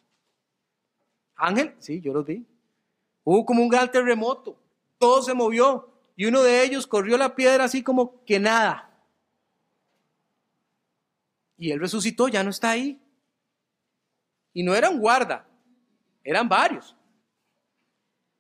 Ángel, 1.37 1.75
sí, 1.79 2.01
yo 2.01 2.13
los 2.13 2.25
vi. 2.25 2.47
Hubo 3.25 3.45
como 3.45 3.63
un 3.63 3.69
gran 3.69 3.91
terremoto, 3.91 4.59
todo 4.99 5.23
se 5.23 5.35
movió 5.35 5.89
y 6.17 6.27
uno 6.27 6.43
de 6.43 6.63
ellos 6.65 6.87
corrió 6.87 7.17
la 7.17 7.35
piedra 7.35 7.65
así 7.65 7.83
como 7.83 8.25
que 8.25 8.39
nada. 8.39 8.89
Y 11.57 11.71
él 11.71 11.81
resucitó, 11.81 12.29
ya 12.29 12.43
no 12.43 12.51
está 12.51 12.71
ahí. 12.71 13.01
Y 14.53 14.63
no 14.63 14.75
era 14.75 14.91
un 14.91 14.99
guarda, 14.99 15.47
eran 16.25 16.49
varios. 16.49 16.97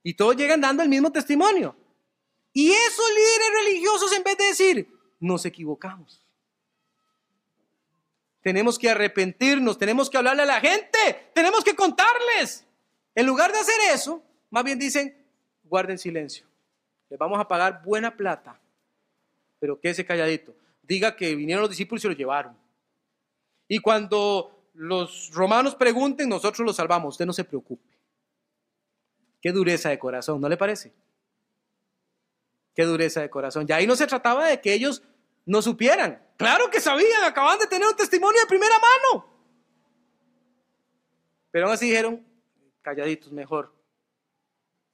Y 0.02 0.14
todos 0.14 0.36
llegan 0.36 0.60
dando 0.60 0.82
el 0.82 0.88
mismo 0.88 1.10
testimonio. 1.12 1.76
Y 2.52 2.70
esos 2.70 3.10
líderes 3.10 3.64
religiosos, 3.64 4.12
en 4.12 4.24
vez 4.24 4.36
de 4.36 4.44
decir, 4.44 5.00
nos 5.20 5.44
equivocamos. 5.44 6.26
Tenemos 8.42 8.78
que 8.78 8.90
arrepentirnos, 8.90 9.78
tenemos 9.78 10.10
que 10.10 10.18
hablarle 10.18 10.42
a 10.42 10.46
la 10.46 10.60
gente, 10.60 11.30
tenemos 11.32 11.62
que 11.62 11.76
contarles. 11.76 12.66
En 13.14 13.26
lugar 13.26 13.52
de 13.52 13.60
hacer 13.60 13.80
eso, 13.94 14.22
más 14.52 14.64
bien 14.64 14.78
dicen, 14.78 15.16
guarden 15.64 15.96
silencio. 15.96 16.44
Les 17.08 17.18
vamos 17.18 17.40
a 17.40 17.48
pagar 17.48 17.82
buena 17.82 18.14
plata, 18.14 18.60
pero 19.58 19.80
quédese 19.80 20.04
calladito. 20.04 20.54
Diga 20.82 21.16
que 21.16 21.34
vinieron 21.34 21.62
los 21.62 21.70
discípulos 21.70 22.00
y 22.00 22.02
se 22.02 22.08
lo 22.08 22.14
llevaron. 22.14 22.54
Y 23.66 23.78
cuando 23.78 24.68
los 24.74 25.30
romanos 25.32 25.74
pregunten, 25.74 26.28
nosotros 26.28 26.66
los 26.66 26.76
salvamos. 26.76 27.14
Usted 27.14 27.24
no 27.24 27.32
se 27.32 27.44
preocupe. 27.44 27.88
Qué 29.40 29.52
dureza 29.52 29.88
de 29.88 29.98
corazón, 29.98 30.38
¿no 30.38 30.50
le 30.50 30.58
parece? 30.58 30.92
Qué 32.74 32.84
dureza 32.84 33.22
de 33.22 33.30
corazón. 33.30 33.66
Ya 33.66 33.76
ahí 33.76 33.86
no 33.86 33.96
se 33.96 34.06
trataba 34.06 34.48
de 34.48 34.60
que 34.60 34.74
ellos 34.74 35.02
no 35.46 35.62
supieran. 35.62 36.22
Claro 36.36 36.68
que 36.70 36.78
sabían, 36.78 37.24
acaban 37.24 37.58
de 37.58 37.66
tener 37.68 37.88
un 37.88 37.96
testimonio 37.96 38.38
de 38.42 38.46
primera 38.46 38.74
mano. 38.78 39.26
Pero 41.50 41.66
aún 41.66 41.74
así 41.74 41.86
dijeron, 41.86 42.22
calladitos 42.82 43.32
mejor. 43.32 43.81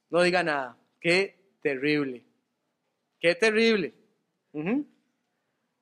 No 0.09 0.21
diga 0.21 0.43
nada. 0.43 0.77
Qué 0.99 1.39
terrible. 1.61 2.23
Qué 3.19 3.35
terrible. 3.35 3.93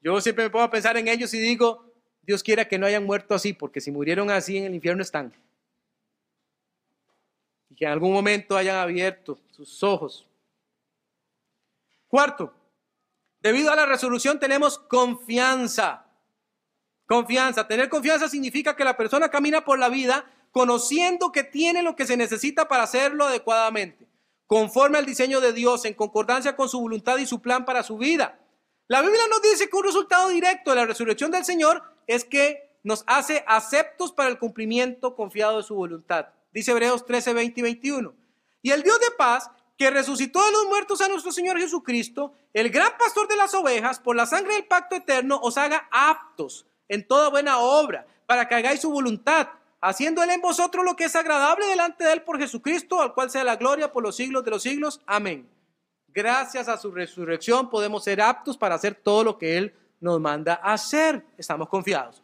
Yo 0.02 0.22
siempre 0.22 0.50
me 0.50 0.62
a 0.62 0.70
pensar 0.70 0.98
en 0.98 1.08
ellos 1.08 1.34
y 1.34 1.40
digo, 1.40 1.94
Dios 2.22 2.44
quiera 2.44 2.68
que 2.68 2.78
no 2.78 2.86
hayan 2.86 3.06
muerto 3.06 3.34
así, 3.34 3.54
porque 3.54 3.80
si 3.80 3.92
murieron 3.92 4.30
así 4.30 4.58
en 4.58 4.66
el 4.66 4.76
infierno 4.76 5.02
están. 5.02 5.34
Y 7.70 7.76
que 7.76 7.86
en 7.86 7.92
algún 7.92 8.12
momento 8.12 8.58
hayan 8.58 8.78
abierto 8.78 9.40
sus 9.52 9.82
ojos. 9.84 10.28
Cuarto, 12.08 12.54
debido 13.40 13.72
a 13.72 13.76
la 13.76 13.86
resolución 13.86 14.40
tenemos 14.40 14.78
confianza. 14.78 16.06
Confianza. 17.06 17.68
Tener 17.68 17.88
confianza 17.88 18.28
significa 18.28 18.76
que 18.76 18.84
la 18.84 18.98
persona 18.98 19.30
camina 19.30 19.64
por 19.64 19.80
la 19.80 19.88
vida 19.88 20.26
conociendo 20.52 21.32
que 21.32 21.44
tiene 21.44 21.84
lo 21.84 21.96
que 21.96 22.06
se 22.06 22.18
necesita 22.18 22.68
para 22.68 22.84
hacerlo 22.84 23.26
adecuadamente 23.26 24.07
conforme 24.48 24.98
al 24.98 25.06
diseño 25.06 25.42
de 25.42 25.54
Dios, 25.54 25.86
en 25.86 25.94
concordancia 25.94 26.56
con 26.56 26.70
su 26.70 26.80
voluntad 26.80 27.18
y 27.18 27.28
su 27.28 27.42
plan 27.42 27.66
para 27.66 27.84
su 27.84 27.98
vida. 27.98 28.40
La 28.88 29.02
Biblia 29.02 29.22
nos 29.30 29.42
dice 29.42 29.70
que 29.70 29.76
un 29.76 29.84
resultado 29.84 30.30
directo 30.30 30.72
de 30.72 30.78
la 30.78 30.86
resurrección 30.86 31.30
del 31.30 31.44
Señor 31.44 31.84
es 32.08 32.24
que 32.24 32.80
nos 32.84 33.04
hace 33.06 33.44
aceptos 33.46 34.14
para 34.14 34.30
el 34.30 34.40
cumplimiento 34.40 35.14
confiado 35.14 35.58
de 35.58 35.64
su 35.64 35.76
voluntad. 35.76 36.28
Dice 36.54 36.72
Hebreos 36.72 37.06
13, 37.06 37.34
20 37.34 37.60
y 37.60 37.64
21. 37.64 38.16
Y 38.62 38.72
el 38.72 38.84
Dios 38.84 39.00
de 39.02 39.12
paz, 39.18 39.52
que 39.78 39.92
resucitó 39.92 40.44
de 40.46 40.54
los 40.54 40.66
muertos 40.68 41.02
a 41.02 41.10
nuestro 41.10 41.34
Señor 41.34 41.60
Jesucristo, 41.60 42.32
el 42.54 42.70
gran 42.70 42.98
pastor 42.98 43.28
de 43.28 43.36
las 43.36 43.54
ovejas, 43.54 44.00
por 44.00 44.16
la 44.16 44.26
sangre 44.26 44.54
del 44.54 44.66
pacto 44.66 44.96
eterno, 44.96 45.40
os 45.44 45.58
haga 45.58 45.90
aptos 45.92 46.66
en 46.88 47.06
toda 47.06 47.30
buena 47.30 47.60
obra, 47.60 48.08
para 48.26 48.48
que 48.48 48.56
hagáis 48.56 48.82
su 48.82 48.90
voluntad 48.90 49.50
haciendo 49.82 50.24
él 50.24 50.32
en 50.32 50.42
vosotros 50.42 50.84
lo 50.84 50.96
que 50.96 51.06
es 51.06 51.16
agradable 51.16 51.66
delante 51.68 52.04
de 52.04 52.14
él 52.14 52.22
por 52.24 52.40
Jesucristo, 52.40 53.02
al 53.02 53.14
cual 53.14 53.30
sea 53.30 53.44
la 53.44 53.56
gloria 53.56 53.92
por 53.92 54.04
los 54.04 54.16
siglos 54.16 54.44
de 54.44 54.52
los 54.52 54.64
siglos. 54.64 55.02
Amén. 55.06 55.48
Gracias 56.08 56.68
a 56.68 56.78
su 56.78 56.92
resurrección 56.92 57.70
podemos 57.70 58.04
ser 58.04 58.22
aptos 58.22 58.58
para 58.58 58.76
hacer 58.76 58.96
todo 58.96 59.24
lo 59.24 59.38
que 59.38 59.58
él 59.58 59.76
nos 60.00 60.20
manda 60.20 60.56
hacer. 60.56 61.24
Estamos 61.38 61.70
confiados. 61.70 62.24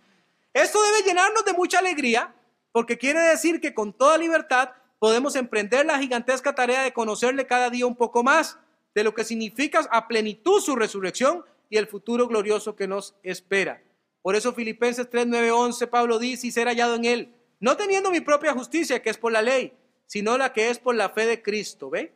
Esto 0.51 0.82
debe 0.82 1.08
llenarnos 1.08 1.45
de 1.45 1.54
mucha 1.54 1.80
alegría, 1.80 2.34
porque 2.72 2.97
quiere 2.97 3.20
decir 3.20 3.60
que 3.60 3.74
con 3.74 3.93
toda 3.93 4.18
libertad 4.18 4.70
podemos 4.99 5.36
emprender 5.36 5.86
la 5.86 5.99
gigantesca 5.99 6.56
tarea 6.56 6.84
de 6.84 6.93
conocerle 6.93 7.45
cada 7.45 7.70
día 7.70 7.86
un 7.86 7.95
poco 7.95 8.24
más 8.24 8.58
de 8.95 9.04
lo 9.04 9.14
que 9.14 9.24
significa 9.24 9.82
a 9.91 10.08
plenitud 10.08 10.62
su 10.62 10.76
resurrección 10.76 11.43
y 11.70 11.78
el 11.78 11.88
futuro 11.88 12.28
glorioso 12.28 12.76
que 12.76 12.88
nos 12.88 13.16
espera. 13.24 13.82
Por 14.22 14.36
eso 14.36 14.54
Filipenses 14.54 15.10
3, 15.10 15.28
9, 15.28 15.51
11, 15.51 15.88
Pablo 15.88 16.20
dice, 16.20 16.47
y 16.47 16.51
ser 16.51 16.68
hallado 16.68 16.95
en 16.95 17.06
él 17.06 17.36
no 17.64 17.78
teniendo 17.78 18.11
mi 18.11 18.20
propia 18.20 18.51
justicia, 18.51 19.01
que 19.01 19.09
es 19.09 19.18
por 19.18 19.32
la 19.32 19.41
ley, 19.41 19.72
sino 20.05 20.38
la 20.38 20.51
que 20.51 20.70
es 20.70 20.80
por 20.80 20.95
la 20.95 21.07
fe 21.07 21.26
de 21.26 21.41
Cristo. 21.41 21.89
¿Ve? 21.89 22.14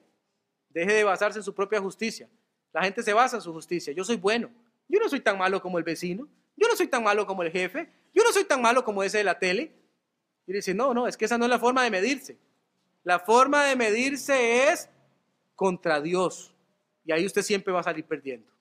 Deje 0.67 0.91
de 0.91 1.05
basarse 1.05 1.39
en 1.39 1.43
su 1.43 1.55
propia 1.55 1.79
justicia. 1.79 2.27
La 2.73 2.83
gente 2.83 3.01
se 3.01 3.13
basa 3.13 3.37
en 3.37 3.41
su 3.41 3.53
justicia. 3.53 3.93
Yo 3.93 4.03
soy 4.03 4.17
bueno. 4.17 4.51
Yo 4.89 4.99
no 4.99 5.07
soy 5.07 5.21
tan 5.21 5.37
malo 5.37 5.61
como 5.61 5.77
el 5.77 5.85
vecino. 5.85 6.27
Yo 6.57 6.67
no 6.67 6.75
soy 6.75 6.87
tan 6.87 7.01
malo 7.01 7.25
como 7.25 7.43
el 7.43 7.51
jefe. 7.53 7.89
Yo 8.13 8.25
no 8.25 8.33
soy 8.33 8.43
tan 8.43 8.61
malo 8.61 8.83
como 8.83 9.03
ese 9.03 9.19
de 9.19 9.23
la 9.23 9.39
tele. 9.39 9.71
Y 10.47 10.51
dice, 10.51 10.73
no, 10.73 10.93
no, 10.93 11.07
es 11.07 11.15
que 11.15 11.23
esa 11.23 11.37
no 11.37 11.45
es 11.45 11.49
la 11.49 11.59
forma 11.59 11.81
de 11.85 11.91
medirse. 11.91 12.37
La 13.05 13.19
forma 13.19 13.63
de 13.67 13.77
medirse 13.77 14.69
es 14.69 14.89
contra 15.55 16.01
Dios. 16.01 16.53
Y 17.05 17.13
ahí 17.13 17.25
usted 17.25 17.41
siempre 17.41 17.71
va 17.71 17.79
a 17.79 17.83
salir 17.83 18.03
perdiendo. 18.03 18.51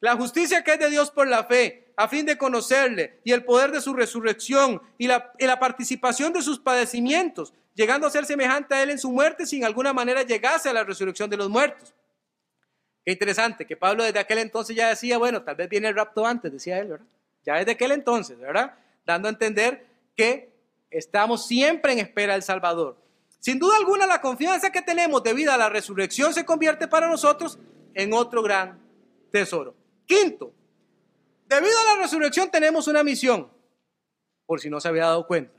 La 0.00 0.16
justicia 0.16 0.64
que 0.64 0.72
es 0.72 0.80
de 0.80 0.90
Dios 0.90 1.12
por 1.12 1.28
la 1.28 1.44
fe, 1.44 1.87
a 1.98 2.06
fin 2.06 2.24
de 2.24 2.38
conocerle, 2.38 3.18
y 3.24 3.32
el 3.32 3.44
poder 3.44 3.72
de 3.72 3.80
su 3.80 3.92
resurrección, 3.92 4.80
y 4.98 5.08
la, 5.08 5.58
participación 5.58 6.32
de 6.32 6.42
sus 6.42 6.60
padecimientos, 6.60 7.52
llegando 7.74 8.06
a 8.06 8.10
ser 8.10 8.24
semejante 8.24 8.72
a 8.72 8.84
él 8.84 8.90
en 8.90 9.00
su 9.00 9.10
muerte, 9.10 9.44
sin 9.46 9.64
alguna 9.64 9.92
manera 9.92 10.22
llegase 10.22 10.68
a 10.68 10.72
la 10.72 10.84
resurrección 10.84 11.28
de 11.28 11.36
los 11.36 11.50
muertos. 11.50 11.92
Qué 13.04 13.10
interesante, 13.10 13.66
que 13.66 13.76
Pablo 13.76 14.04
desde 14.04 14.20
aquel 14.20 14.38
entonces 14.38 14.76
ya 14.76 14.90
decía, 14.90 15.18
bueno, 15.18 15.42
tal 15.42 15.56
vez 15.56 15.68
viene 15.68 15.88
el 15.88 15.96
rapto 15.96 16.24
antes, 16.24 16.52
decía 16.52 16.78
él, 16.78 16.86
¿verdad? 16.86 17.06
Ya 17.44 17.54
desde 17.56 17.72
aquel 17.72 17.90
entonces, 17.90 18.38
¿verdad? 18.38 18.74
Dando 19.04 19.26
a 19.26 19.32
entender 19.32 19.84
que 20.16 20.52
estamos 20.92 21.48
siempre 21.48 21.94
en 21.94 21.98
espera 21.98 22.34
del 22.34 22.44
Salvador. 22.44 22.96
Sin 23.40 23.58
duda 23.58 23.76
alguna, 23.76 24.06
la 24.06 24.20
confianza 24.20 24.70
que 24.70 24.82
tenemos 24.82 25.24
debido 25.24 25.50
a 25.50 25.56
la 25.56 25.68
resurrección 25.68 26.32
se 26.32 26.44
convierte 26.44 26.86
para 26.86 27.08
nosotros 27.08 27.58
en 27.92 28.12
otro 28.12 28.40
gran 28.40 28.78
tesoro. 29.32 29.74
Quinto, 30.06 30.52
debido 31.48 31.78
a 31.80 31.96
la 31.96 32.02
resurrección 32.02 32.50
tenemos 32.50 32.86
una 32.86 33.02
misión, 33.02 33.50
por 34.46 34.60
si 34.60 34.70
no 34.70 34.80
se 34.80 34.88
había 34.88 35.04
dado 35.04 35.26
cuenta. 35.26 35.52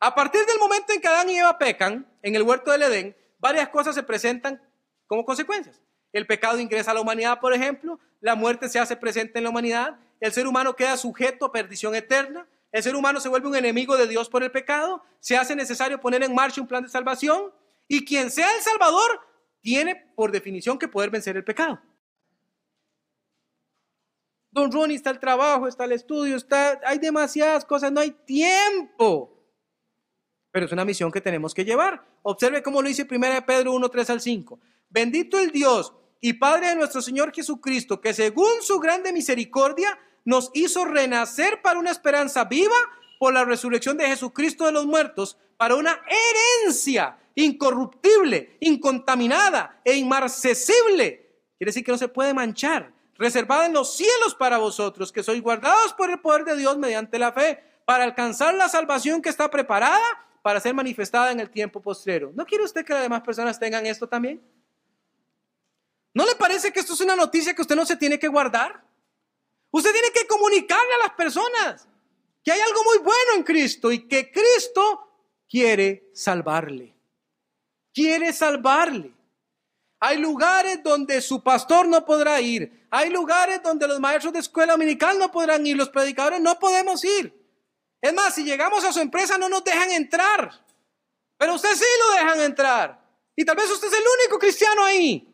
A 0.00 0.14
partir 0.14 0.44
del 0.44 0.58
momento 0.58 0.92
en 0.92 1.00
que 1.00 1.08
Adán 1.08 1.30
y 1.30 1.38
Eva 1.38 1.58
pecan 1.58 2.06
en 2.22 2.34
el 2.34 2.42
huerto 2.42 2.70
del 2.70 2.82
Edén, 2.82 3.16
varias 3.38 3.68
cosas 3.68 3.94
se 3.94 4.02
presentan 4.02 4.60
como 5.06 5.24
consecuencias. 5.24 5.80
El 6.12 6.26
pecado 6.26 6.58
ingresa 6.58 6.90
a 6.90 6.94
la 6.94 7.00
humanidad, 7.00 7.40
por 7.40 7.52
ejemplo, 7.52 7.98
la 8.20 8.34
muerte 8.34 8.68
se 8.68 8.78
hace 8.78 8.96
presente 8.96 9.38
en 9.38 9.44
la 9.44 9.50
humanidad, 9.50 9.98
el 10.20 10.32
ser 10.32 10.46
humano 10.46 10.76
queda 10.76 10.96
sujeto 10.96 11.46
a 11.46 11.52
perdición 11.52 11.94
eterna, 11.94 12.46
el 12.72 12.82
ser 12.82 12.96
humano 12.96 13.20
se 13.20 13.28
vuelve 13.28 13.48
un 13.48 13.56
enemigo 13.56 13.96
de 13.96 14.06
Dios 14.06 14.28
por 14.28 14.42
el 14.42 14.50
pecado, 14.50 15.02
se 15.20 15.36
hace 15.36 15.54
necesario 15.54 16.00
poner 16.00 16.22
en 16.22 16.34
marcha 16.34 16.60
un 16.60 16.66
plan 16.66 16.82
de 16.82 16.88
salvación 16.88 17.52
y 17.88 18.04
quien 18.04 18.30
sea 18.30 18.54
el 18.54 18.62
Salvador 18.62 19.20
tiene 19.60 19.96
por 20.14 20.30
definición 20.30 20.78
que 20.78 20.88
poder 20.88 21.10
vencer 21.10 21.36
el 21.36 21.44
pecado. 21.44 21.80
Don 24.56 24.72
Ronnie, 24.72 24.96
está 24.96 25.10
el 25.10 25.20
trabajo, 25.20 25.68
está 25.68 25.84
el 25.84 25.92
estudio, 25.92 26.34
está, 26.34 26.80
hay 26.86 26.98
demasiadas 26.98 27.66
cosas, 27.66 27.92
no 27.92 28.00
hay 28.00 28.10
tiempo. 28.10 29.30
Pero 30.50 30.64
es 30.64 30.72
una 30.72 30.86
misión 30.86 31.12
que 31.12 31.20
tenemos 31.20 31.52
que 31.52 31.62
llevar. 31.62 32.02
Observe 32.22 32.62
cómo 32.62 32.80
lo 32.80 32.88
dice 32.88 33.06
1 33.08 33.44
Pedro 33.44 33.74
1, 33.74 33.88
3 33.90 34.10
al 34.10 34.20
5. 34.22 34.58
Bendito 34.88 35.38
el 35.38 35.50
Dios 35.50 35.92
y 36.22 36.32
Padre 36.32 36.68
de 36.68 36.76
nuestro 36.76 37.02
Señor 37.02 37.34
Jesucristo, 37.34 38.00
que 38.00 38.14
según 38.14 38.62
su 38.62 38.80
grande 38.80 39.12
misericordia 39.12 39.98
nos 40.24 40.50
hizo 40.54 40.86
renacer 40.86 41.60
para 41.60 41.78
una 41.78 41.90
esperanza 41.90 42.44
viva 42.44 42.76
por 43.18 43.34
la 43.34 43.44
resurrección 43.44 43.98
de 43.98 44.06
Jesucristo 44.06 44.64
de 44.64 44.72
los 44.72 44.86
muertos 44.86 45.36
para 45.58 45.74
una 45.74 46.00
herencia 46.64 47.18
incorruptible, 47.34 48.56
incontaminada 48.60 49.82
e 49.84 49.96
inmarcesible. 49.96 51.42
Quiere 51.58 51.68
decir 51.68 51.84
que 51.84 51.92
no 51.92 51.98
se 51.98 52.08
puede 52.08 52.32
manchar, 52.32 52.95
reservada 53.18 53.66
en 53.66 53.72
los 53.72 53.96
cielos 53.96 54.34
para 54.34 54.58
vosotros, 54.58 55.12
que 55.12 55.22
sois 55.22 55.42
guardados 55.42 55.92
por 55.94 56.10
el 56.10 56.20
poder 56.20 56.44
de 56.44 56.56
Dios 56.56 56.76
mediante 56.78 57.18
la 57.18 57.32
fe, 57.32 57.62
para 57.84 58.04
alcanzar 58.04 58.54
la 58.54 58.68
salvación 58.68 59.22
que 59.22 59.28
está 59.28 59.50
preparada 59.50 60.00
para 60.42 60.60
ser 60.60 60.74
manifestada 60.74 61.32
en 61.32 61.40
el 61.40 61.50
tiempo 61.50 61.82
postrero. 61.82 62.30
¿No 62.32 62.46
quiere 62.46 62.62
usted 62.62 62.84
que 62.84 62.92
las 62.92 63.02
demás 63.02 63.22
personas 63.22 63.58
tengan 63.58 63.84
esto 63.84 64.08
también? 64.08 64.40
¿No 66.14 66.24
le 66.24 66.36
parece 66.36 66.72
que 66.72 66.78
esto 66.78 66.94
es 66.94 67.00
una 67.00 67.16
noticia 67.16 67.52
que 67.52 67.62
usted 67.62 67.74
no 67.74 67.84
se 67.84 67.96
tiene 67.96 68.16
que 68.18 68.28
guardar? 68.28 68.80
Usted 69.72 69.90
tiene 69.92 70.10
que 70.12 70.26
comunicarle 70.26 70.94
a 70.94 71.06
las 71.08 71.16
personas 71.16 71.88
que 72.44 72.52
hay 72.52 72.60
algo 72.60 72.84
muy 72.84 72.98
bueno 72.98 73.32
en 73.36 73.42
Cristo 73.42 73.90
y 73.90 74.06
que 74.06 74.30
Cristo 74.30 75.34
quiere 75.48 76.10
salvarle. 76.14 76.94
Quiere 77.92 78.32
salvarle. 78.32 79.15
Hay 80.00 80.18
lugares 80.18 80.82
donde 80.82 81.20
su 81.22 81.42
pastor 81.42 81.88
no 81.88 82.04
podrá 82.04 82.40
ir. 82.40 82.86
Hay 82.90 83.10
lugares 83.10 83.62
donde 83.62 83.88
los 83.88 83.98
maestros 83.98 84.32
de 84.32 84.40
escuela 84.40 84.72
dominical 84.72 85.18
no 85.18 85.30
podrán 85.30 85.66
ir. 85.66 85.76
Los 85.76 85.88
predicadores 85.88 86.40
no 86.40 86.58
podemos 86.58 87.02
ir. 87.04 87.34
Es 88.00 88.12
más, 88.12 88.34
si 88.34 88.44
llegamos 88.44 88.84
a 88.84 88.92
su 88.92 89.00
empresa 89.00 89.38
no 89.38 89.48
nos 89.48 89.64
dejan 89.64 89.90
entrar. 89.92 90.50
Pero 91.38 91.54
usted 91.54 91.74
sí 91.74 91.84
lo 92.06 92.14
dejan 92.14 92.40
entrar. 92.40 93.06
Y 93.34 93.44
tal 93.44 93.56
vez 93.56 93.70
usted 93.70 93.88
es 93.88 93.94
el 93.94 94.04
único 94.20 94.38
cristiano 94.38 94.84
ahí. 94.84 95.32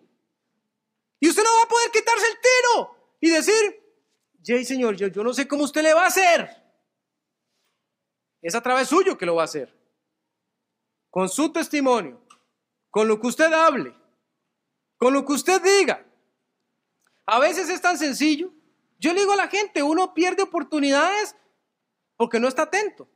Y 1.20 1.28
usted 1.28 1.42
no 1.42 1.50
va 1.56 1.62
a 1.64 1.68
poder 1.68 1.90
quitarse 1.90 2.26
el 2.26 2.38
tiro 2.40 3.16
y 3.20 3.30
decir, 3.30 3.82
Jay, 4.44 4.64
Señor, 4.64 4.96
yo, 4.96 5.06
yo 5.08 5.22
no 5.22 5.32
sé 5.32 5.46
cómo 5.46 5.64
usted 5.64 5.82
le 5.82 5.94
va 5.94 6.04
a 6.04 6.08
hacer. 6.08 6.50
Es 8.40 8.54
a 8.56 8.60
través 8.60 8.88
suyo 8.88 9.16
que 9.16 9.26
lo 9.26 9.36
va 9.36 9.42
a 9.42 9.44
hacer. 9.44 9.72
Con 11.10 11.28
su 11.28 11.52
testimonio, 11.52 12.26
con 12.90 13.06
lo 13.06 13.20
que 13.20 13.28
usted 13.28 13.52
hable, 13.52 13.94
con 15.02 15.12
lo 15.12 15.24
que 15.24 15.32
usted 15.32 15.60
diga. 15.60 16.06
A 17.26 17.40
veces 17.40 17.68
es 17.68 17.80
tan 17.80 17.98
sencillo. 17.98 18.52
Yo 19.00 19.12
le 19.12 19.18
digo 19.18 19.32
a 19.32 19.36
la 19.36 19.48
gente, 19.48 19.82
uno 19.82 20.14
pierde 20.14 20.44
oportunidades 20.44 21.34
porque 22.16 22.38
no 22.38 22.46
está 22.46 22.62
atento. 22.62 23.08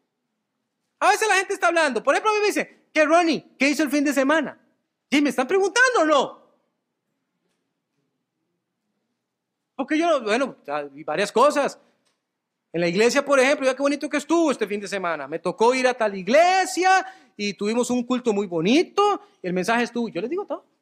A 0.98 1.10
veces 1.10 1.28
la 1.28 1.36
gente 1.36 1.54
está 1.54 1.68
hablando. 1.68 2.02
Por 2.02 2.12
ejemplo, 2.12 2.32
a 2.32 2.34
mí 2.34 2.40
me 2.40 2.46
dice, 2.48 2.88
¿qué 2.92 3.04
Ronnie? 3.04 3.54
¿Qué 3.56 3.68
hizo 3.68 3.84
el 3.84 3.90
fin 3.92 4.02
de 4.02 4.12
semana? 4.12 4.60
¿Y 5.08 5.22
me 5.22 5.30
están 5.30 5.46
preguntando 5.46 6.00
o 6.00 6.04
no? 6.04 6.42
Porque 9.76 9.96
yo, 9.96 10.20
bueno, 10.24 10.56
varias 11.04 11.30
cosas. 11.30 11.78
En 12.72 12.80
la 12.80 12.88
iglesia, 12.88 13.24
por 13.24 13.38
ejemplo, 13.38 13.64
ya 13.64 13.76
qué 13.76 13.82
bonito 13.82 14.08
que 14.08 14.16
estuvo 14.16 14.50
este 14.50 14.66
fin 14.66 14.80
de 14.80 14.88
semana. 14.88 15.28
Me 15.28 15.38
tocó 15.38 15.72
ir 15.72 15.86
a 15.86 15.94
tal 15.94 16.16
iglesia 16.16 17.06
y 17.36 17.54
tuvimos 17.54 17.90
un 17.90 18.02
culto 18.02 18.32
muy 18.32 18.48
bonito. 18.48 19.20
El 19.40 19.52
mensaje 19.52 19.84
estuvo, 19.84 20.08
yo 20.08 20.20
les 20.20 20.30
digo 20.30 20.44
todo. 20.46 20.75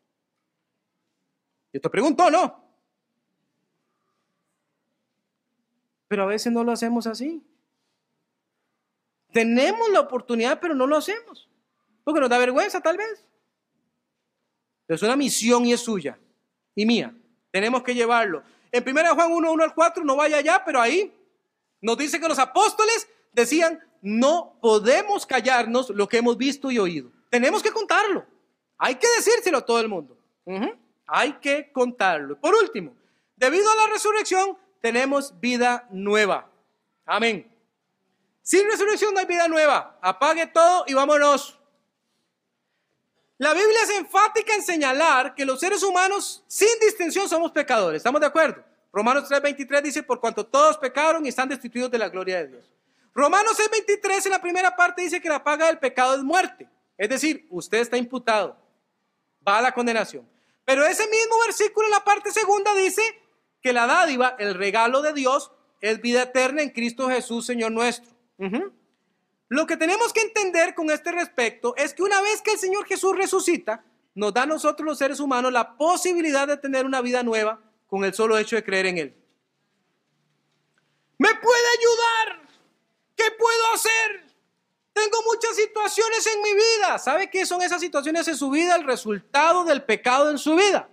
Yo 1.75 1.81
te 1.81 1.91
pregunto, 1.91 2.31
¿no? 2.31 2.65
Pero 6.07 6.23
a 6.23 6.27
veces 6.27 6.53
no 6.53 6.63
lo 6.63 6.71
hacemos 6.71 7.09
así. 7.09 7.43
Tenemos 9.33 9.91
la 9.91 9.99
oportunidad, 9.99 10.61
pero 10.61 10.77
no 10.77 10.87
lo 10.87 10.97
hacemos. 10.97 11.51
Porque 12.05 12.21
nos 12.21 12.31
da 12.31 12.39
vergüenza, 12.39 12.81
tal 12.81 12.97
vez. 12.97 13.27
Pero 14.87 14.95
es 14.95 15.03
una 15.03 15.17
misión 15.17 15.67
y 15.67 15.73
es 15.73 15.81
suya 15.81 16.17
y 16.77 16.87
mía. 16.87 17.13
Tenemos 17.51 17.83
que 17.83 17.93
llevarlo. 17.93 18.45
En 18.71 18.89
1 18.89 19.15
Juan 19.17 19.33
1, 19.33 19.53
1 19.53 19.65
al 19.65 19.75
4, 19.75 20.05
no 20.05 20.15
vaya 20.15 20.37
allá, 20.37 20.63
pero 20.65 20.81
ahí 20.81 21.13
nos 21.81 21.99
dice 21.99 22.21
que 22.21 22.29
los 22.29 22.39
apóstoles 22.39 23.09
decían, 23.33 23.81
no 24.01 24.57
podemos 24.63 25.27
callarnos 25.27 25.91
lo 25.91 26.07
que 26.07 26.19
hemos 26.19 26.39
visto 26.39 26.71
y 26.71 26.79
oído. 26.79 27.11
Tenemos 27.31 27.65
que 27.65 27.73
contarlo. 27.73 28.25
Hay 28.79 28.95
que 28.95 29.09
decírselo 29.17 29.59
a 29.59 29.67
todo 29.67 29.81
el 29.81 29.89
mundo. 29.89 30.17
Hay 31.07 31.35
que 31.35 31.71
contarlo. 31.73 32.39
Por 32.39 32.55
último, 32.55 32.95
debido 33.37 33.71
a 33.71 33.75
la 33.77 33.93
resurrección, 33.93 34.59
tenemos 34.81 35.39
vida 35.41 35.87
nueva. 35.91 36.49
Amén. 37.07 37.51
Sin 38.43 38.71
resurrección 38.71 39.15
no 39.15 39.21
hay 39.21 39.27
vida 39.27 39.49
nueva. 39.49 39.99
Apague 40.03 40.47
todo 40.47 40.85
y 40.87 40.95
vámonos. 40.95 41.59
La 43.39 43.53
Biblia 43.53 43.83
es 43.83 43.91
enfática 43.91 44.55
en 44.55 44.63
señalar 44.63 45.35
que 45.35 45.45
los 45.45 45.59
seres 45.59 45.83
humanos 45.83 46.45
sin 46.47 46.69
distinción 46.81 47.29
somos 47.29 47.51
pecadores. 47.53 47.99
¿Estamos 47.99 48.21
de 48.21 48.27
acuerdo? 48.27 48.63
Romanos 48.93 49.29
3:23 49.29 49.83
dice, 49.83 50.03
por 50.03 50.21
cuanto 50.21 50.47
todos 50.47 50.79
pecaron 50.79 51.27
y 51.27 51.31
están 51.31 51.49
destituidos 51.49 51.91
de 51.91 51.99
la 51.99 52.09
gloria 52.09 52.39
de 52.39 52.49
Dios. 52.49 52.71
Romanos 53.13 53.59
6:23 53.59 54.27
en 54.27 54.33
la 54.33 54.41
primera 54.41 54.77
parte 54.77 55.03
dice 55.03 55.21
que 55.21 55.29
la 55.29 55.43
paga 55.43 55.67
del 55.67 55.79
pecado 55.79 56.15
es 56.15 56.23
muerte. 56.23 56.69
Es 56.97 57.09
decir, 57.09 57.47
usted 57.51 57.79
está 57.79 57.97
imputado. 57.97 58.57
Va 59.47 59.59
a 59.59 59.63
la 59.63 59.73
condenación. 59.73 60.29
Pero 60.65 60.85
ese 60.87 61.07
mismo 61.09 61.37
versículo 61.47 61.87
en 61.87 61.93
la 61.93 62.05
parte 62.05 62.31
segunda 62.31 62.75
dice 62.75 63.03
que 63.63 63.73
la 63.73 63.87
dádiva, 63.87 64.37
el 64.39 64.55
regalo 64.55 65.03
de 65.03 65.13
Dios, 65.13 65.53
es 65.81 66.01
vida 66.01 66.23
eterna 66.23 66.63
en 66.63 66.71
Cristo 66.71 67.09
Jesús, 67.09 67.47
Señor 67.47 67.73
nuestro. 67.73 68.11
Lo 69.49 69.67
que 69.67 69.77
tenemos 69.77 70.13
que 70.13 70.23
entender 70.23 70.75
con 70.75 70.91
este 70.91 71.13
respecto 71.13 71.75
es 71.77 71.93
que 71.93 72.03
una 72.03 72.21
vez 72.23 72.41
que 72.43 72.53
el 72.53 72.59
Señor 72.59 72.87
Jesús 72.87 73.15
resucita, 73.15 73.85
nos 74.15 74.33
da 74.33 74.43
a 74.43 74.47
nosotros 74.47 74.87
los 74.87 74.99
seres 74.99 75.21
humanos 75.21 75.53
la 75.53 75.77
posibilidad 75.77 76.47
de 76.47 76.57
tener 76.57 76.87
una 76.87 77.01
vida 77.01 77.23
nueva 77.23 77.61
con 77.87 78.05
el 78.05 78.15
solo 78.15 78.39
hecho 78.39 78.57
de 78.57 78.65
creer 78.65 78.87
en 78.87 78.99
Él. 78.99 79.17
¿Me 81.19 81.29
puede 81.35 81.65
ayudar? 81.79 82.49
¿Qué 83.17 83.25
puedo 83.39 83.73
hacer? 83.73 84.24
Tengo 84.95 85.19
muchas 85.25 85.57
situaciones 85.57 86.25
en 86.29 86.41
mi 86.41 86.55
vida. 86.55 86.99
¿Sabe 86.99 87.29
qué 87.29 87.45
son 87.45 87.61
esas 87.61 87.81
situaciones 87.81 88.27
en 88.29 88.37
su 88.37 88.49
vida? 88.49 88.77
El 88.77 88.85
resultado 88.85 89.65
del 89.65 89.83
pecado 89.83 90.31
en 90.31 90.39
su 90.39 90.55
vida. 90.55 90.89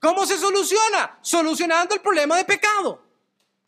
¿Cómo 0.00 0.24
se 0.24 0.38
soluciona? 0.38 1.18
Solucionando 1.22 1.96
el 1.96 2.00
problema 2.00 2.36
de 2.36 2.44
pecado. 2.44 3.02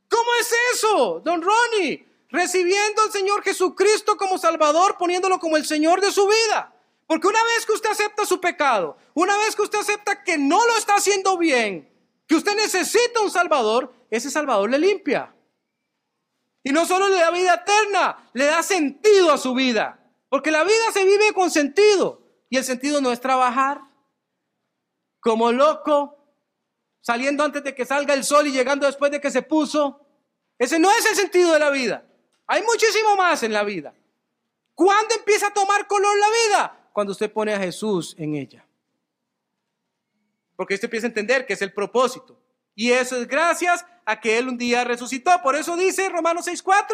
¿Cómo 0.08 0.30
es 0.40 0.54
eso, 0.74 1.20
don 1.24 1.42
Ronnie? 1.42 2.06
Recibiendo 2.28 3.02
al 3.02 3.10
Señor 3.10 3.42
Jesucristo 3.42 4.16
como 4.16 4.38
Salvador, 4.38 4.96
poniéndolo 4.96 5.40
como 5.40 5.56
el 5.56 5.66
Señor 5.66 6.00
de 6.00 6.12
su 6.12 6.28
vida. 6.28 6.72
Porque 7.08 7.26
una 7.26 7.42
vez 7.42 7.66
que 7.66 7.72
usted 7.72 7.90
acepta 7.90 8.24
su 8.24 8.40
pecado, 8.40 8.96
una 9.14 9.36
vez 9.38 9.56
que 9.56 9.62
usted 9.62 9.80
acepta 9.80 10.22
que 10.22 10.38
no 10.38 10.64
lo 10.64 10.76
está 10.76 10.94
haciendo 10.94 11.36
bien, 11.36 11.92
que 12.28 12.36
usted 12.36 12.54
necesita 12.54 13.20
un 13.20 13.30
Salvador, 13.32 13.92
ese 14.08 14.30
Salvador 14.30 14.70
le 14.70 14.78
limpia. 14.78 15.34
Y 16.62 16.72
no 16.72 16.84
solo 16.84 17.08
le 17.08 17.16
da 17.16 17.30
vida 17.30 17.54
eterna, 17.54 18.30
le 18.34 18.44
da 18.46 18.62
sentido 18.62 19.32
a 19.32 19.38
su 19.38 19.54
vida. 19.54 19.98
Porque 20.28 20.50
la 20.50 20.62
vida 20.62 20.92
se 20.92 21.04
vive 21.04 21.32
con 21.32 21.50
sentido. 21.50 22.22
Y 22.48 22.56
el 22.56 22.64
sentido 22.64 23.00
no 23.00 23.12
es 23.12 23.20
trabajar 23.20 23.80
como 25.20 25.52
loco, 25.52 26.16
saliendo 27.00 27.44
antes 27.44 27.62
de 27.62 27.74
que 27.74 27.84
salga 27.84 28.14
el 28.14 28.24
sol 28.24 28.46
y 28.46 28.52
llegando 28.52 28.86
después 28.86 29.10
de 29.10 29.20
que 29.20 29.30
se 29.30 29.42
puso. 29.42 30.06
Ese 30.58 30.78
no 30.78 30.90
es 30.90 31.06
el 31.06 31.16
sentido 31.16 31.52
de 31.52 31.58
la 31.58 31.70
vida. 31.70 32.06
Hay 32.46 32.62
muchísimo 32.62 33.16
más 33.16 33.42
en 33.42 33.52
la 33.52 33.64
vida. 33.64 33.94
¿Cuándo 34.74 35.14
empieza 35.14 35.48
a 35.48 35.54
tomar 35.54 35.86
color 35.86 36.18
la 36.18 36.26
vida? 36.48 36.90
Cuando 36.92 37.12
usted 37.12 37.32
pone 37.32 37.54
a 37.54 37.58
Jesús 37.58 38.14
en 38.18 38.34
ella. 38.34 38.66
Porque 40.56 40.74
usted 40.74 40.86
empieza 40.86 41.06
a 41.06 41.08
entender 41.08 41.46
que 41.46 41.52
es 41.52 41.62
el 41.62 41.72
propósito. 41.72 42.38
Y 42.80 42.92
eso 42.92 43.14
es 43.20 43.28
gracias 43.28 43.84
a 44.06 44.18
que 44.20 44.38
Él 44.38 44.48
un 44.48 44.56
día 44.56 44.84
resucitó. 44.84 45.30
Por 45.42 45.54
eso 45.54 45.76
dice 45.76 46.08
Romanos 46.08 46.48
6.4, 46.48 46.86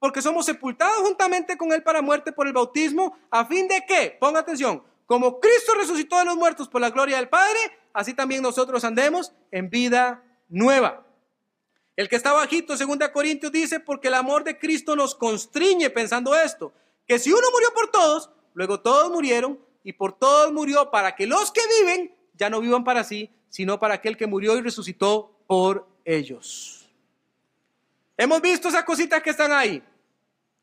porque 0.00 0.22
somos 0.22 0.44
sepultados 0.44 1.02
juntamente 1.02 1.56
con 1.56 1.72
Él 1.72 1.84
para 1.84 2.02
muerte 2.02 2.32
por 2.32 2.48
el 2.48 2.52
bautismo, 2.52 3.16
a 3.30 3.44
fin 3.44 3.68
de 3.68 3.86
que, 3.86 4.16
ponga 4.18 4.40
atención, 4.40 4.82
como 5.06 5.38
Cristo 5.38 5.74
resucitó 5.76 6.18
de 6.18 6.24
los 6.24 6.36
muertos 6.36 6.66
por 6.66 6.80
la 6.80 6.90
gloria 6.90 7.18
del 7.18 7.28
Padre, 7.28 7.60
así 7.92 8.12
también 8.12 8.42
nosotros 8.42 8.82
andemos 8.82 9.32
en 9.52 9.70
vida 9.70 10.24
nueva. 10.48 11.06
El 11.94 12.08
que 12.08 12.16
está 12.16 12.32
bajito, 12.32 12.74
2 12.76 13.08
Corintios 13.10 13.52
dice, 13.52 13.78
porque 13.78 14.08
el 14.08 14.14
amor 14.14 14.42
de 14.42 14.58
Cristo 14.58 14.96
nos 14.96 15.14
constriñe 15.14 15.90
pensando 15.90 16.34
esto, 16.34 16.72
que 17.06 17.20
si 17.20 17.30
uno 17.30 17.46
murió 17.52 17.68
por 17.72 17.88
todos, 17.92 18.30
luego 18.54 18.80
todos 18.80 19.12
murieron 19.12 19.60
y 19.84 19.92
por 19.92 20.18
todos 20.18 20.52
murió 20.52 20.90
para 20.90 21.14
que 21.14 21.28
los 21.28 21.52
que 21.52 21.60
viven 21.78 22.16
ya 22.34 22.50
no 22.50 22.60
vivan 22.60 22.82
para 22.82 23.04
sí, 23.04 23.30
sino 23.50 23.78
para 23.78 23.94
aquel 23.94 24.16
que 24.16 24.26
murió 24.26 24.56
y 24.56 24.62
resucitó 24.62 25.36
por 25.46 25.86
ellos. 26.04 26.88
Hemos 28.16 28.40
visto 28.40 28.68
esas 28.68 28.84
cositas 28.84 29.22
que 29.22 29.30
están 29.30 29.52
ahí. 29.52 29.82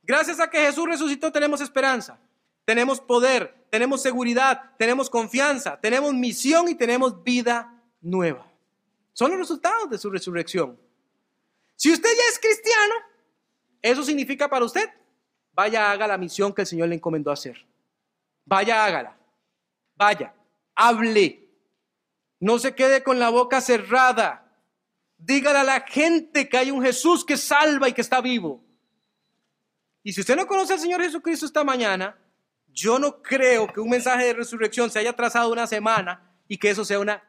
Gracias 0.02 0.40
a 0.40 0.50
que 0.50 0.60
Jesús 0.60 0.88
resucitó 0.88 1.32
tenemos 1.32 1.62
esperanza, 1.62 2.18
tenemos 2.66 3.02
poder, 3.02 3.54
tenemos 3.70 4.02
seguridad, 4.02 4.72
tenemos 4.78 5.10
confianza, 5.10 5.80
tenemos 5.80 6.14
misión 6.14 6.70
y 6.70 6.76
tenemos 6.76 7.24
vida 7.24 7.74
nueva. 8.02 8.50
Son 9.14 9.30
los 9.32 9.40
resultados 9.40 9.90
de 9.90 9.98
su 9.98 10.10
resurrección. 10.10 10.80
Si 11.76 11.92
usted 11.92 12.10
ya 12.10 12.24
es 12.32 12.40
cristiano, 12.40 12.96
eso 13.82 14.04
significa 14.04 14.48
para 14.50 14.66
usted, 14.66 14.90
vaya, 15.54 15.92
haga 15.92 16.08
la 16.08 16.18
misión 16.18 16.54
que 16.54 16.62
el 16.62 16.68
Señor 16.68 16.88
le 16.88 16.96
encomendó 16.96 17.32
hacer. 17.32 17.66
Vaya, 18.46 18.86
hágala. 18.86 19.18
Vaya, 19.96 20.34
hable. 20.74 21.47
No 22.40 22.60
se 22.60 22.76
quede 22.76 23.04
con 23.04 23.20
la 23.20 23.30
boca 23.30 23.62
cerrada. 23.62 24.52
Dígale 25.18 25.60
a 25.60 25.64
la 25.64 25.82
gente 25.82 26.48
que 26.48 26.58
hay 26.58 26.72
un 26.72 26.84
Jesús 26.84 27.26
que 27.26 27.38
salva 27.38 27.90
y 27.90 27.94
que 27.94 28.02
está 28.02 28.22
vivo. 28.22 28.64
Y 30.04 30.14
si 30.14 30.22
usted 30.22 30.36
no 30.36 30.48
conoce 30.48 30.74
al 30.74 30.80
Señor 30.80 31.02
Jesucristo 31.02 31.46
esta 31.46 31.64
mañana, 31.64 32.18
yo 32.68 33.00
no 33.00 33.22
creo 33.22 33.68
que 33.68 33.80
un 33.80 33.90
mensaje 33.90 34.26
de 34.26 34.34
resurrección 34.34 34.90
se 34.90 35.00
haya 35.00 35.14
trazado 35.14 35.52
una 35.52 35.68
semana 35.68 36.32
y 36.48 36.58
que 36.58 36.70
eso 36.70 36.86
sea 36.86 37.00
una 37.00 37.24